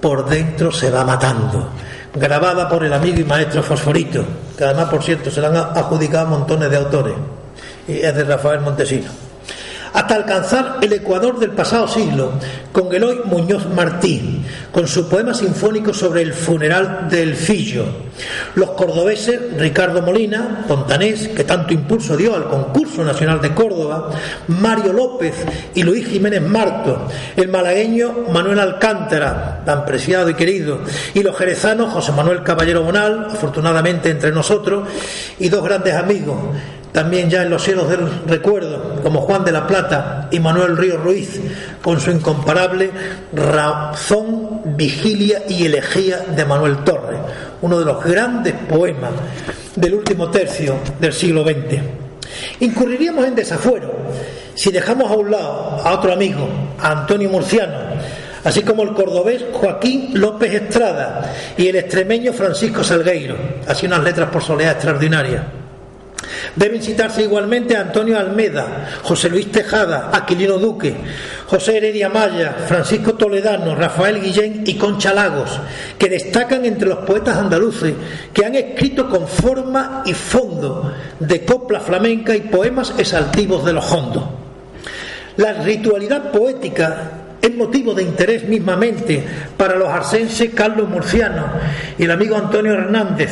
por 0.00 0.28
dentro 0.28 0.70
se 0.70 0.90
va 0.90 1.04
matando, 1.04 1.70
grabada 2.14 2.68
por 2.68 2.84
el 2.84 2.92
amigo 2.92 3.20
y 3.20 3.24
maestro 3.24 3.62
Fosforito, 3.62 4.24
que 4.56 4.64
además, 4.64 4.88
por 4.88 5.02
cierto, 5.02 5.30
se 5.30 5.40
la 5.40 5.48
han 5.48 5.56
adjudicado 5.56 6.26
montones 6.26 6.70
de 6.70 6.76
autores, 6.76 7.14
y 7.88 7.98
es 7.98 8.14
de 8.14 8.24
Rafael 8.24 8.60
Montesino 8.60 9.29
hasta 9.92 10.14
alcanzar 10.14 10.78
el 10.80 10.92
Ecuador 10.92 11.38
del 11.38 11.50
pasado 11.50 11.88
siglo, 11.88 12.32
con 12.72 12.92
Eloy 12.94 13.20
Muñoz 13.24 13.66
Martí, 13.74 14.42
con 14.72 14.86
su 14.86 15.08
poema 15.08 15.34
sinfónico 15.34 15.92
sobre 15.92 16.22
el 16.22 16.32
funeral 16.32 17.08
del 17.10 17.34
Fillo. 17.34 17.84
Los 18.54 18.70
cordobeses 18.72 19.40
Ricardo 19.56 20.02
Molina, 20.02 20.64
Pontanés, 20.68 21.28
que 21.28 21.44
tanto 21.44 21.72
impulso 21.72 22.16
dio 22.16 22.34
al 22.34 22.48
concurso 22.48 23.04
nacional 23.04 23.40
de 23.40 23.54
Córdoba, 23.54 24.10
Mario 24.48 24.92
López 24.92 25.34
y 25.74 25.82
Luis 25.82 26.06
Jiménez 26.06 26.42
Marto, 26.42 27.08
el 27.36 27.48
malagueño 27.48 28.26
Manuel 28.32 28.60
Alcántara, 28.60 29.62
tan 29.64 29.84
preciado 29.84 30.28
y 30.28 30.34
querido, 30.34 30.80
y 31.14 31.22
los 31.22 31.36
jerezanos 31.36 31.92
José 31.92 32.12
Manuel 32.12 32.42
Caballero 32.42 32.82
Bonal, 32.82 33.28
afortunadamente 33.30 34.10
entre 34.10 34.30
nosotros, 34.32 34.88
y 35.38 35.48
dos 35.48 35.64
grandes 35.64 35.94
amigos, 35.94 36.36
también 36.92 37.30
ya 37.30 37.42
en 37.42 37.50
los 37.50 37.62
cielos 37.62 37.88
del 37.88 38.08
recuerdo, 38.26 39.00
como 39.02 39.20
Juan 39.20 39.44
de 39.44 39.52
la 39.52 39.66
Plata 39.66 40.28
y 40.30 40.40
Manuel 40.40 40.76
Río 40.76 40.96
Ruiz, 40.96 41.40
con 41.82 42.00
su 42.00 42.10
incomparable 42.10 42.90
Razón, 43.32 44.76
Vigilia 44.76 45.42
y 45.48 45.66
Elegía 45.66 46.18
de 46.34 46.44
Manuel 46.44 46.78
Torres, 46.78 47.20
uno 47.62 47.78
de 47.78 47.84
los 47.84 48.02
grandes 48.02 48.54
poemas 48.68 49.12
del 49.76 49.94
último 49.94 50.30
tercio 50.30 50.76
del 50.98 51.12
siglo 51.12 51.44
XX. 51.44 51.80
Incurriríamos 52.60 53.24
en 53.24 53.34
desafuero 53.34 53.92
si 54.54 54.70
dejamos 54.70 55.10
a 55.10 55.14
un 55.14 55.30
lado 55.30 55.80
a 55.84 55.94
otro 55.94 56.12
amigo, 56.12 56.48
a 56.80 56.90
Antonio 56.90 57.30
Murciano, 57.30 57.78
así 58.44 58.62
como 58.62 58.82
el 58.82 58.94
cordobés 58.94 59.44
Joaquín 59.52 60.10
López 60.14 60.52
Estrada 60.52 61.32
y 61.56 61.68
el 61.68 61.76
extremeño 61.76 62.32
Francisco 62.32 62.82
Salgueiro, 62.82 63.36
así 63.66 63.86
unas 63.86 64.02
letras 64.02 64.28
por 64.30 64.42
soledad 64.42 64.72
extraordinarias. 64.72 65.59
Deben 66.56 66.82
citarse 66.82 67.22
igualmente 67.22 67.76
a 67.76 67.82
Antonio 67.82 68.18
Almeda, 68.18 68.88
José 69.02 69.28
Luis 69.30 69.52
Tejada, 69.52 70.10
Aquilino 70.12 70.58
Duque, 70.58 70.94
José 71.46 71.76
Heredia 71.76 72.08
Maya, 72.08 72.54
Francisco 72.66 73.14
Toledano, 73.14 73.74
Rafael 73.74 74.20
Guillén 74.20 74.64
y 74.66 74.74
Concha 74.74 75.14
Lagos, 75.14 75.60
que 75.96 76.08
destacan 76.08 76.64
entre 76.64 76.88
los 76.88 76.98
poetas 76.98 77.38
andaluces 77.38 77.94
que 78.32 78.44
han 78.44 78.56
escrito 78.56 79.08
con 79.08 79.28
forma 79.28 80.02
y 80.04 80.12
fondo 80.12 80.92
de 81.20 81.44
copla 81.44 81.80
flamenca 81.80 82.34
y 82.34 82.40
poemas 82.40 82.94
exaltivos 82.98 83.64
de 83.64 83.72
los 83.72 83.90
hondos. 83.92 84.24
La 85.36 85.52
ritualidad 85.52 86.32
poética 86.32 87.12
es 87.40 87.54
motivo 87.54 87.94
de 87.94 88.02
interés 88.02 88.46
mismamente 88.48 89.24
para 89.56 89.76
los 89.76 89.88
arsenses 89.88 90.50
Carlos 90.54 90.88
Murciano 90.88 91.46
y 91.96 92.04
el 92.04 92.10
amigo 92.10 92.36
Antonio 92.36 92.74
Hernández, 92.74 93.30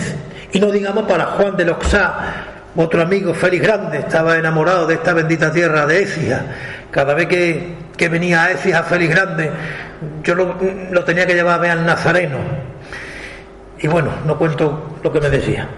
y 0.52 0.60
no 0.60 0.70
digamos 0.70 1.04
para 1.04 1.26
Juan 1.26 1.56
de 1.56 1.64
Loxá, 1.64 2.57
otro 2.76 3.02
amigo, 3.02 3.34
Félix 3.34 3.62
Grande, 3.62 3.98
estaba 3.98 4.36
enamorado 4.36 4.86
de 4.86 4.94
esta 4.94 5.12
bendita 5.12 5.50
tierra 5.50 5.86
de 5.86 6.02
Écija. 6.02 6.42
Cada 6.90 7.14
vez 7.14 7.26
que, 7.26 8.08
venía 8.08 8.44
a 8.44 8.50
Écija, 8.52 8.82
Félix 8.82 9.14
Grande, 9.14 9.50
yo 10.22 10.34
lo, 10.34 11.04
tenía 11.04 11.26
que 11.26 11.34
llevar 11.34 11.54
a 11.54 11.58
ver 11.58 11.70
al 11.72 11.84
Nazareno. 11.84 12.38
Y 13.80 13.86
bueno, 13.86 14.10
no 14.24 14.36
cuento 14.38 14.98
lo 15.02 15.12
que 15.12 15.20
me 15.20 15.30
decía. 15.30 15.68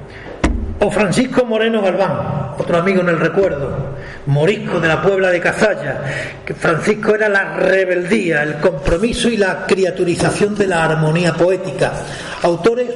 O 0.83 0.91
Francisco 0.91 1.45
Moreno 1.45 1.83
Galván, 1.83 2.55
otro 2.57 2.79
amigo 2.79 3.03
en 3.03 3.11
el 3.11 3.21
recuerdo, 3.21 3.97
morisco 4.25 4.81
de 4.81 4.89
la 4.89 5.03
Puebla 5.03 5.29
de 5.29 5.39
Cazalla, 5.39 6.01
que 6.43 6.55
Francisco 6.55 7.15
era 7.15 7.29
la 7.29 7.55
rebeldía, 7.55 8.43
el 8.43 8.55
compromiso 8.55 9.29
y 9.29 9.37
la 9.37 9.67
criaturización 9.67 10.55
de 10.55 10.67
la 10.67 10.85
armonía 10.85 11.35
poética. 11.35 11.93
Autores 12.43 12.89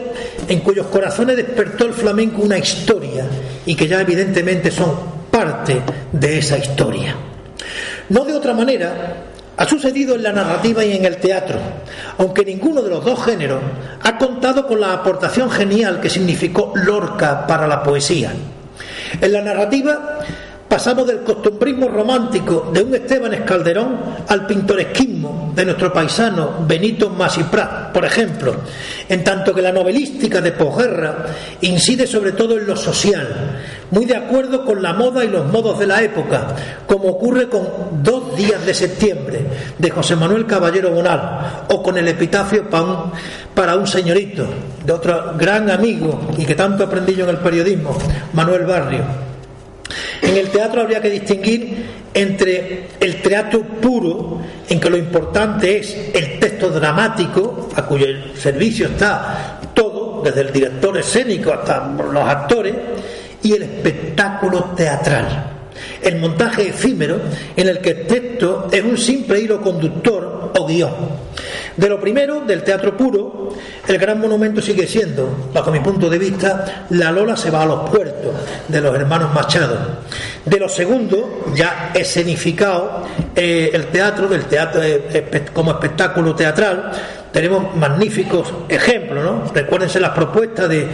en 0.48 0.60
cuyos 0.60 0.86
corazones 0.86 1.36
despertó 1.36 1.84
el 1.84 1.92
flamenco 1.92 2.40
una 2.40 2.56
historia 2.56 3.26
y 3.66 3.74
que 3.74 3.86
ya 3.86 4.00
evidentemente 4.00 4.70
son 4.70 4.94
parte 5.30 5.82
de 6.10 6.38
esa 6.38 6.56
historia. 6.56 7.14
No 8.08 8.24
de 8.24 8.32
otra 8.32 8.54
manera, 8.54 9.33
ha 9.56 9.68
sucedido 9.68 10.16
en 10.16 10.22
la 10.22 10.32
narrativa 10.32 10.84
y 10.84 10.92
en 10.96 11.04
el 11.04 11.16
teatro, 11.18 11.58
aunque 12.18 12.44
ninguno 12.44 12.82
de 12.82 12.90
los 12.90 13.04
dos 13.04 13.24
géneros 13.24 13.60
ha 14.02 14.18
contado 14.18 14.66
con 14.66 14.80
la 14.80 14.92
aportación 14.92 15.50
genial 15.50 16.00
que 16.00 16.10
significó 16.10 16.72
Lorca 16.74 17.46
para 17.46 17.66
la 17.66 17.82
poesía. 17.82 18.32
En 19.20 19.32
la 19.32 19.42
narrativa 19.42 20.18
pasamos 20.74 21.06
del 21.06 21.22
costumbrismo 21.22 21.86
romántico 21.86 22.68
de 22.74 22.82
un 22.82 22.92
Esteban 22.96 23.32
Escalderón 23.32 23.96
al 24.26 24.44
pintoresquismo 24.44 25.52
de 25.54 25.66
nuestro 25.66 25.92
paisano 25.92 26.66
Benito 26.66 27.10
Masiprat, 27.10 27.92
por 27.92 28.04
ejemplo, 28.04 28.56
en 29.08 29.22
tanto 29.22 29.54
que 29.54 29.62
la 29.62 29.70
novelística 29.70 30.40
de 30.40 30.50
posguerra 30.50 31.26
incide 31.60 32.08
sobre 32.08 32.32
todo 32.32 32.58
en 32.58 32.66
lo 32.66 32.74
social, 32.74 33.60
muy 33.92 34.04
de 34.04 34.16
acuerdo 34.16 34.64
con 34.64 34.82
la 34.82 34.94
moda 34.94 35.24
y 35.24 35.28
los 35.28 35.46
modos 35.46 35.78
de 35.78 35.86
la 35.86 36.02
época, 36.02 36.56
como 36.88 37.10
ocurre 37.10 37.48
con 37.48 37.62
Dos 38.02 38.36
días 38.36 38.66
de 38.66 38.74
septiembre 38.74 39.46
de 39.78 39.90
José 39.90 40.16
Manuel 40.16 40.44
Caballero 40.44 40.90
Bonal 40.90 41.66
o 41.68 41.84
con 41.84 41.96
el 41.96 42.08
epitafio 42.08 42.64
para 43.54 43.76
un 43.76 43.86
señorito 43.86 44.44
de 44.84 44.92
otro 44.92 45.34
gran 45.38 45.70
amigo 45.70 46.20
y 46.36 46.44
que 46.44 46.56
tanto 46.56 46.82
aprendí 46.82 47.14
yo 47.14 47.22
en 47.22 47.30
el 47.30 47.36
periodismo, 47.36 47.96
Manuel 48.32 48.66
Barrio. 48.66 49.33
En 50.22 50.36
el 50.36 50.48
teatro 50.48 50.80
habría 50.80 51.00
que 51.00 51.10
distinguir 51.10 51.84
entre 52.14 52.88
el 53.00 53.20
teatro 53.22 53.62
puro, 53.62 54.40
en 54.68 54.80
que 54.80 54.90
lo 54.90 54.96
importante 54.96 55.78
es 55.78 56.10
el 56.14 56.38
texto 56.38 56.70
dramático, 56.70 57.68
a 57.74 57.82
cuyo 57.82 58.06
servicio 58.36 58.86
está 58.86 59.60
todo, 59.74 60.22
desde 60.22 60.42
el 60.42 60.52
director 60.52 60.96
escénico 60.96 61.52
hasta 61.52 61.86
los 61.88 62.24
actores, 62.24 62.74
y 63.42 63.52
el 63.52 63.62
espectáculo 63.62 64.72
teatral. 64.76 65.53
El 66.04 66.20
montaje 66.20 66.68
efímero 66.68 67.20
en 67.56 67.68
el 67.68 67.78
que 67.80 67.90
el 67.90 68.06
texto 68.06 68.68
es 68.70 68.84
un 68.84 68.98
simple 68.98 69.40
hilo 69.40 69.60
conductor 69.60 70.52
o 70.56 70.66
guion. 70.66 70.92
De 71.76 71.88
lo 71.88 71.98
primero, 72.00 72.40
del 72.40 72.62
teatro 72.62 72.96
puro, 72.96 73.48
el 73.88 73.98
gran 73.98 74.20
monumento 74.20 74.62
sigue 74.62 74.86
siendo, 74.86 75.50
bajo 75.52 75.72
mi 75.72 75.80
punto 75.80 76.08
de 76.08 76.18
vista, 76.18 76.86
La 76.90 77.10
Lola 77.10 77.36
se 77.36 77.50
va 77.50 77.62
a 77.62 77.66
los 77.66 77.90
puertos, 77.90 78.32
de 78.68 78.80
los 78.80 78.94
hermanos 78.94 79.34
Machado. 79.34 79.76
De 80.44 80.58
lo 80.58 80.68
segundo, 80.68 81.46
ya 81.54 81.90
escenificado, 81.94 83.02
eh, 83.34 83.70
el 83.72 83.86
teatro, 83.86 84.28
del 84.28 84.44
teatro 84.44 84.80
eh, 84.82 85.46
como 85.52 85.72
espectáculo 85.72 86.34
teatral, 86.34 86.92
tenemos 87.32 87.74
magníficos 87.74 88.54
ejemplos, 88.68 89.24
¿no? 89.24 89.52
Recuérdense 89.52 89.98
las 89.98 90.10
propuestas 90.10 90.68
de 90.68 90.86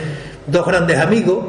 dos 0.47 0.67
grandes 0.67 0.99
amigos, 0.99 1.45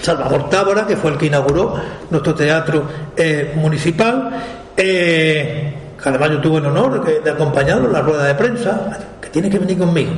Salvador 0.00 0.48
Tábora, 0.50 0.86
que 0.86 0.96
fue 0.96 1.12
el 1.12 1.18
que 1.18 1.26
inauguró 1.26 1.74
nuestro 2.10 2.34
teatro 2.34 2.84
eh, 3.16 3.52
municipal, 3.56 4.30
que 4.76 5.74
además 6.04 6.30
yo 6.30 6.40
tuve 6.40 6.58
el 6.58 6.66
honor 6.66 7.22
de, 7.22 7.30
acompañarlo 7.30 7.86
en 7.86 7.92
la 7.92 8.00
rueda 8.00 8.24
de 8.24 8.34
prensa, 8.34 8.98
que 9.20 9.28
tiene 9.28 9.48
que 9.48 9.58
venir 9.58 9.78
conmigo. 9.78 10.10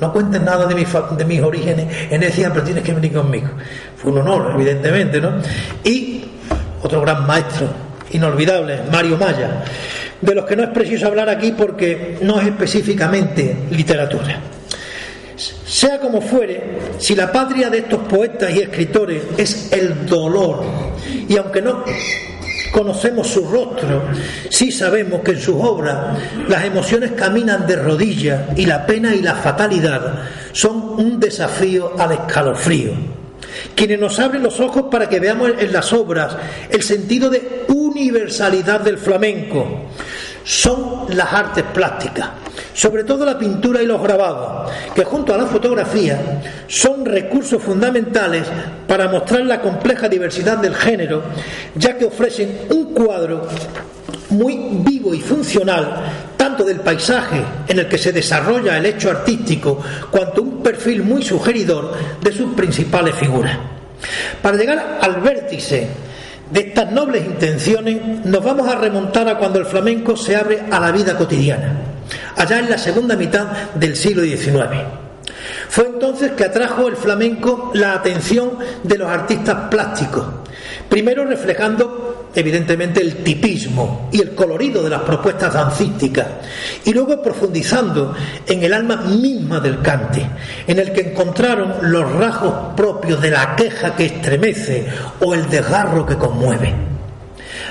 No 0.00 0.12
cuentes 0.12 0.40
nada 0.40 0.66
de, 0.66 0.74
de 0.74 1.24
mis 1.24 1.42
orígenes 1.42 1.86
en 2.10 2.22
ese 2.22 2.48
pero 2.50 2.62
tienes 2.62 2.84
que 2.84 2.92
venir 2.92 3.12
conmigo. 3.12 3.48
Fue 3.96 4.12
un 4.12 4.18
honor, 4.18 4.52
evidentemente, 4.54 5.20
¿no? 5.20 5.32
Y 5.84 6.24
otro 6.82 7.00
gran 7.00 7.26
maestro, 7.26 7.68
inolvidable, 8.10 8.80
Mario 8.90 9.16
Maya, 9.16 9.64
de 10.20 10.34
los 10.34 10.44
que 10.44 10.56
no 10.56 10.64
es 10.64 10.70
preciso 10.70 11.06
hablar 11.06 11.28
aquí 11.28 11.52
porque 11.56 12.18
no 12.22 12.40
es 12.40 12.46
específicamente 12.46 13.66
literatura. 13.70 14.40
Sea 15.38 16.00
como 16.00 16.20
fuere, 16.20 16.78
si 16.98 17.14
la 17.14 17.30
patria 17.30 17.70
de 17.70 17.78
estos 17.78 18.00
poetas 18.08 18.52
y 18.54 18.58
escritores 18.58 19.22
es 19.36 19.72
el 19.72 20.04
dolor, 20.06 20.64
y 21.28 21.36
aunque 21.36 21.62
no 21.62 21.84
conocemos 22.72 23.28
su 23.28 23.48
rostro, 23.48 24.02
sí 24.50 24.72
sabemos 24.72 25.20
que 25.22 25.32
en 25.32 25.40
sus 25.40 25.56
obras 25.56 26.18
las 26.48 26.64
emociones 26.64 27.12
caminan 27.12 27.66
de 27.66 27.76
rodillas 27.76 28.58
y 28.58 28.66
la 28.66 28.84
pena 28.84 29.14
y 29.14 29.22
la 29.22 29.36
fatalidad 29.36 30.24
son 30.52 30.94
un 30.98 31.20
desafío 31.20 31.92
al 31.98 32.12
escalofrío. 32.12 32.92
Quienes 33.74 33.98
nos 33.98 34.18
abren 34.18 34.42
los 34.42 34.60
ojos 34.60 34.84
para 34.90 35.08
que 35.08 35.20
veamos 35.20 35.52
en 35.58 35.72
las 35.72 35.92
obras 35.92 36.36
el 36.68 36.82
sentido 36.82 37.30
de 37.30 37.64
universalidad 37.68 38.80
del 38.80 38.98
flamenco 38.98 39.86
son 40.48 41.04
las 41.10 41.30
artes 41.30 41.62
plásticas, 41.74 42.26
sobre 42.72 43.04
todo 43.04 43.26
la 43.26 43.38
pintura 43.38 43.82
y 43.82 43.86
los 43.86 44.02
grabados, 44.02 44.72
que 44.94 45.04
junto 45.04 45.34
a 45.34 45.36
la 45.36 45.44
fotografía 45.44 46.40
son 46.66 47.04
recursos 47.04 47.62
fundamentales 47.62 48.46
para 48.86 49.08
mostrar 49.08 49.42
la 49.42 49.60
compleja 49.60 50.08
diversidad 50.08 50.56
del 50.56 50.74
género, 50.74 51.22
ya 51.74 51.98
que 51.98 52.06
ofrecen 52.06 52.60
un 52.70 52.94
cuadro 52.94 53.46
muy 54.30 54.56
vivo 54.86 55.12
y 55.12 55.20
funcional, 55.20 56.04
tanto 56.38 56.64
del 56.64 56.80
paisaje 56.80 57.44
en 57.68 57.80
el 57.80 57.86
que 57.86 57.98
se 57.98 58.12
desarrolla 58.12 58.78
el 58.78 58.86
hecho 58.86 59.10
artístico, 59.10 59.78
cuanto 60.10 60.40
un 60.40 60.62
perfil 60.62 61.02
muy 61.02 61.22
sugeridor 61.22 61.92
de 62.22 62.32
sus 62.32 62.54
principales 62.54 63.14
figuras. 63.16 63.58
Para 64.40 64.56
llegar 64.56 64.98
al 65.02 65.20
vértice 65.20 66.07
de 66.50 66.60
estas 66.60 66.90
nobles 66.92 67.24
intenciones, 67.24 68.24
nos 68.24 68.42
vamos 68.42 68.68
a 68.68 68.76
remontar 68.76 69.28
a 69.28 69.38
cuando 69.38 69.58
el 69.58 69.66
flamenco 69.66 70.16
se 70.16 70.36
abre 70.36 70.62
a 70.70 70.80
la 70.80 70.90
vida 70.90 71.16
cotidiana, 71.16 71.72
allá 72.36 72.58
en 72.58 72.70
la 72.70 72.78
segunda 72.78 73.16
mitad 73.16 73.46
del 73.74 73.96
siglo 73.96 74.22
XIX. 74.22 74.84
Fue 75.68 75.86
entonces 75.86 76.32
que 76.32 76.44
atrajo 76.44 76.88
el 76.88 76.96
flamenco 76.96 77.70
la 77.74 77.92
atención 77.92 78.58
de 78.82 78.98
los 78.98 79.08
artistas 79.08 79.68
plásticos, 79.70 80.24
primero 80.88 81.24
reflejando 81.24 82.17
evidentemente 82.34 83.00
el 83.00 83.16
tipismo 83.16 84.08
y 84.12 84.20
el 84.20 84.34
colorido 84.34 84.82
de 84.82 84.90
las 84.90 85.02
propuestas 85.02 85.54
dancísticas, 85.54 86.26
y 86.84 86.92
luego 86.92 87.22
profundizando 87.22 88.14
en 88.46 88.62
el 88.62 88.72
alma 88.72 88.96
misma 88.96 89.60
del 89.60 89.80
cante, 89.80 90.26
en 90.66 90.78
el 90.78 90.92
que 90.92 91.10
encontraron 91.12 91.74
los 91.82 92.12
rasgos 92.12 92.74
propios 92.76 93.20
de 93.20 93.30
la 93.30 93.56
queja 93.56 93.94
que 93.94 94.06
estremece 94.06 94.86
o 95.20 95.34
el 95.34 95.48
desgarro 95.48 96.06
que 96.06 96.16
conmueve. 96.16 96.74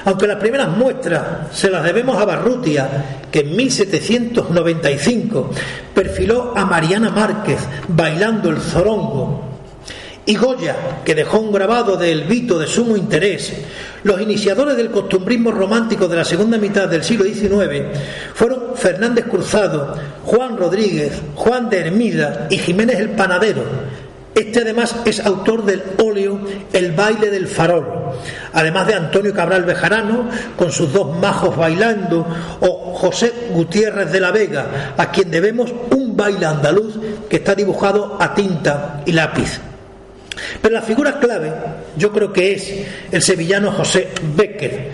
Aunque 0.05 0.27
las 0.27 0.37
primeras 0.37 0.69
muestras 0.69 1.23
se 1.51 1.69
las 1.69 1.83
debemos 1.83 2.17
a 2.21 2.25
Barrutia, 2.25 2.89
que 3.31 3.39
en 3.41 3.55
1795 3.55 5.51
perfiló 5.93 6.53
a 6.55 6.65
Mariana 6.65 7.09
Márquez 7.09 7.59
bailando 7.89 8.49
el 8.49 8.61
zorongo, 8.61 9.46
y 10.27 10.35
Goya, 10.35 11.01
que 11.05 11.15
dejó 11.15 11.39
un 11.39 11.53
grabado 11.53 11.95
de 11.95 12.11
Elvito 12.11 12.59
de 12.59 12.67
sumo 12.67 12.97
interés, 12.97 13.53
los 14.03 14.21
iniciadores 14.21 14.75
del 14.77 14.91
costumbrismo 14.91 15.51
romántico 15.51 16.07
de 16.07 16.17
la 16.17 16.25
segunda 16.25 16.57
mitad 16.57 16.87
del 16.87 17.03
siglo 17.03 17.23
XIX 17.23 17.97
fueron 18.33 18.75
Fernández 18.75 19.25
Cruzado, 19.25 19.95
Juan 20.25 20.57
Rodríguez, 20.57 21.13
Juan 21.33 21.69
de 21.69 21.79
Hermida 21.79 22.47
y 22.49 22.57
Jiménez 22.57 22.99
el 22.99 23.11
Panadero, 23.11 23.63
este 24.37 24.61
además 24.61 24.95
es 25.05 25.19
autor 25.25 25.65
del 25.65 25.81
óleo 25.97 26.39
El 26.71 26.91
baile 26.91 27.31
del 27.31 27.47
farol, 27.47 28.11
además 28.53 28.85
de 28.85 28.93
Antonio 28.93 29.33
Cabral 29.33 29.63
Bejarano 29.63 30.29
con 30.55 30.71
sus 30.71 30.93
dos 30.93 31.17
majos 31.17 31.57
bailando 31.57 32.23
o 32.59 32.93
José 32.93 33.33
Gutiérrez 33.53 34.11
de 34.11 34.19
la 34.19 34.29
Vega, 34.29 34.93
a 34.95 35.09
quien 35.09 35.31
debemos 35.31 35.73
un 35.89 36.15
baile 36.15 36.45
andaluz 36.45 36.99
que 37.27 37.37
está 37.37 37.55
dibujado 37.55 38.17
a 38.19 38.35
tinta 38.35 39.01
y 39.07 39.13
lápiz. 39.13 39.59
Pero 40.61 40.73
la 40.73 40.81
figura 40.81 41.19
clave 41.19 41.51
yo 41.95 42.11
creo 42.11 42.31
que 42.31 42.53
es 42.53 42.73
el 43.11 43.21
sevillano 43.21 43.71
José 43.71 44.09
Becker, 44.35 44.91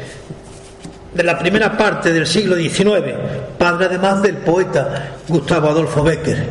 de 1.13 1.23
la 1.23 1.37
primera 1.37 1.77
parte 1.77 2.11
del 2.11 2.25
siglo 2.25 2.55
XIX, 2.55 3.13
padre 3.57 3.85
además 3.85 4.21
del 4.21 4.37
poeta 4.37 5.11
Gustavo 5.27 5.69
Adolfo 5.69 6.03
Becker, 6.03 6.47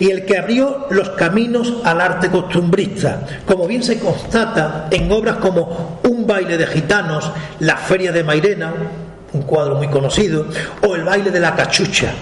y 0.00 0.10
el 0.10 0.24
que 0.24 0.38
abrió 0.38 0.86
los 0.90 1.10
caminos 1.10 1.74
al 1.84 2.00
arte 2.00 2.30
costumbrista, 2.30 3.26
como 3.44 3.66
bien 3.66 3.82
se 3.82 3.98
constata 3.98 4.88
en 4.90 5.10
obras 5.12 5.36
como 5.36 6.00
Un 6.04 6.26
baile 6.26 6.56
de 6.56 6.66
gitanos, 6.66 7.30
La 7.60 7.76
feria 7.76 8.10
de 8.10 8.24
Mairena, 8.24 8.72
un 9.32 9.42
cuadro 9.42 9.76
muy 9.76 9.88
conocido, 9.88 10.46
o 10.82 10.96
El 10.96 11.04
baile 11.04 11.30
de 11.30 11.40
la 11.40 11.54
cachucha, 11.54 12.12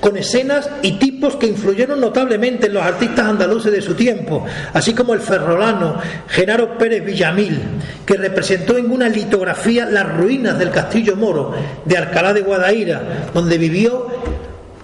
con 0.00 0.16
escenas 0.16 0.68
y 0.82 0.92
tipos 0.92 1.36
que 1.36 1.46
influyeron 1.46 2.00
notablemente 2.00 2.66
en 2.66 2.74
los 2.74 2.82
artistas 2.82 3.26
andaluces 3.26 3.72
de 3.72 3.82
su 3.82 3.94
tiempo, 3.94 4.44
así 4.72 4.94
como 4.94 5.14
el 5.14 5.20
ferrolano 5.20 5.96
Genaro 6.28 6.78
Pérez 6.78 7.04
Villamil, 7.04 7.60
que 8.06 8.16
representó 8.16 8.76
en 8.76 8.90
una 8.90 9.08
litografía 9.08 9.86
las 9.86 10.16
ruinas 10.16 10.58
del 10.58 10.70
castillo 10.70 11.16
moro 11.16 11.54
de 11.84 11.96
Alcalá 11.96 12.32
de 12.32 12.42
Guadaira, 12.42 13.30
donde 13.34 13.58
vivió 13.58 14.06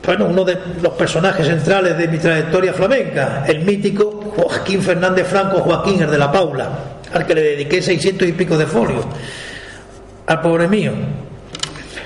bueno, 0.04 0.26
uno 0.26 0.44
de 0.44 0.58
los 0.82 0.92
personajes 0.94 1.46
centrales 1.46 1.96
de 1.96 2.08
mi 2.08 2.18
trayectoria 2.18 2.74
flamenca, 2.74 3.44
el 3.46 3.64
mítico 3.64 4.34
Joaquín 4.36 4.82
Fernández 4.82 5.26
Franco 5.26 5.60
Joaquín 5.60 6.02
el 6.02 6.10
de 6.10 6.18
la 6.18 6.30
Paula, 6.30 6.68
al 7.12 7.26
que 7.26 7.34
le 7.34 7.42
dediqué 7.42 7.80
seiscientos 7.80 8.28
y 8.28 8.32
pico 8.32 8.58
de 8.58 8.66
folios, 8.66 9.04
al 10.26 10.40
pobre 10.42 10.68
mío. 10.68 10.92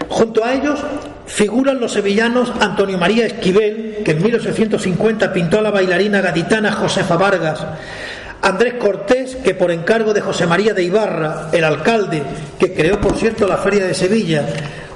Junto 0.09 0.45
a 0.45 0.55
ellos 0.55 0.79
figuran 1.29 1.79
los 1.79 1.93
sevillanos 1.93 2.53
Antonio 2.61 2.99
María 2.99 3.27
Esquivel, 3.27 3.99
que 4.05 4.13
en 4.13 4.23
1850 4.23 5.33
pintó 5.33 5.59
a 5.59 5.63
la 5.63 5.71
bailarina 5.71 6.21
gaditana 6.21 6.73
Josefa 6.73 7.17
Vargas, 7.17 7.65
Andrés 8.43 8.75
Cortés, 8.75 9.37
que 9.37 9.55
por 9.55 9.71
encargo 9.71 10.15
de 10.15 10.21
José 10.21 10.47
María 10.47 10.73
de 10.73 10.85
Ibarra, 10.85 11.51
el 11.53 11.65
alcalde, 11.65 12.23
que 12.59 12.73
creó 12.73 13.01
por 13.01 13.17
cierto 13.17 13.47
la 13.47 13.59
Feria 13.59 13.85
de 13.85 13.95
Sevilla, 13.95 14.45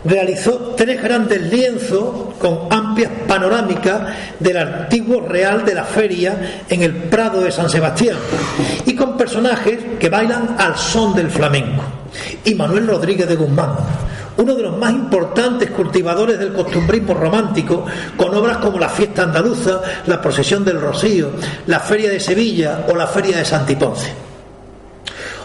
realizó 0.05 0.75
tres 0.77 1.03
grandes 1.03 1.41
lienzos 1.43 2.35
con 2.39 2.67
amplias 2.71 3.11
panorámicas 3.27 4.03
del 4.39 4.57
antiguo 4.57 5.21
real 5.21 5.65
de 5.65 5.75
la 5.75 5.85
feria 5.85 6.65
en 6.69 6.83
el 6.83 6.95
Prado 6.95 7.41
de 7.41 7.53
San 7.53 7.71
Sebastián 7.71 8.17
y 8.85 8.95
con 8.95 9.17
personajes 9.17 9.79
que 9.99 10.09
bailan 10.09 10.57
al 10.59 10.77
son 10.77 11.15
del 11.15 11.31
flamenco. 11.31 11.83
Y 12.45 12.55
Manuel 12.55 12.87
Rodríguez 12.87 13.29
de 13.29 13.37
Guzmán, 13.37 13.75
uno 14.37 14.55
de 14.55 14.63
los 14.63 14.77
más 14.77 14.93
importantes 14.93 15.71
cultivadores 15.71 16.39
del 16.39 16.53
costumbrismo 16.53 17.15
romántico, 17.15 17.87
con 18.17 18.35
obras 18.35 18.59
como 18.59 18.79
la 18.79 18.89
Fiesta 18.89 19.23
Andaluza, 19.23 19.81
la 20.07 20.21
Procesión 20.21 20.65
del 20.65 20.81
Rocío, 20.81 21.31
la 21.67 21.81
Feria 21.81 22.11
de 22.11 22.21
Sevilla 22.21 22.87
o 22.89 22.97
la 22.97 23.07
Feria 23.07 23.37
de 23.37 23.45
Santiponce. 23.45 24.32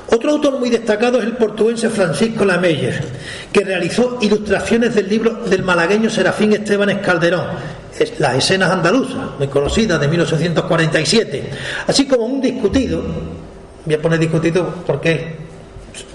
Otro 0.09 0.31
autor 0.31 0.59
muy 0.59 0.69
destacado 0.69 1.19
es 1.19 1.25
el 1.25 1.33
portuense 1.33 1.89
Francisco 1.89 2.45
Lameyer, 2.45 3.03
que 3.51 3.61
realizó 3.61 4.17
ilustraciones 4.21 4.95
del 4.95 5.09
libro 5.09 5.31
del 5.45 5.63
malagueño 5.63 6.09
Serafín 6.09 6.53
Esteban 6.53 6.97
Calderón, 6.99 7.45
Las 8.19 8.35
escenas 8.35 8.71
andaluzas, 8.71 9.37
muy 9.37 9.47
conocida, 9.47 9.97
de 9.97 10.07
1847, 10.07 11.49
así 11.87 12.07
como 12.07 12.25
un 12.25 12.39
discutido, 12.39 13.03
voy 13.85 13.95
a 13.95 14.01
poner 14.01 14.19
discutido 14.19 14.75
porque 14.85 15.35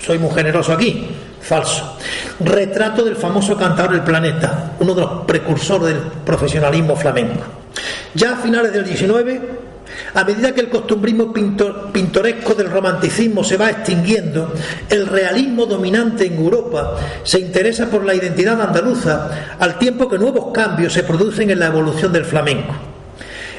soy 0.01 0.19
muy 0.19 0.31
generoso 0.31 0.73
aquí, 0.73 1.09
falso, 1.41 1.99
retrato 2.41 3.05
del 3.05 3.17
famoso 3.17 3.57
cantador 3.57 3.93
del 3.93 4.03
planeta, 4.03 4.73
uno 4.81 4.95
de 4.95 5.01
los 5.03 5.11
precursores 5.27 5.89
del 5.89 6.03
profesionalismo 6.25 6.97
flamenco. 6.97 7.43
Ya 8.15 8.33
a 8.33 8.37
finales 8.37 8.73
del 8.73 8.85
19, 8.85 9.41
a 10.15 10.25
medida 10.25 10.53
que 10.53 10.61
el 10.61 10.69
costumbrismo 10.69 11.33
pintoresco 11.33 12.55
del 12.55 12.71
romanticismo 12.71 13.43
se 13.43 13.57
va 13.57 13.71
extinguiendo, 13.71 14.53
el 14.89 15.07
realismo 15.07 15.67
dominante 15.67 16.27
en 16.27 16.35
Europa 16.35 16.97
se 17.25 17.41
interesa 17.41 17.87
por 17.87 18.05
la 18.05 18.15
identidad 18.15 18.61
andaluza, 18.61 19.57
al 19.59 19.79
tiempo 19.79 20.09
que 20.09 20.19
nuevos 20.19 20.53
cambios 20.53 20.93
se 20.93 21.03
producen 21.03 21.51
en 21.51 21.59
la 21.59 21.67
evolución 21.67 22.13
del 22.13 22.25
flamenco. 22.25 22.75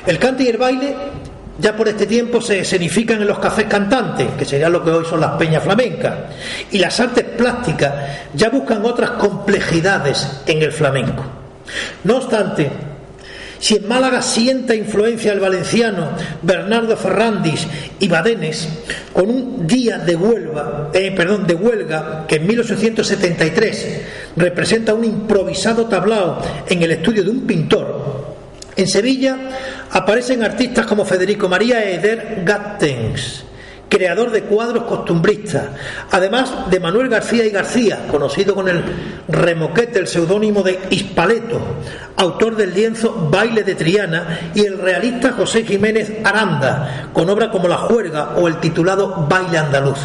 El 0.05 0.19
cante 0.19 0.43
y 0.43 0.47
el 0.47 0.57
baile 0.57 0.95
ya 1.59 1.75
por 1.75 1.87
este 1.87 2.07
tiempo 2.07 2.41
se 2.41 2.59
escenifican 2.59 3.21
en 3.21 3.27
los 3.27 3.39
cafés 3.39 3.65
cantantes, 3.65 4.27
que 4.37 4.43
sería 4.43 4.69
lo 4.69 4.83
que 4.83 4.91
hoy 4.91 5.05
son 5.05 5.21
las 5.21 5.33
peñas 5.33 5.63
flamencas, 5.63 6.13
y 6.71 6.79
las 6.79 6.99
artes 6.99 7.23
plásticas 7.23 7.93
ya 8.33 8.49
buscan 8.49 8.83
otras 8.83 9.11
complejidades 9.11 10.41
en 10.47 10.61
el 10.63 10.71
flamenco. 10.71 11.23
No 12.03 12.17
obstante, 12.17 12.69
si 13.64 13.78
en 13.78 13.88
Málaga 13.88 14.22
sienta 14.22 14.76
influencia 14.76 15.32
el 15.32 15.39
valenciano 15.39 16.09
Bernardo 16.41 16.97
Ferrandis 16.97 17.66
y 17.97 18.09
Badenes, 18.09 18.68
con 19.14 19.30
un 19.30 19.66
día 19.66 19.99
de 19.99 20.18
huelga, 20.18 20.89
eh, 20.93 21.14
perdón, 21.16 21.47
de 21.47 21.53
huelga 21.55 22.26
que 22.28 22.36
en 22.36 22.47
1873 22.47 24.01
representa 24.36 24.93
un 24.93 25.05
improvisado 25.05 25.86
tablao 25.86 26.41
en 26.68 26.84
el 26.84 26.91
estudio 26.91 27.24
de 27.24 27.30
un 27.30 27.47
pintor, 27.47 28.36
en 28.76 28.86
Sevilla 28.86 29.38
aparecen 29.91 30.43
artistas 30.43 30.86
como 30.86 31.05
Federico 31.05 31.47
María 31.47 31.89
Eder 31.89 32.41
Gattens, 32.43 33.45
creador 33.93 34.31
de 34.31 34.41
cuadros 34.41 34.85
costumbristas, 34.85 35.65
además 36.09 36.51
de 36.71 36.79
Manuel 36.79 37.09
García 37.09 37.45
y 37.45 37.51
García, 37.51 38.07
conocido 38.09 38.55
con 38.55 38.67
el 38.67 38.83
remoquete, 39.27 39.99
el 39.99 40.07
seudónimo 40.07 40.63
de 40.63 40.79
Hispaleto, 40.89 41.59
autor 42.17 42.55
del 42.55 42.73
lienzo 42.73 43.29
Baile 43.29 43.61
de 43.61 43.75
Triana, 43.75 44.51
y 44.55 44.65
el 44.65 44.79
realista 44.79 45.33
José 45.33 45.63
Jiménez 45.63 46.11
Aranda, 46.23 47.09
con 47.13 47.29
obra 47.29 47.51
como 47.51 47.67
La 47.67 47.77
Juerga 47.77 48.33
o 48.35 48.47
el 48.47 48.59
titulado 48.59 49.27
Baile 49.29 49.59
Andaluz. 49.59 49.99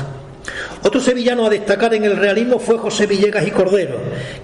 Otro 0.82 1.00
sevillano 1.00 1.46
a 1.46 1.50
destacar 1.50 1.94
en 1.94 2.04
el 2.04 2.16
realismo 2.16 2.58
fue 2.58 2.76
José 2.76 3.06
Villegas 3.06 3.46
y 3.46 3.50
Cordero, 3.50 3.96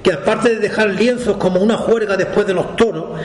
que 0.02 0.12
aparte 0.12 0.50
de 0.50 0.58
dejar 0.58 0.88
lienzos 0.90 1.36
como 1.36 1.60
una 1.60 1.76
juerga 1.76 2.16
después 2.16 2.46
de 2.46 2.54
los 2.54 2.76
toros, 2.76 3.20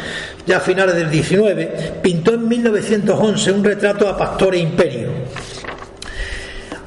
ya 0.46 0.58
a 0.58 0.60
finales 0.60 0.96
del 0.96 1.10
19, 1.10 2.00
pintó 2.02 2.34
en 2.34 2.48
1911 2.48 3.52
un 3.54 3.64
retrato 3.64 4.08
a 4.08 4.18
Pastor 4.18 4.56
e 4.56 4.60
Imperio. 4.60 5.08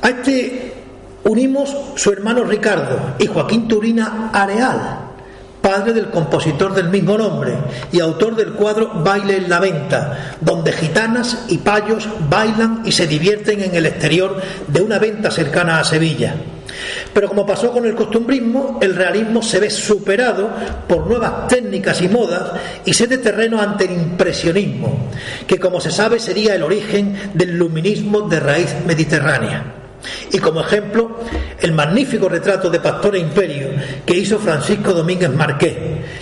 A 0.02 0.08
este 0.08 0.72
unimos 1.22 1.72
su 1.94 2.10
hermano 2.10 2.42
Ricardo 2.42 3.14
y 3.20 3.28
Joaquín 3.28 3.68
Turina 3.68 4.30
Areal, 4.32 4.98
padre 5.60 5.92
del 5.92 6.10
compositor 6.10 6.74
del 6.74 6.88
mismo 6.88 7.16
nombre 7.16 7.54
y 7.92 8.00
autor 8.00 8.34
del 8.34 8.54
cuadro 8.54 8.90
Baile 9.04 9.36
en 9.36 9.48
la 9.48 9.60
Venta, 9.60 10.34
donde 10.40 10.72
gitanas 10.72 11.44
y 11.48 11.58
payos 11.58 12.08
bailan 12.28 12.82
y 12.84 12.90
se 12.90 13.06
divierten 13.06 13.62
en 13.62 13.76
el 13.76 13.86
exterior 13.86 14.42
de 14.66 14.82
una 14.82 14.98
venta 14.98 15.30
cercana 15.30 15.78
a 15.78 15.84
Sevilla. 15.84 16.34
Pero 17.14 17.28
como 17.28 17.46
pasó 17.46 17.70
con 17.70 17.86
el 17.86 17.94
costumbrismo, 17.94 18.80
el 18.82 18.96
realismo 18.96 19.40
se 19.40 19.60
ve 19.60 19.70
superado 19.70 20.50
por 20.88 21.06
nuevas 21.06 21.46
técnicas 21.46 22.02
y 22.02 22.08
modas 22.08 22.50
y 22.84 22.92
se 22.92 23.06
de 23.06 23.18
terreno 23.18 23.60
ante 23.60 23.84
el 23.84 23.92
impresionismo, 23.92 25.10
que 25.46 25.60
como 25.60 25.80
se 25.80 25.92
sabe 25.92 26.18
sería 26.18 26.56
el 26.56 26.64
origen 26.64 27.30
del 27.34 27.56
luminismo 27.56 28.22
de 28.22 28.40
raíz 28.40 28.74
mediterránea. 28.84 29.81
Y 30.32 30.38
como 30.38 30.60
ejemplo, 30.60 31.20
el 31.60 31.72
magnífico 31.72 32.28
retrato 32.28 32.68
de 32.70 32.80
Pastor 32.80 33.16
e 33.16 33.20
Imperio 33.20 33.68
que 34.04 34.16
hizo 34.16 34.38
Francisco 34.38 34.92
Domínguez 34.92 35.30
Marqués, 35.30 35.76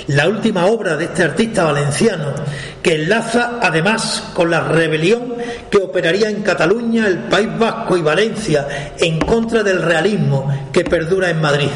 la 0.08 0.28
última 0.28 0.66
obra 0.66 0.96
de 0.96 1.04
este 1.06 1.22
artista 1.22 1.64
valenciano, 1.64 2.34
que 2.82 2.94
enlaza 2.94 3.58
además 3.62 4.30
con 4.34 4.50
la 4.50 4.60
rebelión 4.60 5.34
que 5.70 5.78
operaría 5.78 6.28
en 6.28 6.42
Cataluña, 6.42 7.06
el 7.06 7.18
País 7.20 7.48
Vasco 7.58 7.96
y 7.96 8.02
Valencia 8.02 8.94
en 8.98 9.18
contra 9.20 9.62
del 9.62 9.82
realismo 9.82 10.68
que 10.72 10.84
perdura 10.84 11.30
en 11.30 11.40
Madrid. 11.40 11.70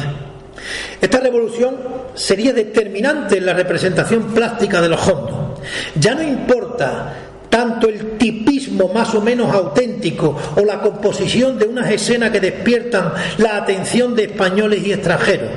Esta 0.99 1.19
revolución 1.19 1.77
sería 2.13 2.53
determinante 2.53 3.37
en 3.37 3.45
la 3.45 3.53
representación 3.53 4.33
plástica 4.33 4.81
de 4.81 4.89
los 4.89 5.07
hondos. 5.07 5.59
Ya 5.95 6.15
no 6.15 6.23
importa 6.23 7.13
tanto 7.49 7.87
el 7.87 8.14
tipismo 8.25 8.87
más 8.91 9.13
o 9.13 9.21
menos 9.21 9.53
auténtico 9.53 10.35
o 10.55 10.65
la 10.65 10.81
composición 10.81 11.59
de 11.59 11.65
unas 11.65 11.91
escenas 11.91 12.31
que 12.31 12.39
despiertan 12.39 13.13
la 13.37 13.57
atención 13.57 14.15
de 14.15 14.23
españoles 14.23 14.81
y 14.83 14.93
extranjeros. 14.93 15.51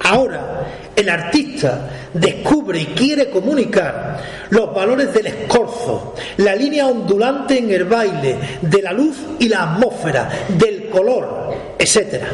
Ahora, 0.00 0.66
el 0.96 1.08
artista 1.08 1.90
descubre 2.12 2.80
y 2.80 2.86
quiere 2.86 3.30
comunicar 3.30 4.20
los 4.50 4.74
valores 4.74 5.14
del 5.14 5.28
escorzo, 5.28 6.16
la 6.38 6.56
línea 6.56 6.88
ondulante 6.88 7.58
en 7.58 7.70
el 7.70 7.84
baile, 7.84 8.36
de 8.60 8.82
la 8.82 8.92
luz 8.92 9.16
y 9.38 9.48
la 9.48 9.62
atmósfera, 9.62 10.28
del 10.48 10.88
color, 10.88 11.54
etc. 11.78 12.24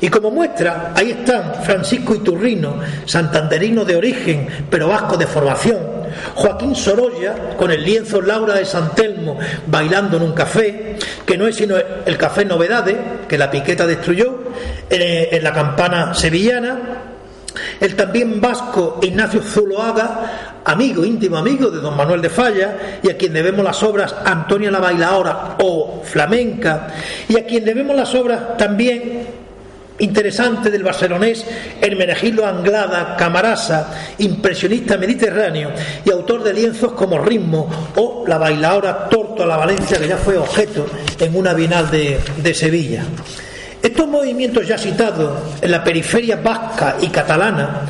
Y 0.00 0.08
como 0.08 0.30
muestra, 0.30 0.94
ahí 0.96 1.10
están 1.10 1.62
Francisco 1.62 2.14
Iturrino, 2.14 2.80
santanderino 3.04 3.84
de 3.84 3.96
origen, 3.96 4.48
pero 4.70 4.88
vasco 4.88 5.18
de 5.18 5.26
formación, 5.26 5.93
Joaquín 6.34 6.74
Sorolla, 6.74 7.56
con 7.56 7.70
el 7.70 7.84
lienzo 7.84 8.20
Laura 8.20 8.54
de 8.54 8.64
San 8.64 8.94
Telmo, 8.94 9.38
bailando 9.66 10.16
en 10.16 10.22
un 10.22 10.32
café, 10.32 10.96
que 11.24 11.36
no 11.36 11.46
es 11.46 11.56
sino 11.56 11.76
el 11.76 12.16
café 12.16 12.44
Novedades, 12.44 12.96
que 13.28 13.38
la 13.38 13.50
piqueta 13.50 13.86
destruyó, 13.86 14.44
en 14.90 15.42
la 15.42 15.52
campana 15.52 16.14
sevillana, 16.14 16.78
el 17.80 17.94
también 17.94 18.40
vasco 18.40 18.98
Ignacio 19.02 19.40
Zuloaga, 19.40 20.60
amigo, 20.64 21.04
íntimo 21.04 21.36
amigo 21.36 21.70
de 21.70 21.80
don 21.80 21.96
Manuel 21.96 22.20
de 22.20 22.30
Falla, 22.30 22.98
y 23.02 23.10
a 23.10 23.16
quien 23.16 23.32
debemos 23.32 23.64
las 23.64 23.82
obras 23.82 24.14
Antonia 24.24 24.70
la 24.70 24.80
Bailaora 24.80 25.56
o 25.60 26.02
Flamenca, 26.04 26.88
y 27.28 27.36
a 27.36 27.46
quien 27.46 27.64
debemos 27.64 27.94
las 27.94 28.14
obras 28.14 28.56
también 28.56 29.43
interesante 29.98 30.70
del 30.70 30.82
barcelonés 30.82 31.44
Hermenegildo 31.80 32.46
Anglada 32.46 33.16
Camarasa, 33.16 34.14
impresionista 34.18 34.96
mediterráneo 34.96 35.72
y 36.04 36.10
autor 36.10 36.42
de 36.42 36.52
lienzos 36.52 36.92
como 36.92 37.18
Ritmo 37.18 37.68
o 37.96 38.24
la 38.26 38.38
bailadora 38.38 39.08
Torto 39.08 39.44
a 39.44 39.46
la 39.46 39.56
Valencia, 39.56 39.98
que 39.98 40.08
ya 40.08 40.16
fue 40.16 40.36
objeto 40.36 40.86
en 41.18 41.36
una 41.36 41.54
bienal 41.54 41.90
de, 41.90 42.18
de 42.36 42.54
Sevilla. 42.54 43.04
Estos 43.82 44.08
movimientos 44.08 44.66
ya 44.66 44.78
citados 44.78 45.38
en 45.60 45.70
la 45.70 45.84
periferia 45.84 46.36
vasca 46.36 46.96
y 47.00 47.08
catalana 47.08 47.82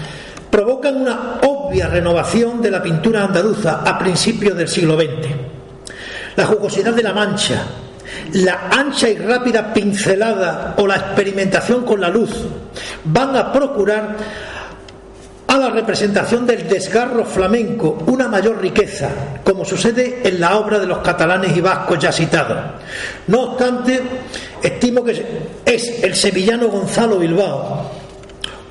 provocan 0.50 1.00
una 1.00 1.38
obvia 1.42 1.88
renovación 1.88 2.60
de 2.60 2.70
la 2.70 2.82
pintura 2.82 3.24
andaluza 3.24 3.82
a 3.84 3.98
principios 3.98 4.56
del 4.56 4.68
siglo 4.68 4.96
XX. 4.96 5.28
La 6.36 6.46
jugosidad 6.46 6.92
de 6.92 7.02
la 7.02 7.12
mancha, 7.12 7.64
la 8.32 8.68
ancha 8.70 9.08
y 9.08 9.16
rápida 9.16 9.72
pincelada 9.72 10.74
o 10.78 10.86
la 10.86 10.96
experimentación 10.96 11.84
con 11.84 12.00
la 12.00 12.08
luz 12.08 12.30
van 13.04 13.36
a 13.36 13.52
procurar 13.52 14.16
a 15.46 15.58
la 15.58 15.70
representación 15.70 16.46
del 16.46 16.66
desgarro 16.68 17.24
flamenco 17.24 18.02
una 18.06 18.28
mayor 18.28 18.60
riqueza, 18.60 19.10
como 19.44 19.64
sucede 19.64 20.20
en 20.24 20.40
la 20.40 20.56
obra 20.56 20.78
de 20.78 20.86
los 20.86 20.98
catalanes 20.98 21.56
y 21.56 21.60
vascos 21.60 21.98
ya 21.98 22.10
citados. 22.10 22.58
No 23.28 23.42
obstante, 23.42 24.00
estimo 24.62 25.04
que 25.04 25.24
es 25.64 26.02
el 26.02 26.16
sevillano 26.16 26.68
Gonzalo 26.68 27.18
Bilbao, 27.18 27.90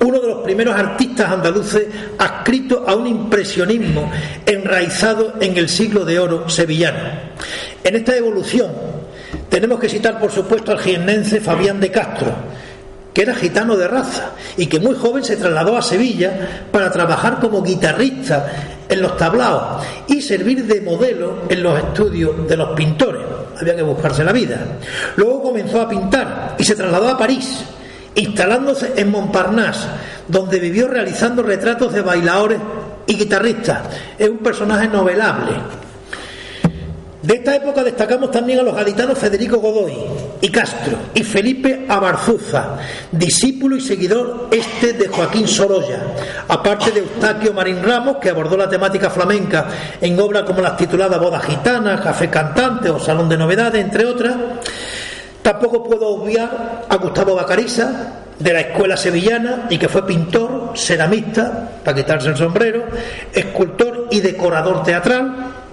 uno 0.00 0.20
de 0.20 0.28
los 0.28 0.42
primeros 0.42 0.76
artistas 0.76 1.32
andaluces 1.32 1.86
adscrito 2.18 2.84
a 2.86 2.94
un 2.94 3.06
impresionismo 3.06 4.10
enraizado 4.44 5.34
en 5.40 5.56
el 5.56 5.68
siglo 5.68 6.04
de 6.04 6.18
oro 6.18 6.48
sevillano. 6.50 6.98
En 7.82 7.96
esta 7.96 8.14
evolución 8.14 8.70
tenemos 9.48 9.78
que 9.78 9.88
citar, 9.88 10.18
por 10.18 10.30
supuesto, 10.30 10.72
al 10.72 10.78
jiennense 10.78 11.40
Fabián 11.40 11.80
de 11.80 11.90
Castro, 11.90 12.32
que 13.12 13.22
era 13.22 13.34
gitano 13.34 13.76
de 13.76 13.86
raza 13.86 14.32
y 14.56 14.66
que 14.66 14.80
muy 14.80 14.96
joven 14.96 15.22
se 15.22 15.36
trasladó 15.36 15.76
a 15.76 15.82
Sevilla 15.82 16.66
para 16.72 16.90
trabajar 16.90 17.38
como 17.40 17.62
guitarrista 17.62 18.46
en 18.88 19.00
los 19.00 19.16
tablaos 19.16 19.84
y 20.08 20.20
servir 20.20 20.64
de 20.66 20.80
modelo 20.80 21.42
en 21.48 21.62
los 21.62 21.78
estudios 21.78 22.48
de 22.48 22.56
los 22.56 22.70
pintores. 22.70 23.22
Había 23.60 23.76
que 23.76 23.82
buscarse 23.82 24.24
la 24.24 24.32
vida. 24.32 24.58
Luego 25.16 25.42
comenzó 25.42 25.80
a 25.80 25.88
pintar 25.88 26.56
y 26.58 26.64
se 26.64 26.74
trasladó 26.74 27.08
a 27.08 27.18
París, 27.18 27.64
instalándose 28.16 28.94
en 28.96 29.10
Montparnasse, 29.10 29.86
donde 30.26 30.58
vivió 30.58 30.88
realizando 30.88 31.42
retratos 31.42 31.92
de 31.92 32.02
bailadores 32.02 32.58
y 33.06 33.14
guitarristas. 33.14 33.82
Es 34.18 34.28
un 34.28 34.38
personaje 34.38 34.88
novelable 34.88 35.52
de 37.24 37.36
esta 37.36 37.56
época 37.56 37.82
destacamos 37.82 38.30
también 38.30 38.58
a 38.58 38.62
los 38.62 38.74
gaditanos 38.74 39.18
Federico 39.18 39.56
Godoy 39.56 39.94
y 40.42 40.50
Castro 40.50 40.94
y 41.14 41.22
Felipe 41.22 41.86
Abarzuza, 41.88 42.76
discípulo 43.10 43.76
y 43.76 43.80
seguidor 43.80 44.48
este 44.50 44.92
de 44.92 45.08
Joaquín 45.08 45.48
Sorolla, 45.48 46.02
aparte 46.48 46.90
de 46.90 47.00
Eustaquio 47.00 47.54
Marín 47.54 47.82
Ramos, 47.82 48.18
que 48.18 48.28
abordó 48.28 48.58
la 48.58 48.68
temática 48.68 49.08
flamenca 49.08 49.68
en 50.02 50.20
obras 50.20 50.42
como 50.42 50.60
las 50.60 50.76
tituladas 50.76 51.18
Boda 51.18 51.40
Gitana, 51.40 51.98
Café 51.98 52.28
Cantante 52.28 52.90
o 52.90 52.98
Salón 52.98 53.30
de 53.30 53.38
Novedades, 53.38 53.82
entre 53.82 54.04
otras. 54.04 54.36
Tampoco 55.40 55.82
puedo 55.82 56.08
obviar 56.08 56.84
a 56.86 56.96
Gustavo 56.96 57.34
Bacariza, 57.34 58.20
de 58.38 58.52
la 58.52 58.60
escuela 58.60 58.96
sevillana 58.96 59.66
y 59.70 59.78
que 59.78 59.88
fue 59.88 60.04
pintor, 60.06 60.72
ceramista, 60.74 61.70
para 61.84 61.96
quitarse 61.96 62.28
el 62.28 62.36
sombrero, 62.36 62.84
escultor 63.32 64.08
y 64.10 64.20
decorador 64.20 64.82
teatral 64.82 65.63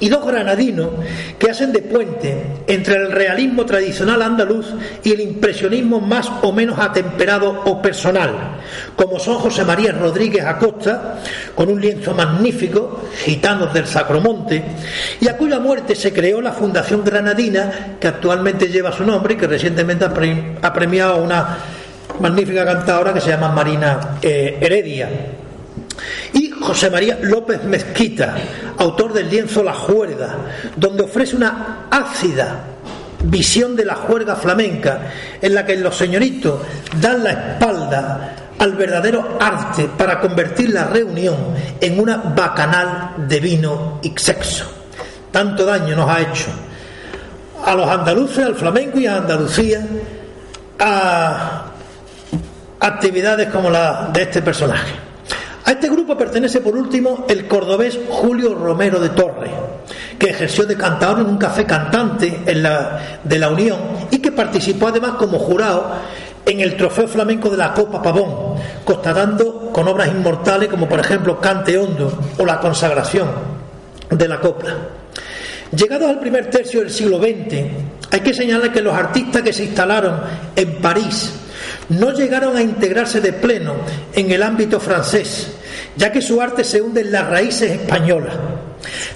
y 0.00 0.08
dos 0.08 0.26
granadinos 0.26 0.88
que 1.38 1.50
hacen 1.50 1.72
de 1.72 1.82
puente 1.82 2.42
entre 2.66 2.96
el 2.96 3.12
realismo 3.12 3.64
tradicional 3.64 4.22
andaluz 4.22 4.66
y 5.02 5.12
el 5.12 5.20
impresionismo 5.20 6.00
más 6.00 6.30
o 6.42 6.52
menos 6.52 6.78
atemperado 6.78 7.62
o 7.64 7.80
personal, 7.80 8.58
como 8.96 9.18
son 9.18 9.38
José 9.38 9.64
María 9.64 9.92
Rodríguez 9.92 10.44
Acosta, 10.44 11.20
con 11.54 11.68
un 11.68 11.80
lienzo 11.80 12.14
magnífico, 12.14 13.08
Gitanos 13.24 13.72
del 13.72 13.86
Sacromonte, 13.86 14.62
y 15.20 15.28
a 15.28 15.36
cuya 15.36 15.58
muerte 15.58 15.94
se 15.94 16.12
creó 16.12 16.40
la 16.40 16.52
Fundación 16.52 17.04
Granadina, 17.04 17.96
que 18.00 18.08
actualmente 18.08 18.68
lleva 18.68 18.92
su 18.92 19.04
nombre 19.04 19.34
y 19.34 19.36
que 19.36 19.46
recientemente 19.46 20.04
ha 20.04 20.72
premiado 20.72 21.14
a 21.14 21.16
una 21.16 21.58
magnífica 22.20 22.64
cantadora 22.64 23.12
que 23.12 23.20
se 23.20 23.30
llama 23.30 23.50
Marina 23.50 24.18
eh, 24.22 24.58
Heredia. 24.60 25.08
José 26.64 26.88
María 26.88 27.18
López 27.20 27.62
Mezquita, 27.64 28.34
autor 28.78 29.12
del 29.12 29.28
lienzo 29.28 29.62
La 29.62 29.74
Juerga, 29.74 30.34
donde 30.74 31.02
ofrece 31.02 31.36
una 31.36 31.88
ácida 31.90 32.64
visión 33.22 33.76
de 33.76 33.84
la 33.84 33.96
juerga 33.96 34.34
flamenca, 34.34 35.10
en 35.42 35.54
la 35.54 35.66
que 35.66 35.76
los 35.76 35.94
señoritos 35.94 36.60
dan 36.98 37.22
la 37.22 37.30
espalda 37.32 38.36
al 38.58 38.72
verdadero 38.72 39.36
arte 39.38 39.90
para 39.96 40.18
convertir 40.20 40.70
la 40.70 40.84
reunión 40.84 41.36
en 41.78 42.00
una 42.00 42.16
bacanal 42.16 43.28
de 43.28 43.40
vino 43.40 44.00
y 44.02 44.14
sexo. 44.16 44.64
Tanto 45.30 45.66
daño 45.66 45.94
nos 45.94 46.08
ha 46.08 46.22
hecho 46.22 46.46
a 47.62 47.74
los 47.74 47.88
andaluces, 47.88 48.42
al 48.42 48.54
flamenco 48.54 48.98
y 48.98 49.06
a 49.06 49.16
Andalucía, 49.16 49.86
a 50.78 51.64
actividades 52.80 53.48
como 53.48 53.68
la 53.68 54.08
de 54.12 54.22
este 54.22 54.40
personaje. 54.40 55.03
A 55.66 55.72
este 55.72 55.88
grupo 55.88 56.16
pertenece 56.16 56.60
por 56.60 56.76
último 56.76 57.24
el 57.28 57.48
cordobés 57.48 57.98
Julio 58.08 58.54
Romero 58.54 59.00
de 59.00 59.08
Torres, 59.10 59.50
que 60.18 60.30
ejerció 60.30 60.66
de 60.66 60.76
cantador 60.76 61.20
en 61.20 61.26
un 61.26 61.38
café 61.38 61.64
cantante 61.64 62.40
de 62.44 63.38
la 63.38 63.48
Unión 63.48 63.78
y 64.10 64.18
que 64.18 64.30
participó 64.30 64.88
además 64.88 65.12
como 65.12 65.38
jurado 65.38 65.92
en 66.46 66.60
el 66.60 66.76
Trofeo 66.76 67.08
Flamenco 67.08 67.48
de 67.48 67.56
la 67.56 67.72
Copa 67.72 68.02
Pavón, 68.02 68.56
constatando 68.84 69.70
con 69.72 69.88
obras 69.88 70.08
inmortales 70.08 70.68
como 70.68 70.88
por 70.88 71.00
ejemplo 71.00 71.40
Cante 71.40 71.78
Hondo 71.78 72.18
o 72.36 72.44
La 72.44 72.60
Consagración 72.60 73.28
de 74.10 74.28
la 74.28 74.40
Copla. 74.40 74.74
Llegados 75.74 76.08
al 76.08 76.20
primer 76.20 76.50
tercio 76.50 76.80
del 76.80 76.90
siglo 76.90 77.18
XX, 77.18 77.54
hay 78.10 78.20
que 78.20 78.34
señalar 78.34 78.70
que 78.70 78.82
los 78.82 78.94
artistas 78.94 79.42
que 79.42 79.52
se 79.52 79.64
instalaron 79.64 80.20
en 80.54 80.80
París, 80.80 81.32
no 81.88 82.12
llegaron 82.12 82.56
a 82.56 82.62
integrarse 82.62 83.20
de 83.20 83.32
pleno 83.32 83.74
en 84.14 84.30
el 84.30 84.42
ámbito 84.42 84.80
francés, 84.80 85.50
ya 85.96 86.10
que 86.10 86.22
su 86.22 86.40
arte 86.40 86.64
se 86.64 86.80
hunde 86.80 87.02
en 87.02 87.12
las 87.12 87.28
raíces 87.28 87.70
españolas. 87.72 88.34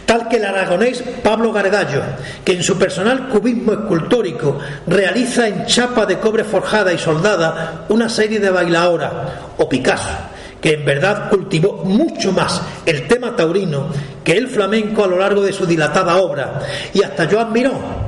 tal 0.06 0.28
que 0.28 0.36
el 0.36 0.46
aragonés 0.46 1.02
Pablo 1.22 1.52
Gargallo, 1.52 2.02
que 2.44 2.52
en 2.52 2.62
su 2.62 2.78
personal 2.78 3.28
cubismo 3.28 3.72
escultórico 3.72 4.58
realiza 4.86 5.46
en 5.46 5.66
chapa 5.66 6.06
de 6.06 6.18
cobre 6.18 6.44
forjada 6.44 6.92
y 6.92 6.98
soldada 6.98 7.84
una 7.90 8.08
serie 8.08 8.40
de 8.40 8.50
bailaoras, 8.50 9.12
o 9.58 9.68
Picasso, 9.68 10.08
que 10.60 10.74
en 10.74 10.84
verdad 10.84 11.28
cultivó 11.28 11.84
mucho 11.84 12.32
más 12.32 12.62
el 12.86 13.06
tema 13.06 13.36
taurino 13.36 13.88
que 14.24 14.32
el 14.32 14.48
flamenco 14.48 15.04
a 15.04 15.08
lo 15.08 15.18
largo 15.18 15.42
de 15.42 15.52
su 15.52 15.66
dilatada 15.66 16.16
obra, 16.16 16.60
y 16.94 17.02
hasta 17.02 17.28
Joan 17.30 17.52
Miró, 17.52 18.07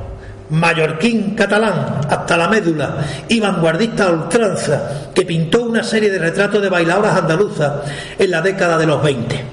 mallorquín 0.51 1.35
catalán 1.35 2.01
hasta 2.07 2.37
la 2.37 2.47
médula 2.47 2.97
y 3.27 3.39
vanguardista 3.39 4.05
a 4.05 4.11
ultranza, 4.11 5.09
que 5.13 5.23
pintó 5.23 5.63
una 5.63 5.83
serie 5.83 6.09
de 6.09 6.19
retratos 6.19 6.61
de 6.61 6.69
bailadoras 6.69 7.17
andaluzas 7.17 7.73
en 8.17 8.31
la 8.31 8.41
década 8.41 8.77
de 8.77 8.85
los 8.85 9.01
20. 9.01 9.43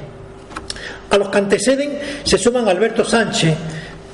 A 1.11 1.17
los 1.17 1.29
que 1.29 1.39
anteceden 1.39 1.99
se 2.23 2.37
suman 2.37 2.69
Alberto 2.69 3.05
Sánchez, 3.05 3.57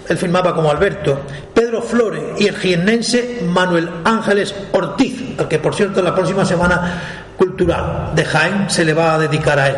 él 0.08 0.18
firmaba 0.18 0.54
como 0.54 0.70
Alberto, 0.70 1.22
Pedro 1.52 1.82
Flores 1.82 2.22
y 2.38 2.46
el 2.46 2.56
jiennense 2.56 3.40
Manuel 3.46 3.88
Ángeles 4.04 4.54
Ortiz, 4.72 5.38
al 5.38 5.48
que 5.48 5.58
por 5.58 5.74
cierto 5.74 6.02
la 6.02 6.14
próxima 6.14 6.44
semana 6.44 7.32
cultural 7.36 8.12
de 8.14 8.24
Jaén 8.24 8.70
se 8.70 8.84
le 8.84 8.92
va 8.92 9.14
a 9.14 9.18
dedicar 9.18 9.58
a 9.58 9.68
él. 9.68 9.76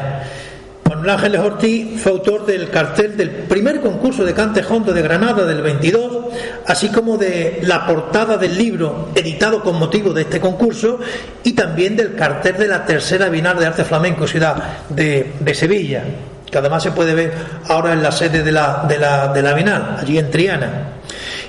Manuel 0.97 1.11
Ángeles 1.11 1.40
Ortiz 1.40 2.01
fue 2.01 2.12
autor 2.12 2.47
del 2.47 2.70
cartel 2.70 3.18
del 3.18 3.28
primer 3.28 3.82
concurso 3.82 4.24
de 4.24 4.32
cante 4.32 4.64
hondo 4.66 4.94
de 4.94 5.03
Granada 5.03 5.44
del 5.44 5.61
22, 5.61 6.34
así 6.66 6.88
como 6.88 7.18
de 7.18 7.61
la 7.62 7.86
portada 7.86 8.38
del 8.38 8.57
libro 8.57 9.11
editado 9.14 9.62
con 9.62 9.78
motivo 9.78 10.14
de 10.14 10.22
este 10.22 10.40
concurso 10.40 10.99
y 11.44 11.53
también 11.53 11.97
del 11.97 12.14
cartel 12.14 12.57
de 12.57 12.68
la 12.68 12.86
tercera 12.86 13.28
Bienal 13.28 13.59
de 13.59 13.66
Arte 13.66 13.84
Flamenco 13.84 14.26
Ciudad 14.26 14.57
de, 14.88 15.55
Sevilla, 15.55 16.03
que 16.51 16.57
además 16.57 16.82
se 16.82 16.92
puede 16.92 17.14
ver 17.14 17.34
ahora 17.68 17.92
en 17.92 18.03
la 18.03 18.11
sede 18.11 18.42
de 18.42 18.53
la, 18.53 18.86
de 18.88 18.99
la, 18.99 19.28
de 19.34 20.01
allí 20.01 20.18
en 20.18 20.30
Triana. 20.30 20.92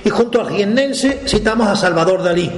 Y 0.04 0.10
junto 0.10 0.42
al 0.42 0.50
jiennense 0.50 1.22
citamos 1.26 1.68
a 1.68 1.74
Salvador 1.74 2.22
Dalí, 2.22 2.50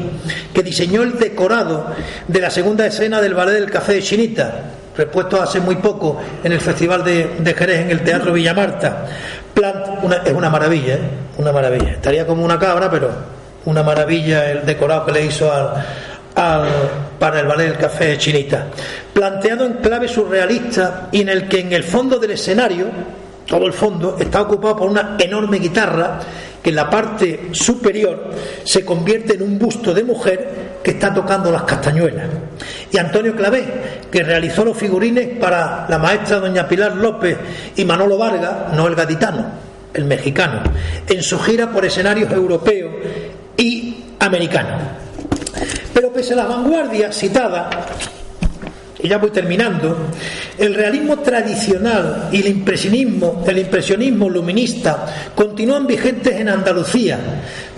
que 0.52 0.62
diseñó 0.64 1.02
el 1.02 1.18
decorado 1.18 1.86
de 2.26 2.40
la 2.40 2.50
segunda 2.50 2.84
escena 2.84 3.20
del 3.20 3.34
ballet 3.34 3.54
del 3.54 3.70
Café 3.70 3.94
de 3.94 4.02
Chinita, 4.02 4.79
repuesto 5.00 5.40
hace 5.40 5.60
muy 5.60 5.76
poco 5.76 6.20
en 6.44 6.52
el 6.52 6.60
Festival 6.60 7.02
de, 7.02 7.54
Jerez 7.56 7.80
en 7.80 7.90
el 7.90 8.04
Teatro 8.04 8.32
Villamarta. 8.32 9.06
Plant, 9.54 9.86
es 10.26 10.32
una 10.32 10.50
maravilla, 10.50 10.94
¿eh? 10.94 11.00
una 11.38 11.52
maravilla. 11.52 11.92
Estaría 11.92 12.26
como 12.26 12.44
una 12.44 12.58
cabra, 12.58 12.90
pero 12.90 13.10
una 13.64 13.82
maravilla 13.82 14.50
el 14.50 14.66
decorado 14.66 15.06
que 15.06 15.12
le 15.12 15.24
hizo 15.24 15.50
al, 15.52 16.66
para 17.18 17.40
el 17.40 17.46
ballet 17.46 17.68
del 17.68 17.78
café 17.78 18.18
chinita. 18.18 18.66
Planteado 19.12 19.64
en 19.64 19.74
clave 19.74 20.06
surrealista 20.06 21.08
y 21.12 21.22
en 21.22 21.30
el 21.30 21.48
que 21.48 21.60
en 21.60 21.72
el 21.72 21.84
fondo 21.84 22.18
del 22.18 22.32
escenario, 22.32 22.86
todo 23.46 23.66
el 23.66 23.72
fondo, 23.72 24.16
está 24.20 24.42
ocupado 24.42 24.76
por 24.76 24.90
una 24.90 25.16
enorme 25.18 25.58
guitarra 25.58 26.20
que 26.62 26.70
en 26.70 26.76
la 26.76 26.90
parte 26.90 27.48
superior 27.52 28.30
se 28.64 28.84
convierte 28.84 29.34
en 29.34 29.42
un 29.42 29.58
busto 29.58 29.94
de 29.94 30.04
mujer 30.04 30.50
que 30.82 30.92
está 30.92 31.12
tocando 31.12 31.50
las 31.50 31.62
castañuelas. 31.62 32.26
Y 32.90 32.98
Antonio 32.98 33.34
Clavé, 33.34 33.64
que 34.10 34.22
realizó 34.22 34.64
los 34.64 34.76
figurines 34.76 35.38
para 35.38 35.86
la 35.88 35.98
maestra 35.98 36.40
doña 36.40 36.68
Pilar 36.68 36.96
López 36.96 37.36
y 37.76 37.84
Manolo 37.84 38.18
Vargas, 38.18 38.72
no 38.74 38.86
el 38.86 38.94
gaditano, 38.94 39.46
el 39.94 40.04
mexicano, 40.04 40.62
en 41.06 41.22
su 41.22 41.38
gira 41.38 41.70
por 41.70 41.84
escenarios 41.84 42.30
europeos 42.32 42.92
y 43.56 44.04
americanos. 44.18 44.82
Pero 45.94 46.12
pese 46.12 46.34
a 46.34 46.36
las 46.36 46.48
vanguardias 46.48 47.16
citadas, 47.16 47.74
y 49.02 49.08
ya 49.08 49.18
voy 49.18 49.30
terminando, 49.30 49.96
el 50.58 50.74
realismo 50.74 51.18
tradicional 51.18 52.28
y 52.32 52.40
el 52.40 52.48
impresionismo, 52.48 53.44
el 53.46 53.58
impresionismo 53.58 54.28
luminista 54.28 55.32
continúan 55.34 55.86
vigentes 55.86 56.38
en 56.38 56.48
Andalucía, 56.48 57.18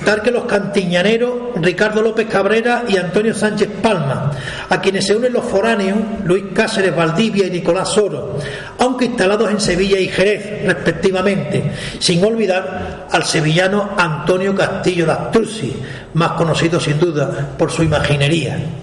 tal 0.04 0.22
que 0.22 0.30
los 0.30 0.44
cantiñaneros 0.44 1.32
Ricardo 1.56 2.02
López 2.02 2.26
Cabrera 2.28 2.84
y 2.88 2.96
Antonio 2.96 3.34
Sánchez 3.34 3.68
Palma, 3.80 4.32
a 4.68 4.80
quienes 4.80 5.06
se 5.06 5.14
unen 5.14 5.32
los 5.32 5.44
foráneos 5.44 5.98
Luis 6.24 6.44
Cáceres 6.54 6.94
Valdivia 6.94 7.46
y 7.46 7.50
Nicolás 7.50 7.90
Soro, 7.90 8.38
aunque 8.78 9.06
instalados 9.06 9.50
en 9.50 9.60
Sevilla 9.60 9.98
y 9.98 10.08
Jerez, 10.08 10.64
respectivamente, 10.66 11.62
sin 11.98 12.24
olvidar 12.24 13.06
al 13.10 13.24
sevillano 13.24 13.90
Antonio 13.96 14.54
Castillo 14.54 15.06
Lastruzzi, 15.06 15.72
más 16.14 16.32
conocido 16.32 16.80
sin 16.80 16.98
duda 16.98 17.54
por 17.56 17.70
su 17.70 17.82
imaginería. 17.82 18.81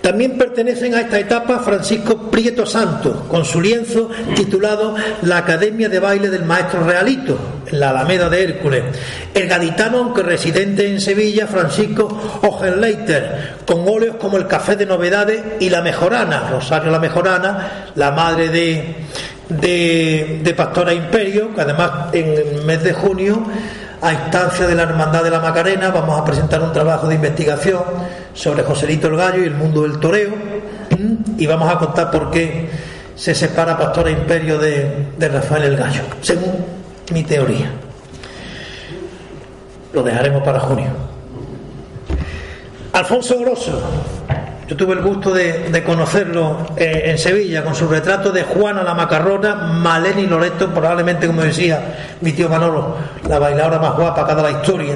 También 0.00 0.38
pertenecen 0.38 0.94
a 0.94 1.00
esta 1.00 1.18
etapa 1.18 1.58
Francisco 1.58 2.30
Prieto 2.30 2.64
Santos, 2.64 3.24
con 3.28 3.44
su 3.44 3.60
lienzo 3.60 4.10
titulado 4.34 4.94
La 5.22 5.38
Academia 5.38 5.88
de 5.88 5.98
Baile 5.98 6.30
del 6.30 6.44
Maestro 6.44 6.84
Realito, 6.84 7.36
en 7.66 7.80
la 7.80 7.90
Alameda 7.90 8.28
de 8.28 8.44
Hércules. 8.44 8.84
El 9.34 9.48
gaditano, 9.48 9.98
aunque 9.98 10.22
residente 10.22 10.88
en 10.88 11.00
Sevilla, 11.00 11.46
Francisco 11.46 12.40
Ogenleiter, 12.42 13.56
con 13.66 13.86
óleos 13.88 14.16
como 14.16 14.36
el 14.36 14.46
Café 14.46 14.76
de 14.76 14.86
Novedades 14.86 15.42
y 15.60 15.68
La 15.68 15.82
Mejorana, 15.82 16.48
Rosario 16.48 16.90
La 16.90 17.00
Mejorana, 17.00 17.90
la 17.96 18.12
madre 18.12 18.48
de, 18.50 18.94
de, 19.48 20.40
de 20.42 20.54
Pastora 20.54 20.94
Imperio, 20.94 21.54
que 21.54 21.60
además 21.60 21.90
en 22.12 22.28
el 22.28 22.64
mes 22.64 22.82
de 22.84 22.92
junio 22.92 23.44
a 24.00 24.12
instancia 24.12 24.66
de 24.66 24.74
la 24.74 24.82
Hermandad 24.82 25.24
de 25.24 25.30
la 25.30 25.40
Macarena, 25.40 25.90
vamos 25.90 26.20
a 26.20 26.24
presentar 26.24 26.62
un 26.62 26.72
trabajo 26.72 27.08
de 27.08 27.16
investigación 27.16 27.82
sobre 28.34 28.62
Joselito 28.62 29.08
el 29.08 29.16
Gallo 29.16 29.42
y 29.42 29.46
el 29.46 29.54
mundo 29.54 29.82
del 29.82 29.98
toreo, 29.98 30.30
y 31.36 31.46
vamos 31.46 31.72
a 31.72 31.78
contar 31.78 32.10
por 32.10 32.30
qué 32.30 32.68
se 33.14 33.34
separa 33.34 33.76
Pastora 33.76 34.10
Imperio 34.10 34.58
de, 34.58 35.08
de 35.16 35.28
Rafael 35.28 35.64
el 35.64 35.76
Gallo, 35.76 36.02
según 36.20 36.64
mi 37.12 37.24
teoría. 37.24 37.70
Lo 39.92 40.02
dejaremos 40.02 40.42
para 40.42 40.60
junio. 40.60 40.90
Alfonso 42.92 43.38
Grosso, 43.40 43.80
yo 44.68 44.76
tuve 44.76 44.92
el 44.92 45.00
gusto 45.00 45.32
de, 45.32 45.82
conocerlo 45.82 46.58
eh, 46.76 47.04
en 47.06 47.18
Sevilla 47.18 47.64
con 47.64 47.74
su 47.74 47.88
retrato 47.88 48.30
de 48.30 48.42
Juana 48.42 48.82
la 48.82 48.92
Macarrona, 48.92 49.54
Maleni 49.54 50.26
Loreto, 50.26 50.68
probablemente, 50.68 51.26
como 51.26 51.40
decía 51.40 52.16
mi 52.20 52.32
tío 52.32 52.50
Manolo, 52.50 52.94
la 53.26 53.38
bailadora 53.38 53.78
más 53.78 53.96
guapa 53.96 54.26
cada 54.26 54.42
la 54.42 54.50
historia. 54.50 54.94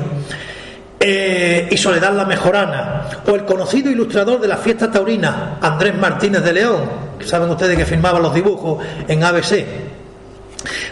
Eh, 1.00 1.68
y 1.70 1.76
Soledad 1.78 2.12
la 2.12 2.26
Mejorana, 2.26 3.06
o 3.26 3.34
el 3.34 3.46
conocido 3.46 3.90
ilustrador 3.90 4.40
de 4.40 4.48
la 4.48 4.58
fiesta 4.58 4.90
taurina, 4.90 5.56
Andrés 5.62 5.96
Martínez 5.96 6.44
de 6.44 6.52
León, 6.52 6.82
que 7.18 7.26
saben 7.26 7.48
ustedes 7.48 7.76
que 7.76 7.86
firmaba 7.86 8.20
los 8.20 8.34
dibujos 8.34 8.84
en 9.08 9.24
ABC. 9.24 9.64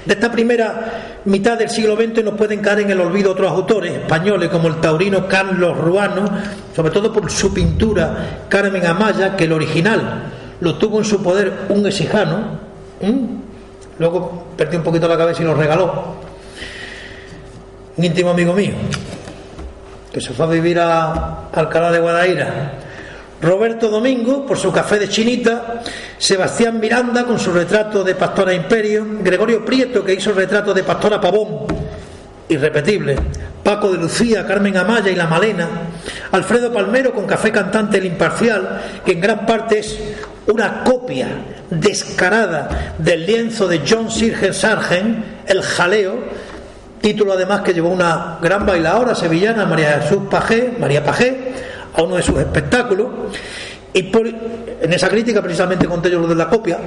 De 0.05 0.15
esta 0.15 0.31
primera 0.31 1.21
mitad 1.25 1.59
del 1.59 1.71
siglo 1.71 1.97
XX 1.97 2.25
nos 2.25 2.35
pueden 2.35 2.61
caer 2.61 2.81
en 2.81 2.91
el 2.91 3.01
olvido 3.01 3.33
otros 3.33 3.51
autores 3.51 3.93
españoles 3.93 4.49
como 4.49 4.69
el 4.69 4.77
taurino 4.77 5.29
Carlos 5.29 5.77
Ruano, 5.77 6.29
sobre 6.75 6.91
todo 6.91 7.13
por 7.13 7.31
su 7.31 7.53
pintura 7.53 8.45
Carmen 8.49 8.85
Amaya, 8.87 9.37
que 9.37 9.45
el 9.45 9.53
original 9.53 10.33
lo 10.61 10.77
tuvo 10.77 10.99
en 10.99 11.05
su 11.05 11.23
poder 11.23 11.53
un 11.69 11.87
exijano, 11.87 12.59
luego 13.99 14.49
perdió 14.57 14.79
un 14.79 14.85
poquito 14.85 15.07
la 15.07 15.17
cabeza 15.17 15.43
y 15.43 15.47
lo 15.47 15.55
regaló, 15.55 16.17
un 17.97 18.05
íntimo 18.05 18.31
amigo 18.31 18.53
mío, 18.53 18.73
que 20.13 20.21
se 20.21 20.33
fue 20.33 20.47
a 20.47 20.49
vivir 20.49 20.79
a 20.81 21.49
Alcalá 21.53 21.93
de 21.93 22.01
Guadaira 22.01 22.73
Roberto 23.43 23.89
Domingo 23.89 24.45
por 24.45 24.59
su 24.59 24.71
café 24.71 24.99
de 24.99 25.09
chinita, 25.09 25.83
Sebastián 26.19 26.79
Miranda 26.79 27.25
con 27.25 27.39
su 27.39 27.53
retrato 27.53 28.05
de 28.05 28.15
Pastora 28.15 28.53
Imperio, 28.53 29.07
Gregorio 29.23 29.65
Prieto 29.65 30.05
que 30.05 30.15
hizo 30.15 30.31
el 30.31 30.37
retrato 30.37 30.75
de 30.75 30.85
Pastora 30.85 31.21
Pavón, 31.21 31.67
irrepetible, 32.49 33.17
Paco 33.63 33.91
de 33.93 33.99
Lucía, 33.99 34.47
Carmen 34.47 34.77
Amaya 34.77 35.11
y 35.11 35.15
La 35.15 35.27
Malena, 35.27 35.69
Alfredo 36.33 36.73
Palmero 36.73 37.13
con 37.15 37.27
Café 37.27 37.51
Cantante 37.51 37.99
El 37.99 38.07
Imparcial, 38.07 38.83
que 39.05 39.13
en 39.13 39.21
gran 39.21 39.47
parte 39.47 39.79
es 39.79 39.99
una 40.47 40.85
copia 40.85 41.29
descarada 41.71 42.95
del 42.99 43.25
lienzo 43.25 43.69
de 43.69 43.83
John 43.89 44.11
Sirgen 44.11 44.53
Sargent, 44.53 45.25
El 45.47 45.63
Jaleo, 45.63 46.19
título 47.01 47.33
además 47.33 47.63
que 47.63 47.73
llevó 47.73 47.89
una 47.89 48.39
gran 48.43 48.67
bailadora 48.67 49.15
sevillana, 49.15 49.65
María 49.65 50.01
Jesús 50.03 50.25
Pajé, 50.31 50.75
María 50.79 51.03
Pajé, 51.03 51.50
uno 52.03 52.17
de 52.17 52.23
sus 52.23 52.39
espectáculos. 52.39 53.09
Y 53.93 54.11
en 54.81 54.93
esa 54.93 55.09
crítica 55.09 55.43
precisamente 55.43 55.87
conté 55.87 56.11
yo 56.11 56.21
lo 56.21 56.29
de 56.29 56.35
la 56.35 56.49
copia. 56.49 56.79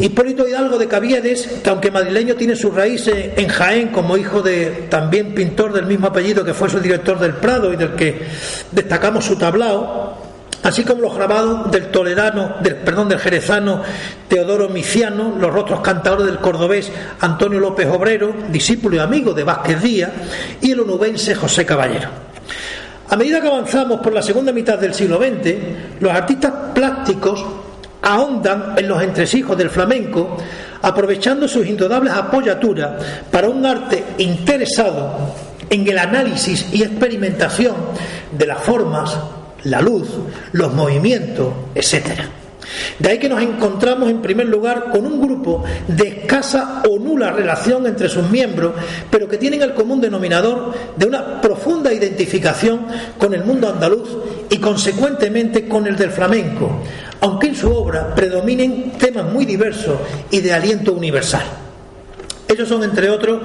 Hipólito 0.00 0.46
Hidalgo 0.46 0.78
de 0.78 0.86
Caviedes, 0.86 1.60
que 1.62 1.70
aunque 1.70 1.90
madrileño 1.90 2.36
tiene 2.36 2.54
sus 2.54 2.72
raíces 2.72 3.32
en 3.36 3.48
Jaén 3.48 3.88
como 3.88 4.16
hijo 4.16 4.42
de 4.42 4.86
también 4.88 5.34
pintor 5.34 5.72
del 5.72 5.86
mismo 5.86 6.06
apellido 6.06 6.44
que 6.44 6.54
fue 6.54 6.70
su 6.70 6.78
director 6.78 7.18
del 7.18 7.34
Prado 7.34 7.72
y 7.72 7.76
del 7.76 7.94
que 7.94 8.22
destacamos 8.70 9.24
su 9.24 9.34
tablao, 9.34 10.16
así 10.62 10.84
como 10.84 11.02
los 11.02 11.16
grabados 11.16 11.72
del 11.72 11.86
toledano, 11.86 12.54
del 12.62 12.76
perdón, 12.76 13.08
del 13.08 13.18
jerezano 13.18 13.82
Teodoro 14.28 14.68
Miciano, 14.68 15.34
los 15.36 15.52
rostros 15.52 15.80
cantadores 15.80 16.26
del 16.26 16.38
cordobés 16.38 16.92
Antonio 17.18 17.58
López 17.58 17.88
Obrero, 17.88 18.32
discípulo 18.52 18.96
y 18.96 18.98
amigo 19.00 19.34
de 19.34 19.42
Vázquez 19.42 19.82
Díaz, 19.82 20.12
y 20.60 20.70
el 20.70 20.80
onubense 20.80 21.34
José 21.34 21.66
Caballero. 21.66 22.27
A 23.10 23.16
medida 23.16 23.40
que 23.40 23.48
avanzamos 23.48 24.00
por 24.00 24.12
la 24.12 24.22
segunda 24.22 24.52
mitad 24.52 24.78
del 24.78 24.92
siglo 24.92 25.18
XX, 25.18 25.54
los 26.00 26.12
artistas 26.12 26.52
plásticos 26.74 27.44
ahondan 28.02 28.74
en 28.76 28.86
los 28.86 29.02
entresijos 29.02 29.56
del 29.56 29.70
flamenco, 29.70 30.36
aprovechando 30.82 31.48
sus 31.48 31.66
indudables 31.66 32.12
apoyaturas 32.12 33.02
para 33.30 33.48
un 33.48 33.64
arte 33.64 34.04
interesado 34.18 35.34
en 35.70 35.88
el 35.88 35.98
análisis 35.98 36.68
y 36.72 36.82
experimentación 36.82 37.76
de 38.30 38.46
las 38.46 38.58
formas, 38.58 39.16
la 39.64 39.80
luz, 39.80 40.08
los 40.52 40.72
movimientos, 40.74 41.52
etc. 41.74 42.37
De 42.98 43.08
ahí 43.08 43.18
que 43.18 43.28
nos 43.28 43.42
encontramos 43.42 44.10
en 44.10 44.20
primer 44.20 44.48
lugar 44.48 44.90
con 44.90 45.06
un 45.06 45.20
grupo 45.20 45.64
de 45.86 46.08
escasa 46.08 46.82
o 46.88 46.98
nula 46.98 47.30
relación 47.30 47.86
entre 47.86 48.08
sus 48.08 48.28
miembros, 48.30 48.72
pero 49.10 49.28
que 49.28 49.38
tienen 49.38 49.62
el 49.62 49.74
común 49.74 50.00
denominador 50.00 50.74
de 50.96 51.06
una 51.06 51.40
profunda 51.40 51.92
identificación 51.92 52.86
con 53.18 53.34
el 53.34 53.44
mundo 53.44 53.68
andaluz 53.68 54.08
y 54.50 54.58
consecuentemente 54.58 55.68
con 55.68 55.86
el 55.86 55.96
del 55.96 56.10
flamenco, 56.10 56.82
aunque 57.20 57.48
en 57.48 57.54
su 57.54 57.72
obra 57.72 58.14
predominen 58.14 58.92
temas 58.92 59.32
muy 59.32 59.44
diversos 59.44 59.98
y 60.30 60.40
de 60.40 60.52
aliento 60.52 60.92
universal. 60.92 61.44
Ellos 62.48 62.68
son, 62.68 62.82
entre 62.82 63.10
otros, 63.10 63.42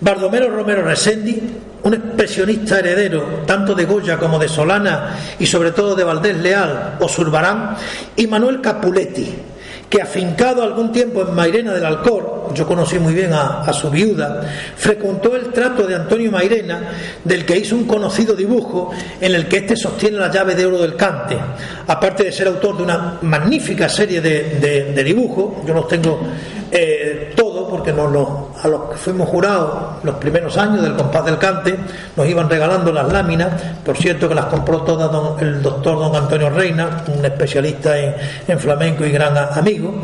Bardomero 0.00 0.50
Romero 0.50 0.82
Resendi, 0.82 1.40
un 1.82 1.94
expresionista 1.94 2.78
heredero 2.78 3.42
tanto 3.46 3.74
de 3.74 3.84
Goya 3.84 4.18
como 4.18 4.38
de 4.38 4.48
Solana 4.48 5.16
y 5.38 5.46
sobre 5.46 5.72
todo 5.72 5.94
de 5.94 6.04
Valdés 6.04 6.36
Leal 6.36 6.96
o 7.00 7.08
Zurbarán, 7.08 7.76
y 8.16 8.26
Manuel 8.26 8.60
Capuletti, 8.60 9.34
que 9.88 10.00
afincado 10.00 10.62
algún 10.62 10.92
tiempo 10.92 11.22
en 11.22 11.34
Mairena 11.34 11.72
del 11.72 11.84
Alcor, 11.84 12.52
yo 12.54 12.66
conocí 12.66 12.98
muy 12.98 13.12
bien 13.12 13.32
a, 13.32 13.72
su 13.72 13.90
viuda, 13.90 14.42
frecuentó 14.76 15.34
el 15.34 15.48
trato 15.48 15.86
de 15.86 15.96
Antonio 15.96 16.30
Mairena, 16.30 16.92
del 17.24 17.44
que 17.44 17.58
hizo 17.58 17.74
un 17.74 17.86
conocido 17.86 18.34
dibujo 18.34 18.90
en 19.20 19.34
el 19.34 19.48
que 19.48 19.58
éste 19.58 19.76
sostiene 19.76 20.18
la 20.18 20.30
llave 20.30 20.54
de 20.54 20.66
oro 20.66 20.78
del 20.78 20.94
cante. 20.94 21.36
Aparte 21.88 22.24
de 22.24 22.32
ser 22.32 22.46
autor 22.46 22.76
de 22.76 22.82
una 22.84 23.18
magnífica 23.22 23.88
serie 23.88 24.20
de, 24.20 25.02
dibujos, 25.02 25.66
yo 25.66 25.74
los 25.74 25.88
tengo 25.88 26.20
eh, 26.72 27.32
todos 27.36 27.68
porque 27.68 27.92
nos 27.92 28.64
a 28.64 28.68
los 28.68 28.90
que 28.90 28.96
fuimos 28.96 29.28
jurados 29.28 30.04
los 30.04 30.14
primeros 30.16 30.56
años 30.56 30.82
del 30.82 30.94
compás 30.94 31.24
del 31.24 31.38
cante 31.38 31.76
nos 32.16 32.28
iban 32.28 32.48
regalando 32.48 32.92
las 32.92 33.10
láminas, 33.12 33.48
por 33.84 33.96
cierto 33.96 34.28
que 34.28 34.34
las 34.34 34.46
compró 34.46 34.82
todas 34.82 35.10
el 35.42 35.62
doctor 35.62 35.98
don 35.98 36.14
Antonio 36.14 36.50
Reina, 36.50 37.02
un 37.08 37.24
especialista 37.24 37.98
en, 37.98 38.58
flamenco 38.58 39.04
y 39.04 39.10
gran 39.10 39.36
amigo. 39.36 40.02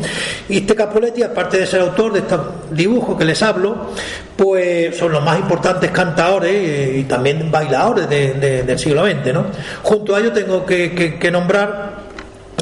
Y 0.49 0.57
este 0.57 0.75
Capoletti, 0.75 1.23
aparte 1.23 1.59
de 1.59 1.65
ser 1.65 1.81
autor 1.81 2.13
de 2.13 2.19
estos 2.19 2.41
dibujos 2.71 3.17
que 3.17 3.25
les 3.25 3.41
hablo, 3.43 3.91
pues 4.35 4.97
son 4.97 5.11
los 5.11 5.23
más 5.23 5.39
importantes 5.39 5.91
cantadores 5.91 6.97
y, 6.97 7.03
también 7.03 7.49
bailadores 7.51 8.09
del 8.09 8.79
siglo 8.79 9.05
XX. 9.05 9.33
¿no? 9.33 9.45
Junto 9.83 10.15
a 10.15 10.19
ello 10.19 10.33
tengo 10.33 10.65
que 10.65 11.29
nombrar 11.31 12.06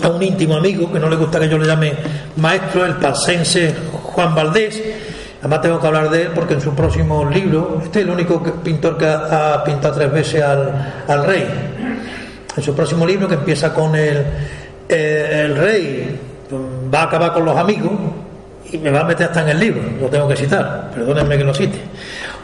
a 0.06 0.10
un 0.10 0.22
íntimo 0.22 0.56
amigo, 0.56 0.92
que 0.92 1.00
no 1.00 1.10
le 1.10 1.16
gusta 1.16 1.40
que 1.40 1.50
yo 1.50 1.58
le 1.58 1.66
llame 1.66 1.94
maestro, 2.38 2.86
el 2.86 2.96
pasense 2.96 3.74
Juan 3.92 4.36
Valdés. 4.36 4.82
Además 5.40 5.62
tengo 5.62 5.80
que 5.80 5.88
hablar 5.88 6.10
de 6.10 6.24
él 6.24 6.30
porque 6.34 6.54
en 6.54 6.62
su 6.62 6.74
próximo 6.74 7.28
libro, 7.30 7.82
este 7.84 8.00
es 8.00 8.06
el 8.06 8.12
único 8.12 8.42
pintor 8.42 8.98
que 8.98 9.08
ha, 9.08 9.64
pintado 9.64 9.96
tres 9.96 10.12
veces 10.12 10.44
al, 10.44 11.26
rey. 11.26 11.46
En 12.56 12.64
su 12.64 12.74
próximo 12.76 13.06
libro, 13.06 13.28
que 13.28 13.36
empieza 13.36 13.74
con 13.74 13.96
el, 13.96 14.24
eh, 14.88 15.44
el 15.46 15.58
rey, 15.58 16.20
va 16.94 17.02
a 17.02 17.04
acabar 17.04 17.34
con 17.34 17.46
los 17.46 17.58
amigos 17.58 17.92
y 18.72 18.78
me 18.78 18.92
va 18.92 19.02
a 19.02 19.04
meter 19.04 19.28
hasta 19.28 19.42
en 19.42 19.50
el 19.50 19.60
libro, 19.60 19.82
lo 20.00 20.08
tengo 20.08 20.28
que 20.28 20.36
citar, 20.36 20.92
perdónenme 20.94 21.38
que 21.38 21.44
lo 21.44 21.54
cite. 21.54 21.80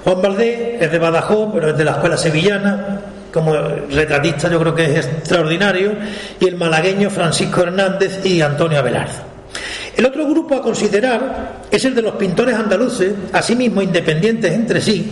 Juan 0.04 0.22
Valdés 0.22 0.82
es 0.82 0.92
de 0.92 1.00
Badajoz, 1.00 1.52
pero 1.54 1.70
es 1.70 1.78
de 1.78 1.86
la 1.86 1.92
escuela 1.92 2.18
sevillana, 2.18 3.02
como 3.32 3.54
retratista 3.54 4.50
yo 4.50 4.60
creo 4.60 4.76
que 4.76 4.86
es 4.86 5.06
extraordinario, 5.06 5.94
y 6.40 6.48
el 6.48 6.56
malagueño 6.56 7.10
Francisco 7.10 7.64
Hernández 7.64 8.26
y 8.26 8.42
Antonio 8.42 8.80
Abelardo. 8.80 9.32
El 9.96 10.06
otro 10.06 10.26
grupo 10.26 10.56
a 10.56 10.62
considerar 10.62 11.62
es 11.70 11.84
el 11.84 11.94
de 11.94 12.02
los 12.02 12.16
pintores 12.16 12.56
andaluces, 12.56 13.14
asimismo 13.34 13.82
independientes 13.82 14.52
entre 14.54 14.82
sí, 14.82 15.12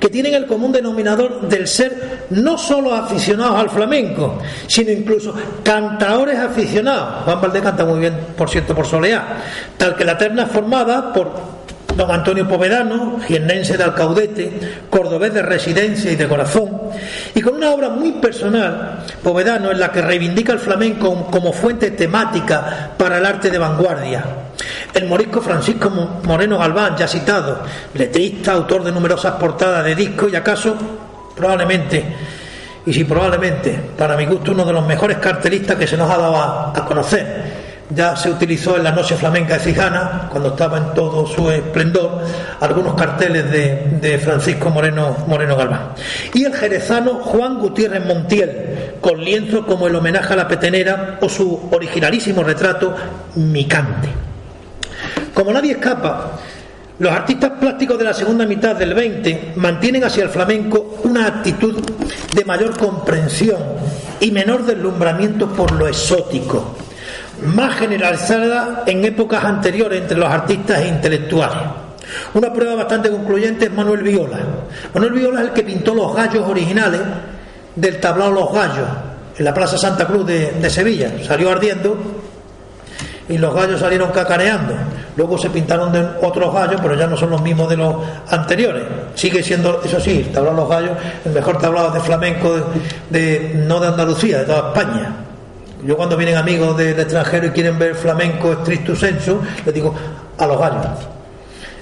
que 0.00 0.08
tienen 0.08 0.34
el 0.34 0.46
común 0.46 0.72
denominador 0.72 1.48
del 1.48 1.66
ser 1.66 2.26
no 2.30 2.58
solo 2.58 2.94
aficionados 2.94 3.60
al 3.60 3.70
flamenco, 3.70 4.38
sino 4.66 4.90
incluso 4.90 5.34
cantadores 5.62 6.38
aficionados. 6.38 7.24
Juan 7.24 7.40
Valdés 7.40 7.62
canta 7.62 7.84
muy 7.84 8.00
bien, 8.00 8.14
por 8.36 8.50
cierto, 8.50 8.74
por 8.74 8.86
soleá, 8.86 9.42
tal 9.76 9.94
que 9.94 10.04
la 10.04 10.18
terna 10.18 10.46
formada 10.46 11.12
por 11.12 11.55
don 11.96 12.10
Antonio 12.10 12.46
Povedano, 12.46 13.18
jiennense 13.26 13.76
de 13.76 13.84
Alcaudete, 13.84 14.50
cordobés 14.90 15.32
de 15.32 15.42
residencia 15.42 16.12
y 16.12 16.16
de 16.16 16.28
corazón, 16.28 16.70
y 17.34 17.40
con 17.40 17.54
una 17.54 17.70
obra 17.70 17.88
muy 17.88 18.12
personal, 18.12 19.04
Povedano, 19.22 19.70
en 19.70 19.80
la 19.80 19.90
que 19.90 20.02
reivindica 20.02 20.52
el 20.52 20.58
flamenco 20.58 21.26
como 21.30 21.52
fuente 21.52 21.92
temática 21.92 22.90
para 22.96 23.18
el 23.18 23.24
arte 23.24 23.50
de 23.50 23.58
vanguardia. 23.58 24.24
El 24.92 25.06
morisco 25.06 25.40
Francisco 25.40 25.90
Moreno 25.90 26.58
Galván, 26.58 26.96
ya 26.96 27.08
citado, 27.08 27.62
letrista, 27.94 28.52
autor 28.52 28.84
de 28.84 28.92
numerosas 28.92 29.34
portadas 29.34 29.84
de 29.84 29.94
discos 29.94 30.30
y 30.32 30.36
acaso, 30.36 30.76
probablemente, 31.34 32.04
y 32.84 32.92
si 32.92 33.04
probablemente, 33.04 33.72
para 33.96 34.16
mi 34.16 34.26
gusto, 34.26 34.52
uno 34.52 34.64
de 34.64 34.72
los 34.72 34.86
mejores 34.86 35.16
cartelistas 35.16 35.76
que 35.76 35.86
se 35.86 35.96
nos 35.96 36.10
ha 36.10 36.18
dado 36.18 36.36
a 36.36 36.84
conocer 36.86 37.65
ya 37.90 38.16
se 38.16 38.30
utilizó 38.30 38.76
en 38.76 38.84
la 38.84 38.90
noche 38.90 39.14
flamenca 39.14 39.54
de 39.54 39.60
Cijana, 39.60 40.28
cuando 40.30 40.50
estaba 40.50 40.78
en 40.78 40.94
todo 40.94 41.26
su 41.26 41.50
esplendor, 41.50 42.22
algunos 42.60 42.94
carteles 42.94 43.50
de, 43.50 44.18
Francisco 44.18 44.70
Moreno, 44.70 45.16
Moreno 45.26 45.56
Galván. 45.56 45.90
Y 46.34 46.44
el 46.44 46.54
jerezano 46.54 47.20
Juan 47.20 47.58
Gutiérrez 47.58 48.04
Montiel, 48.04 48.94
con 49.00 49.22
lienzo 49.22 49.64
como 49.66 49.86
el 49.86 49.94
homenaje 49.94 50.32
a 50.32 50.36
la 50.36 50.48
petenera 50.48 51.18
o 51.20 51.28
su 51.28 51.68
originalísimo 51.70 52.42
retrato 52.42 52.94
Micante. 53.36 54.08
Como 55.34 55.52
nadie 55.52 55.72
escapa, 55.72 56.32
los 56.98 57.12
artistas 57.12 57.52
plásticos 57.60 57.98
de 57.98 58.04
la 58.04 58.14
segunda 58.14 58.46
mitad 58.46 58.74
del 58.74 58.94
20 58.94 59.52
mantienen 59.56 60.02
hacia 60.02 60.24
el 60.24 60.30
flamenco 60.30 60.98
una 61.04 61.26
actitud 61.26 61.84
de 62.34 62.44
mayor 62.44 62.76
comprensión 62.76 63.58
y 64.18 64.30
menor 64.30 64.64
deslumbramiento 64.64 65.46
por 65.48 65.72
lo 65.72 65.86
exótico 65.86 66.85
más 67.42 67.76
generalizada 67.76 68.84
en 68.86 69.04
épocas 69.04 69.44
anteriores 69.44 70.02
entre 70.02 70.16
los 70.16 70.28
artistas 70.28 70.80
e 70.80 70.88
intelectuales. 70.88 71.58
Una 72.34 72.52
prueba 72.52 72.76
bastante 72.76 73.10
concluyente 73.10 73.66
es 73.66 73.72
Manuel 73.72 74.02
Viola. 74.02 74.38
Manuel 74.94 75.12
Viola 75.12 75.40
es 75.40 75.48
el 75.48 75.52
que 75.52 75.62
pintó 75.62 75.94
los 75.94 76.14
gallos 76.14 76.48
originales 76.48 77.00
del 77.74 78.00
tablao 78.00 78.30
Los 78.30 78.52
Gallos 78.52 78.88
en 79.38 79.44
la 79.44 79.52
Plaza 79.52 79.76
Santa 79.76 80.06
Cruz 80.06 80.26
de, 80.26 80.70
Sevilla. 80.70 81.12
Salió 81.24 81.50
ardiendo 81.50 81.96
y 83.28 83.38
los 83.38 83.54
gallos 83.54 83.80
salieron 83.80 84.10
cacareando. 84.10 84.74
Luego 85.16 85.36
se 85.36 85.50
pintaron 85.50 85.92
de 85.92 86.00
otros 86.22 86.54
gallos, 86.54 86.80
pero 86.80 86.94
ya 86.94 87.06
no 87.06 87.16
son 87.16 87.30
los 87.30 87.42
mismos 87.42 87.68
de 87.68 87.76
los 87.76 87.96
anteriores. 88.28 88.84
Sigue 89.14 89.42
siendo, 89.42 89.82
eso 89.82 89.98
sí, 90.00 90.24
el 90.26 90.32
tablao 90.32 90.54
Los 90.54 90.68
Gallos, 90.68 90.92
el 91.24 91.32
mejor 91.32 91.58
tablado 91.58 91.90
de 91.90 92.00
flamenco 92.00 92.54
de, 93.10 93.52
no 93.66 93.80
de 93.80 93.88
Andalucía, 93.88 94.38
de 94.38 94.44
toda 94.44 94.68
España. 94.68 95.25
Yo 95.86 95.96
cuando 95.96 96.16
vienen 96.16 96.36
amigos 96.36 96.76
del 96.76 96.98
extranjero 96.98 97.46
y 97.46 97.50
quieren 97.50 97.78
ver 97.78 97.94
flamenco 97.94 98.52
estricto 98.52 98.96
sensu, 98.96 99.40
les 99.64 99.72
digo, 99.72 99.94
a 100.36 100.46
los 100.46 100.58
gallos. 100.58 100.86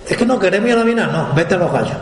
Es 0.07 0.15
que 0.15 0.27
no 0.27 0.39
queremos 0.39 0.69
ir 0.69 0.75
a 0.75 0.79
la 0.81 0.85
mina, 0.85 1.07
no, 1.07 1.35
vete 1.35 1.55
a 1.55 1.59
los 1.59 1.73
gallos. 1.73 1.97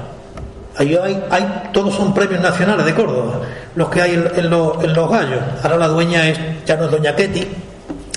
Hay, 0.77 1.63
todos 1.73 1.95
son 1.95 2.13
premios 2.13 2.41
nacionales 2.41 2.85
de 2.87 2.95
Córdoba, 2.95 3.43
los 3.77 3.89
que 3.89 4.03
hay 4.03 4.15
en, 4.15 4.51
los, 4.51 4.79
gallos. 5.11 5.41
Ahora 5.63 5.77
la 5.77 5.89
dueña 5.89 6.29
es, 6.29 6.39
ya 6.67 6.77
no 6.77 6.87
es 6.87 6.91
doña 6.91 7.15
Ketty, 7.15 7.47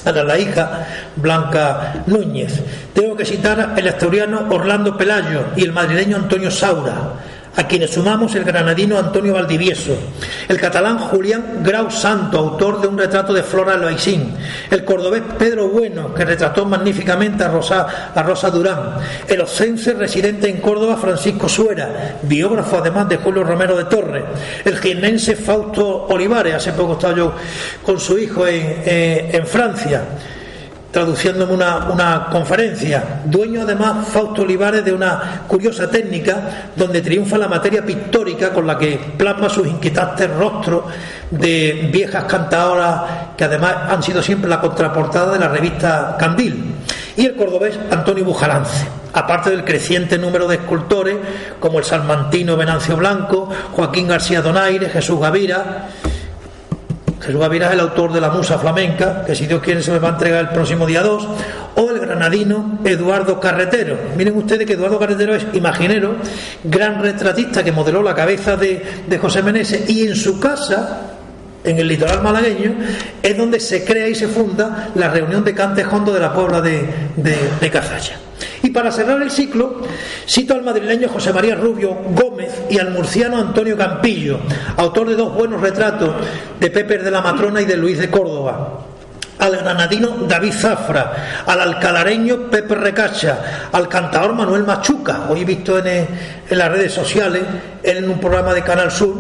ahora 0.04 0.24
la 0.24 0.40
hija 0.40 0.88
Blanca 1.18 1.94
Núñez. 2.08 2.64
Tengo 2.92 3.16
que 3.16 3.26
citar 3.26 3.76
el 3.78 3.88
asturiano 3.88 4.48
Orlando 4.50 4.98
Pelayo 4.98 5.48
y 5.56 5.64
el 5.64 5.74
madrileño 5.74 6.18
Antonio 6.18 6.50
Saura 6.50 6.94
a 7.56 7.68
quienes 7.68 7.92
sumamos 7.92 8.36
el 8.36 8.44
granadino 8.44 8.98
Antonio 8.98 9.34
Valdivieso, 9.34 9.98
el 10.48 10.60
catalán 10.60 10.98
Julián 10.98 11.62
Grau 11.64 11.90
Santo, 11.90 12.40
autor 12.40 12.82
de 12.82 12.88
un 12.88 12.98
retrato 12.98 13.34
de 13.34 13.44
Flora 13.44 13.78
Loisín, 13.78 14.34
el 14.70 14.84
cordobés 14.84 15.24
Pedro 15.38 15.70
Bueno, 15.70 16.14
que 16.14 16.26
retrató 16.26 16.66
magníficamente 16.66 17.44
a 17.44 17.48
Rosa, 17.48 18.12
a 18.14 18.24
Rosa 18.24 18.50
Durán, 18.50 18.96
el 19.28 19.42
ocense 19.42 19.94
residente 19.94 20.50
en 20.50 20.58
Córdoba 20.58 20.98
Francisco 20.98 21.48
Suera, 21.48 22.18
biógrafo 22.24 22.78
además 22.78 23.08
de 23.10 23.18
Julio 23.18 23.44
Romero 23.44 23.78
de 23.78 23.86
Torres, 23.86 24.24
el 24.64 24.78
jiennense 24.78 25.36
Fausto 25.36 26.08
Olivares, 26.10 26.56
hace 26.56 26.74
poco 26.74 26.94
estaba 26.94 27.16
yo 27.16 27.34
con 27.84 28.00
su 28.00 28.18
hijo 28.18 28.46
en, 28.48 28.84
eh, 28.86 29.30
en 29.34 29.48
Francia, 29.48 30.04
traduciéndome 30.96 31.54
una, 31.54 31.90
una 31.92 32.28
conferencia. 32.32 33.20
Dueño 33.26 33.64
además 33.64 34.08
Fausto 34.08 34.44
Olivares 34.44 34.86
de 34.86 34.94
una 34.94 35.42
curiosa 35.46 35.90
técnica 35.90 36.70
donde 36.74 37.02
triunfa 37.02 37.38
la 37.38 37.50
materia 37.50 37.86
pictórica 37.86 38.54
con 38.54 38.66
la 38.66 38.78
que 38.78 38.98
plasma 39.18 39.50
sus 39.50 39.68
inquietantes 39.68 40.34
rostros 40.34 40.86
de 41.30 41.90
viejas 41.92 42.24
cantadoras 42.24 43.02
que 43.36 43.44
además 43.44 43.76
han 43.90 44.02
sido 44.02 44.24
siempre 44.24 44.50
la 44.50 44.62
contraportada 44.62 45.34
de 45.34 45.40
la 45.40 45.50
revista 45.50 46.16
Candil. 46.18 46.64
Y 47.18 47.26
el 47.26 47.36
cordobés 47.36 47.78
Antonio 47.92 48.24
Bujalance 48.24 48.88
aparte 49.12 49.50
del 49.50 49.66
creciente 49.66 50.18
número 50.18 50.48
de 50.48 50.56
escultores 50.56 51.18
como 51.60 51.80
el 51.80 51.86
salmantino 51.86 52.56
Venancio 52.56 52.96
Blanco, 52.96 53.50
Joaquín 53.74 54.08
García 54.08 54.42
Donaire, 54.42 54.90
Jesús 54.90 55.20
Gavira, 55.20 55.88
Jesús 57.26 57.42
Gaviria 57.42 57.68
es 57.68 57.74
el 57.74 57.80
autor 57.80 58.14
de 58.14 58.22
la 58.22 58.30
Musa 58.30 58.60
Flamenca, 58.60 59.24
que 59.26 59.34
si 59.34 59.48
Dios 59.48 59.62
quiere 59.62 59.82
se 59.82 59.92
me 59.92 59.98
va 59.98 60.10
a 60.10 60.12
entregar 60.12 60.42
el 60.42 60.50
próximo 60.50 60.86
día 60.86 61.02
2, 61.02 61.28
o 61.76 61.90
el 61.90 62.00
granadino 62.00 62.80
Eduardo 62.84 63.40
Carretero. 63.40 63.98
Miren 64.16 64.38
ustedes 64.38 64.68
que 64.68 64.74
Eduardo 64.74 65.00
Carretero 65.00 65.34
es 65.34 65.46
imaginero, 65.54 66.18
gran 66.64 67.02
retratista 67.02 67.64
que 67.64 67.72
modeló 67.72 68.04
la 68.04 68.14
cabeza 68.14 68.56
de, 68.56 69.18
José 69.20 69.42
Meneses 69.42 69.90
y 69.90 70.06
en 70.06 70.16
su 70.16 70.40
casa, 70.40 71.02
en 71.64 71.80
el 71.80 71.88
litoral 71.88 72.22
malagueño, 72.22 72.76
es 73.24 73.36
donde 73.36 73.60
se 73.60 73.84
crea 73.84 74.08
y 74.08 74.14
se 74.14 74.28
funda 74.28 74.90
la 74.94 75.10
reunión 75.10 75.44
de 75.44 75.56
Cantejondo 75.56 76.14
de 76.14 76.20
la 76.20 76.32
Puebla 76.32 76.62
de, 76.62 76.88
de, 77.16 77.38
de 77.60 77.72
Cazalla. 77.72 78.25
Y 78.66 78.72
para 78.72 78.92
cerrar 78.92 79.22
el 79.22 79.30
ciclo, 79.30 79.84
cito 80.28 80.56
al 80.56 80.64
madrileño 80.64 81.08
José 81.08 81.32
María 81.32 81.54
Rubio 81.54 81.96
Gómez 82.16 82.64
y 82.68 82.80
al 82.80 82.90
murciano 82.90 83.38
Antonio 83.38 83.78
Campillo, 83.78 84.40
autor 84.76 85.10
de 85.10 85.16
dos 85.16 85.36
buenos 85.36 85.62
retratos 85.62 86.16
de 86.60 86.72
Pepe 86.72 86.98
de 86.98 87.12
la 87.12 87.22
Matrona 87.22 87.62
y 87.62 87.66
de 87.66 87.78
Luis 87.78 88.00
de 88.00 88.10
Córdoba 88.10 88.80
al 89.38 89.58
granadino 89.58 90.16
David 90.28 90.54
Zafra, 90.54 91.44
al 91.46 91.62
alcalareño 91.62 92.50
Pepe 92.50 92.74
Recacha, 92.74 93.70
al 93.72 93.88
cantador 93.88 94.34
Manuel 94.34 94.64
Machuca. 94.64 95.28
Hoy 95.30 95.44
visto 95.44 95.78
en 95.78 96.08
las 96.50 96.72
redes 96.72 96.92
sociales, 96.92 97.44
en 97.84 98.10
un 98.10 98.20
programa 98.20 98.54
de 98.54 98.64
Canal 98.64 98.90
Sur, 98.90 99.16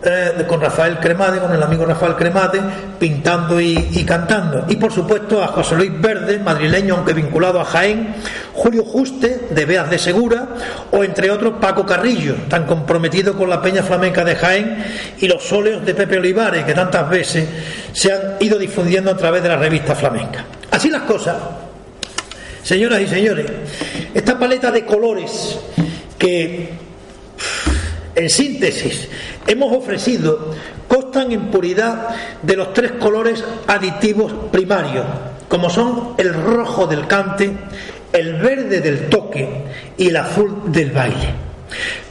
eh, 0.00 0.44
con 0.46 0.60
Rafael 0.60 0.98
Cremade, 0.98 1.40
con 1.40 1.52
el 1.52 1.60
amigo 1.60 1.84
Rafael 1.84 2.14
Cremade, 2.14 2.60
pintando 3.00 3.60
y, 3.60 4.04
cantando. 4.06 4.64
Y 4.68 4.76
por 4.76 4.92
supuesto 4.92 5.42
a 5.42 5.48
José 5.48 5.74
Luis 5.74 5.90
Verde, 6.00 6.38
madrileño 6.38 6.94
aunque 6.94 7.12
vinculado 7.12 7.60
a 7.60 7.64
Jaén, 7.64 8.14
Julio 8.52 8.84
Juste, 8.84 9.48
de 9.50 9.64
Beas 9.64 9.90
de 9.90 9.98
Segura, 9.98 10.46
o 10.92 11.02
entre 11.02 11.32
otros 11.32 11.54
Paco 11.60 11.84
Carrillo, 11.84 12.36
tan 12.48 12.64
comprometido 12.64 13.36
con 13.36 13.50
la 13.50 13.60
Peña 13.60 13.82
Flamenca 13.82 14.24
de 14.24 14.36
Jaén, 14.36 14.84
y 15.18 15.26
los 15.26 15.52
óleos 15.52 15.84
de 15.84 15.94
Pepe 15.94 16.18
Olivares, 16.18 16.64
que 16.64 16.74
tantas 16.74 17.10
veces 17.10 17.48
se 17.92 18.12
han 18.12 18.36
ido 18.38 18.56
difundiendo 18.56 19.10
a 19.10 19.16
través 19.16 19.42
de 19.42 19.48
la 19.48 19.56
revista 19.56 19.96
flamenca. 19.96 20.44
Así 20.70 20.90
las 20.90 21.02
cosas, 21.02 21.36
señoras 22.62 23.00
y 23.00 23.08
señores, 23.08 23.46
esta 24.14 24.38
paleta 24.38 24.70
de 24.70 24.84
colores 24.84 25.58
que 26.16 26.68
en 28.18 28.28
síntesis, 28.28 29.08
hemos 29.46 29.72
ofrecido 29.72 30.52
constan 30.88 31.30
en 31.30 31.52
puridad 31.52 32.08
de 32.42 32.56
los 32.56 32.72
tres 32.72 32.92
colores 32.92 33.44
aditivos 33.68 34.32
primarios, 34.50 35.04
como 35.48 35.70
son 35.70 36.14
el 36.18 36.34
rojo 36.34 36.88
del 36.88 37.06
cante, 37.06 37.52
el 38.12 38.34
verde 38.34 38.80
del 38.80 39.08
toque 39.08 39.62
y 39.96 40.08
el 40.08 40.16
azul 40.16 40.62
del 40.66 40.90
baile. 40.90 41.32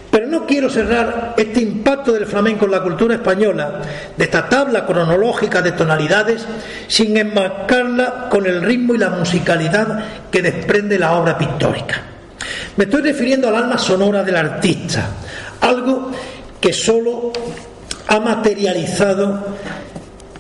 Pero 0.10 0.28
no 0.28 0.46
quiero 0.46 0.70
cerrar 0.70 1.34
este 1.36 1.60
impacto 1.60 2.14
del 2.14 2.26
flamenco 2.26 2.66
en 2.66 2.72
la 2.72 2.84
cultura 2.84 3.16
española, 3.16 3.82
de 4.16 4.24
esta 4.24 4.48
tabla 4.48 4.86
cronológica 4.86 5.62
de 5.62 5.74
tonalidades, 5.74 6.46
sin 6.88 7.18
enmarcarla 7.18 8.30
con 8.30 8.46
el 8.46 8.62
ritmo 8.62 8.96
y 8.96 9.00
la 9.00 9.10
musicalidad 9.10 10.06
que 10.32 10.42
desprende 10.42 10.98
la 10.98 11.18
obra 11.18 11.38
pictórica. 11.38 12.02
Me 12.78 12.86
estoy 12.86 13.02
refiriendo 13.02 13.50
al 13.50 13.56
alma 13.56 13.78
sonora 13.78 14.24
del 14.24 14.38
artista, 14.38 15.10
algo 15.62 16.12
que 16.60 16.74
solo 16.74 17.32
ha 18.08 18.20
materializado 18.20 19.56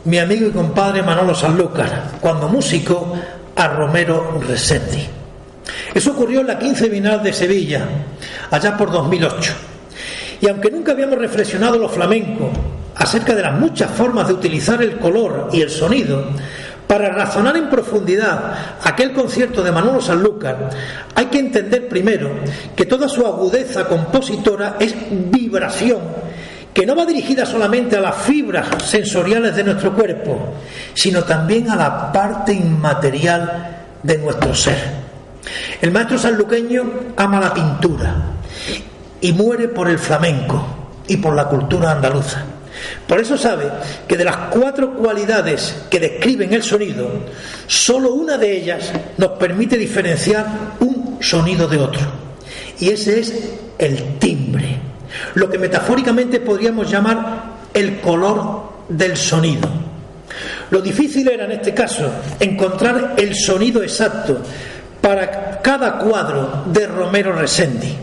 mi 0.05 0.19
amigo 0.19 0.47
y 0.47 0.51
compadre 0.51 1.03
Manolo 1.03 1.35
Sanlúcar, 1.35 2.11
cuando 2.21 2.47
músico 2.47 3.13
a 3.55 3.67
Romero 3.67 4.39
Resendi. 4.47 5.05
Eso 5.93 6.11
ocurrió 6.11 6.41
en 6.41 6.47
la 6.47 6.57
15 6.57 6.89
Bienal 6.89 7.23
de 7.23 7.33
Sevilla, 7.33 7.85
allá 8.51 8.77
por 8.77 8.91
2008. 8.91 9.53
Y 10.41 10.47
aunque 10.47 10.71
nunca 10.71 10.93
habíamos 10.93 11.17
reflexionado 11.17 11.77
los 11.77 11.91
flamencos 11.91 12.49
acerca 12.95 13.35
de 13.35 13.41
las 13.41 13.59
muchas 13.59 13.91
formas 13.91 14.27
de 14.27 14.33
utilizar 14.33 14.81
el 14.81 14.97
color 14.97 15.49
y 15.51 15.61
el 15.61 15.69
sonido, 15.69 16.25
para 16.87 17.09
razonar 17.09 17.57
en 17.57 17.69
profundidad 17.69 18.53
aquel 18.81 19.11
concierto 19.11 19.61
de 19.61 19.71
Manolo 19.71 20.01
Sanlúcar, 20.01 20.69
hay 21.13 21.25
que 21.25 21.39
entender 21.39 21.87
primero 21.89 22.31
que 22.75 22.85
toda 22.85 23.09
su 23.09 23.25
agudeza 23.25 23.87
compositora 23.87 24.77
es 24.79 24.95
vibración, 25.09 25.99
que 26.73 26.85
no 26.85 26.95
va 26.95 27.05
dirigida 27.05 27.45
solamente 27.45 27.97
a 27.97 28.01
las 28.01 28.15
fibras 28.15 28.67
sensoriales 28.83 29.55
de 29.55 29.65
nuestro 29.65 29.93
cuerpo, 29.93 30.53
sino 30.93 31.23
también 31.23 31.69
a 31.69 31.75
la 31.75 32.11
parte 32.11 32.53
inmaterial 32.53 33.85
de 34.01 34.17
nuestro 34.19 34.55
ser. 34.55 34.77
El 35.81 35.91
maestro 35.91 36.17
sanluqueño 36.17 37.13
ama 37.17 37.39
la 37.39 37.53
pintura 37.53 38.15
y 39.19 39.33
muere 39.33 39.67
por 39.67 39.89
el 39.89 39.99
flamenco 39.99 40.65
y 41.07 41.17
por 41.17 41.35
la 41.35 41.45
cultura 41.45 41.91
andaluza. 41.91 42.43
Por 43.07 43.19
eso 43.19 43.37
sabe 43.37 43.65
que 44.07 44.17
de 44.17 44.25
las 44.25 44.37
cuatro 44.51 44.93
cualidades 44.93 45.75
que 45.89 45.99
describen 45.99 46.53
el 46.53 46.63
sonido, 46.63 47.09
solo 47.67 48.13
una 48.13 48.37
de 48.37 48.57
ellas 48.57 48.91
nos 49.17 49.31
permite 49.31 49.77
diferenciar 49.77 50.75
un 50.79 51.17
sonido 51.21 51.67
de 51.67 51.77
otro. 51.77 52.01
Y 52.79 52.89
ese 52.89 53.19
es 53.19 53.33
el 53.77 54.19
timbre, 54.19 54.77
lo 55.35 55.49
que 55.49 55.57
metafóricamente 55.57 56.39
podríamos 56.39 56.89
llamar 56.89 57.57
el 57.73 57.99
color 57.99 58.85
del 58.89 59.17
sonido. 59.17 59.67
Lo 60.69 60.81
difícil 60.81 61.27
era 61.27 61.45
en 61.45 61.53
este 61.53 61.73
caso 61.73 62.09
encontrar 62.39 63.15
el 63.17 63.33
sonido 63.35 63.81
exacto 63.81 64.41
para 65.01 65.61
cada 65.61 65.97
cuadro 65.99 66.63
de 66.67 66.87
Romero 66.87 67.33
Resendi, 67.33 67.95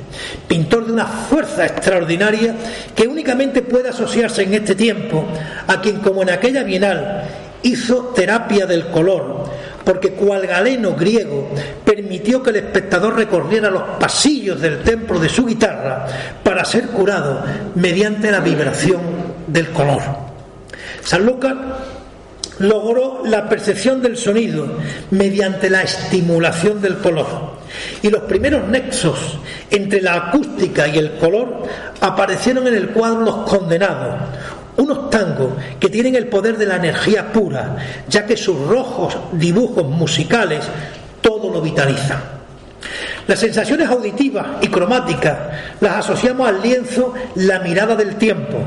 pintor 0.47 0.87
de 0.87 0.93
una 0.93 1.07
fuerza 1.07 1.67
extraordinaria 1.67 2.55
que 2.95 3.07
únicamente 3.07 3.63
puede 3.63 3.89
asociarse 3.89 4.43
en 4.43 4.55
este 4.55 4.75
tiempo 4.75 5.25
a 5.67 5.81
quien, 5.81 5.99
como 6.01 6.23
en 6.23 6.31
aquella 6.31 6.63
bienal, 6.63 7.25
hizo 7.63 8.13
terapia 8.15 8.67
del 8.67 8.89
color, 8.89 9.45
porque 9.85 10.13
cual 10.13 10.47
galeno 10.47 10.95
griego 10.95 11.49
permitió 11.85 12.43
que 12.43 12.51
el 12.51 12.57
espectador 12.57 13.17
recorriera 13.17 13.71
los 13.71 13.83
pasillos 13.99 14.61
del 14.61 14.83
templo 14.83 15.19
de 15.19 15.29
su 15.29 15.45
guitarra 15.47 16.07
para 16.43 16.65
ser 16.65 16.89
curado 16.89 17.43
mediante 17.75 18.31
la 18.31 18.41
vibración 18.41 19.01
del 19.47 19.71
color. 19.71 20.03
San 21.03 21.27
logró 22.59 23.23
la 23.25 23.49
percepción 23.49 24.03
del 24.03 24.17
sonido 24.17 24.79
mediante 25.11 25.71
la 25.71 25.83
estimulación 25.83 26.81
del 26.81 26.99
color. 26.99 27.55
Y 28.03 28.11
los 28.11 28.23
primeros 28.23 28.69
nexos 28.69 29.39
entre 29.71 30.01
la 30.01 30.15
acústica 30.15 30.87
y 30.87 30.99
el 30.99 31.17
color 31.17 31.65
aparecieron 32.01 32.67
en 32.69 32.75
el 32.75 32.91
cuadro 32.91 33.21
Los 33.23 33.37
Condenados, 33.49 34.15
unos 34.77 35.11
tangos 35.11 35.53
que 35.81 35.89
tienen 35.89 36.15
el 36.15 36.29
poder 36.29 36.57
de 36.57 36.67
la 36.67 36.77
energía 36.77 37.33
pura, 37.33 37.77
ya 38.09 38.27
que 38.27 38.37
sus 38.37 38.57
rojos 38.69 39.17
dibujos 39.33 39.85
musicales 39.87 40.65
todo 41.21 41.51
lo 41.51 41.61
vitalizan. 41.61 42.44
Las 43.27 43.39
sensaciones 43.39 43.89
auditivas 43.89 44.47
y 44.61 44.69
cromáticas 44.69 45.39
las 45.81 45.97
asociamos 45.97 46.49
al 46.49 46.61
lienzo 46.61 47.15
La 47.37 47.61
mirada 47.61 47.97
del 47.97 48.17
tiempo, 48.17 48.59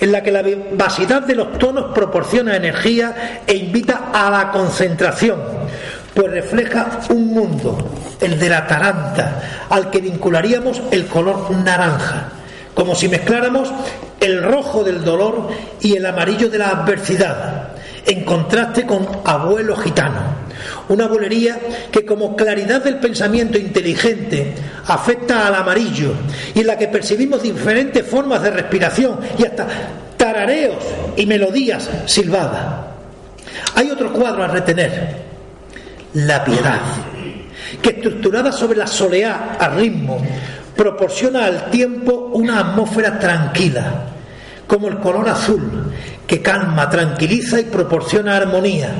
en 0.00 0.12
la 0.12 0.22
que 0.22 0.32
la 0.32 0.42
vivacidad 0.42 1.22
de 1.22 1.34
los 1.34 1.58
tonos 1.58 1.92
proporciona 1.94 2.56
energía 2.56 3.42
e 3.46 3.54
invita 3.54 4.10
a 4.12 4.30
la 4.30 4.50
concentración, 4.50 5.40
pues 6.14 6.30
refleja 6.30 7.00
un 7.10 7.28
mundo, 7.28 7.78
el 8.20 8.38
de 8.38 8.48
la 8.48 8.66
taranta, 8.66 9.66
al 9.68 9.90
que 9.90 10.00
vincularíamos 10.00 10.82
el 10.90 11.06
color 11.06 11.50
naranja, 11.50 12.28
como 12.74 12.94
si 12.94 13.08
mezcláramos 13.08 13.72
el 14.20 14.42
rojo 14.42 14.84
del 14.84 15.04
dolor 15.04 15.48
y 15.80 15.96
el 15.96 16.06
amarillo 16.06 16.48
de 16.48 16.58
la 16.58 16.68
adversidad, 16.68 17.71
en 18.06 18.24
contraste 18.24 18.86
con 18.86 19.06
Abuelo 19.24 19.76
Gitano 19.76 20.42
una 20.88 21.06
bolería 21.06 21.58
que 21.90 22.04
como 22.04 22.36
claridad 22.36 22.82
del 22.82 22.98
pensamiento 22.98 23.58
inteligente 23.58 24.54
afecta 24.86 25.46
al 25.46 25.54
amarillo 25.54 26.12
y 26.54 26.60
en 26.60 26.66
la 26.66 26.78
que 26.78 26.88
percibimos 26.88 27.42
diferentes 27.42 28.06
formas 28.06 28.42
de 28.42 28.50
respiración 28.50 29.18
y 29.38 29.44
hasta 29.44 29.66
tarareos 30.16 30.76
y 31.16 31.26
melodías 31.26 31.88
silbadas. 32.06 32.86
Hay 33.74 33.90
otro 33.90 34.12
cuadro 34.12 34.44
a 34.44 34.48
retener, 34.48 35.16
la 36.14 36.44
piedad, 36.44 36.80
que 37.80 37.90
estructurada 37.90 38.52
sobre 38.52 38.78
la 38.78 38.86
soleá 38.86 39.56
a 39.58 39.68
ritmo, 39.70 40.22
proporciona 40.76 41.46
al 41.46 41.70
tiempo 41.70 42.30
una 42.34 42.60
atmósfera 42.60 43.18
tranquila, 43.18 44.08
como 44.66 44.88
el 44.88 44.98
color 44.98 45.28
azul, 45.28 45.92
que 46.26 46.40
calma, 46.40 46.88
tranquiliza 46.88 47.60
y 47.60 47.64
proporciona 47.64 48.36
armonía. 48.36 48.90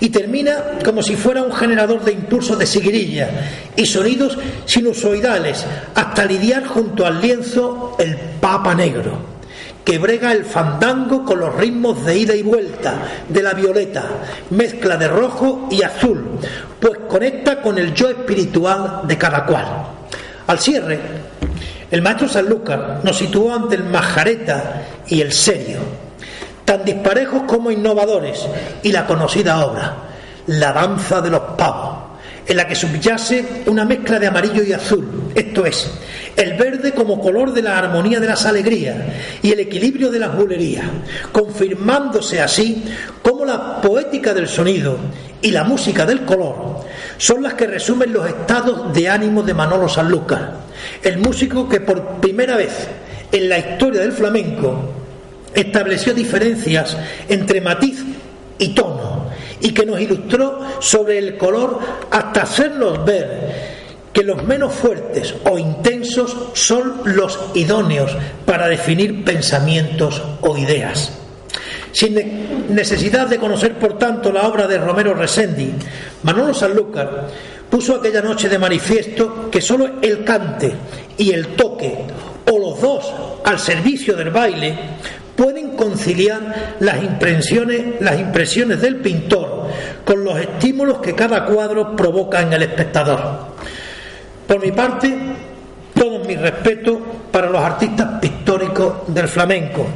Y 0.00 0.10
termina 0.10 0.78
como 0.84 1.02
si 1.02 1.16
fuera 1.16 1.42
un 1.42 1.52
generador 1.52 2.04
de 2.04 2.12
impulsos 2.12 2.58
de 2.58 2.66
siguirilla 2.66 3.28
y 3.76 3.86
sonidos 3.86 4.36
sinusoidales, 4.64 5.64
hasta 5.94 6.24
lidiar 6.24 6.66
junto 6.66 7.06
al 7.06 7.20
lienzo 7.20 7.96
el 7.98 8.16
Papa 8.40 8.74
Negro, 8.74 9.18
que 9.84 9.98
brega 9.98 10.32
el 10.32 10.44
fandango 10.44 11.24
con 11.24 11.40
los 11.40 11.54
ritmos 11.54 12.04
de 12.04 12.18
ida 12.18 12.34
y 12.34 12.42
vuelta 12.42 12.96
de 13.28 13.42
la 13.42 13.54
violeta, 13.54 14.04
mezcla 14.50 14.96
de 14.96 15.08
rojo 15.08 15.68
y 15.70 15.82
azul, 15.82 16.38
pues 16.80 16.98
conecta 17.08 17.62
con 17.62 17.78
el 17.78 17.94
yo 17.94 18.10
espiritual 18.10 19.02
de 19.04 19.16
cada 19.16 19.46
cual. 19.46 19.66
Al 20.46 20.58
cierre, 20.58 20.98
el 21.90 22.02
maestro 22.02 22.28
Sanlúcar 22.28 23.00
nos 23.04 23.16
situó 23.16 23.54
ante 23.54 23.76
el 23.76 23.84
majareta 23.84 24.82
y 25.06 25.20
el 25.20 25.32
serio 25.32 26.03
tan 26.64 26.84
disparejos 26.84 27.42
como 27.46 27.70
innovadores, 27.70 28.46
y 28.82 28.92
la 28.92 29.06
conocida 29.06 29.64
obra, 29.64 29.96
La 30.46 30.72
danza 30.72 31.20
de 31.20 31.30
los 31.30 31.40
pavos, 31.56 32.04
en 32.46 32.56
la 32.56 32.68
que 32.68 32.74
subyace 32.74 33.62
una 33.66 33.84
mezcla 33.84 34.18
de 34.18 34.26
amarillo 34.26 34.62
y 34.62 34.72
azul, 34.72 35.30
esto 35.34 35.64
es, 35.64 35.90
el 36.36 36.54
verde 36.54 36.92
como 36.92 37.20
color 37.20 37.52
de 37.52 37.62
la 37.62 37.78
armonía 37.78 38.20
de 38.20 38.26
las 38.26 38.44
alegrías 38.44 38.96
y 39.42 39.52
el 39.52 39.60
equilibrio 39.60 40.10
de 40.10 40.18
las 40.18 40.36
bulerías, 40.36 40.84
confirmándose 41.32 42.40
así 42.40 42.84
como 43.22 43.44
la 43.44 43.80
poética 43.80 44.34
del 44.34 44.48
sonido 44.48 44.98
y 45.40 45.50
la 45.50 45.64
música 45.64 46.04
del 46.04 46.24
color 46.24 46.84
son 47.16 47.42
las 47.42 47.54
que 47.54 47.66
resumen 47.66 48.12
los 48.12 48.26
estados 48.26 48.92
de 48.92 49.08
ánimo 49.08 49.42
de 49.42 49.54
Manolo 49.54 49.88
Sanlúcar, 49.88 50.54
el 51.02 51.18
músico 51.18 51.68
que 51.68 51.80
por 51.80 52.20
primera 52.20 52.56
vez 52.56 52.88
en 53.32 53.48
la 53.48 53.58
historia 53.58 54.00
del 54.00 54.12
flamenco 54.12 55.03
estableció 55.54 56.14
diferencias 56.14 56.96
entre 57.28 57.60
matiz 57.60 58.04
y 58.58 58.68
tono 58.68 59.30
y 59.60 59.72
que 59.72 59.86
nos 59.86 60.00
ilustró 60.00 60.60
sobre 60.80 61.18
el 61.18 61.36
color 61.36 61.78
hasta 62.10 62.42
hacernos 62.42 63.04
ver 63.04 63.74
que 64.12 64.22
los 64.22 64.44
menos 64.44 64.72
fuertes 64.72 65.34
o 65.44 65.58
intensos 65.58 66.36
son 66.52 67.00
los 67.04 67.38
idóneos 67.54 68.16
para 68.44 68.68
definir 68.68 69.24
pensamientos 69.24 70.22
o 70.40 70.56
ideas. 70.56 71.12
Sin 71.90 72.74
necesidad 72.74 73.28
de 73.28 73.38
conocer, 73.38 73.78
por 73.78 73.98
tanto, 73.98 74.32
la 74.32 74.48
obra 74.48 74.66
de 74.66 74.78
Romero 74.78 75.14
Resendi, 75.14 75.72
Manolo 76.22 76.52
Sanlúcar 76.52 77.28
puso 77.70 77.96
aquella 77.96 78.20
noche 78.20 78.48
de 78.48 78.58
manifiesto 78.58 79.50
que 79.50 79.60
sólo 79.60 80.00
el 80.02 80.24
cante 80.24 80.72
y 81.16 81.32
el 81.32 81.48
toque, 81.56 81.98
o 82.50 82.58
los 82.58 82.80
dos 82.80 83.12
al 83.44 83.58
servicio 83.58 84.16
del 84.16 84.30
baile, 84.30 84.78
conciliar 85.84 86.76
las 86.80 87.02
impresiones, 87.02 88.00
las 88.00 88.18
impresiones 88.18 88.80
del 88.80 88.96
pintor 88.96 89.68
con 90.04 90.24
los 90.24 90.38
estímulos 90.38 90.98
que 90.98 91.14
cada 91.14 91.44
cuadro 91.44 91.94
provoca 91.94 92.40
en 92.40 92.52
el 92.54 92.62
espectador. 92.62 93.20
Por 94.46 94.62
mi 94.62 94.72
parte, 94.72 95.14
todo 95.94 96.20
mi 96.20 96.36
respeto 96.36 96.98
para 97.30 97.50
los 97.50 97.60
artistas 97.60 98.18
pictóricos 98.20 98.94
del 99.08 99.28
flamenco 99.28 99.86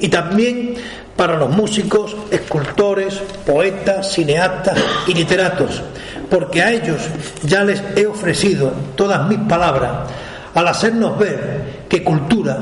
y 0.00 0.08
también 0.08 0.74
para 1.14 1.36
los 1.36 1.50
músicos, 1.50 2.16
escultores, 2.30 3.14
poetas, 3.46 4.12
cineastas 4.12 4.78
y 5.06 5.14
literatos, 5.14 5.82
porque 6.28 6.62
a 6.62 6.72
ellos 6.72 7.00
ya 7.44 7.62
les 7.62 7.82
he 7.96 8.06
ofrecido 8.06 8.72
todas 8.96 9.28
mis 9.28 9.38
palabras 9.40 9.90
al 10.54 10.66
hacernos 10.66 11.16
ver 11.18 11.84
que 11.88 12.02
cultura 12.02 12.58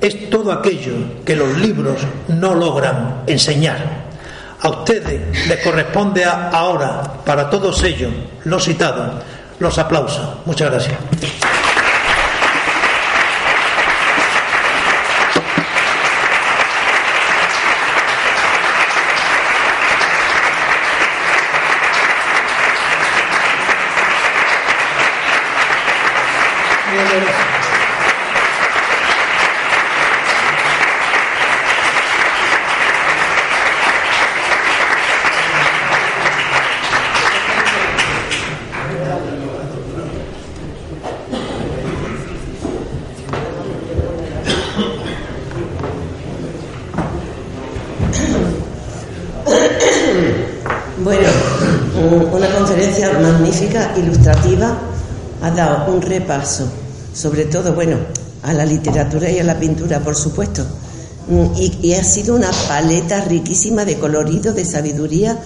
es 0.00 0.30
todo 0.30 0.52
aquello 0.52 0.92
que 1.24 1.36
los 1.36 1.56
libros 1.58 1.98
no 2.28 2.54
logran 2.54 3.22
enseñar. 3.26 4.08
A 4.60 4.68
ustedes 4.70 5.46
les 5.46 5.58
corresponde 5.58 6.24
ahora, 6.24 7.02
para 7.24 7.48
todos 7.48 7.82
ellos, 7.84 8.12
los 8.44 8.64
citados, 8.64 9.22
los 9.58 9.78
aplausos. 9.78 10.28
Muchas 10.46 10.70
gracias. 10.70 10.96
ilustrativa 53.98 54.76
ha 55.42 55.50
dado 55.50 55.92
un 55.92 55.97
repaso, 56.08 56.66
sobre 57.14 57.44
todo, 57.44 57.74
bueno, 57.74 57.96
a 58.42 58.52
la 58.52 58.64
literatura 58.64 59.30
y 59.30 59.38
a 59.38 59.44
la 59.44 59.58
pintura, 59.58 60.00
por 60.00 60.16
supuesto, 60.16 60.64
mm, 61.28 61.60
y, 61.82 61.94
ha 61.94 62.04
sido 62.04 62.34
una 62.34 62.50
paleta 62.66 63.24
riquísima 63.24 63.84
de 63.84 63.98
colorido, 63.98 64.52
de 64.52 64.64
sabiduría 64.64 65.38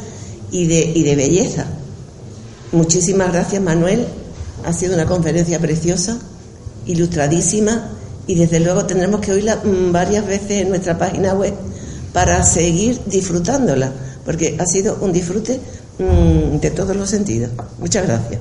y 0.51 0.67
de, 0.67 0.81
y 0.95 1.03
de 1.03 1.17
belleza. 1.17 1.67
Muchísimas 2.73 3.33
gracias, 3.33 3.63
Manuel. 3.63 4.07
Ha 4.65 4.73
sido 4.73 4.95
una 4.95 5.07
conferencia 5.07 5.59
preciosa, 5.59 6.19
ilustradísima, 6.87 7.91
y 8.27 8.37
desde 8.37 8.61
luego 8.61 8.87
tendremos 8.87 9.21
que 9.21 9.33
oírla 9.33 9.57
mm, 9.57 9.93
varias 9.93 10.27
veces 10.27 10.63
en 10.63 10.69
nuestra 10.69 10.97
página 10.97 11.35
web 11.35 11.55
para 12.13 12.43
seguir 12.45 13.01
disfrutándola, 13.07 13.93
porque 14.25 14.57
ha 14.61 14.67
sido 14.67 14.99
un 15.01 15.13
disfrute 15.13 15.61
Mm, 15.99 16.59
de 16.59 16.71
todos 16.71 16.97
los 16.97 17.11
sentidos. 17.11 17.51
Muchas 17.79 18.07
gracias. 18.07 18.41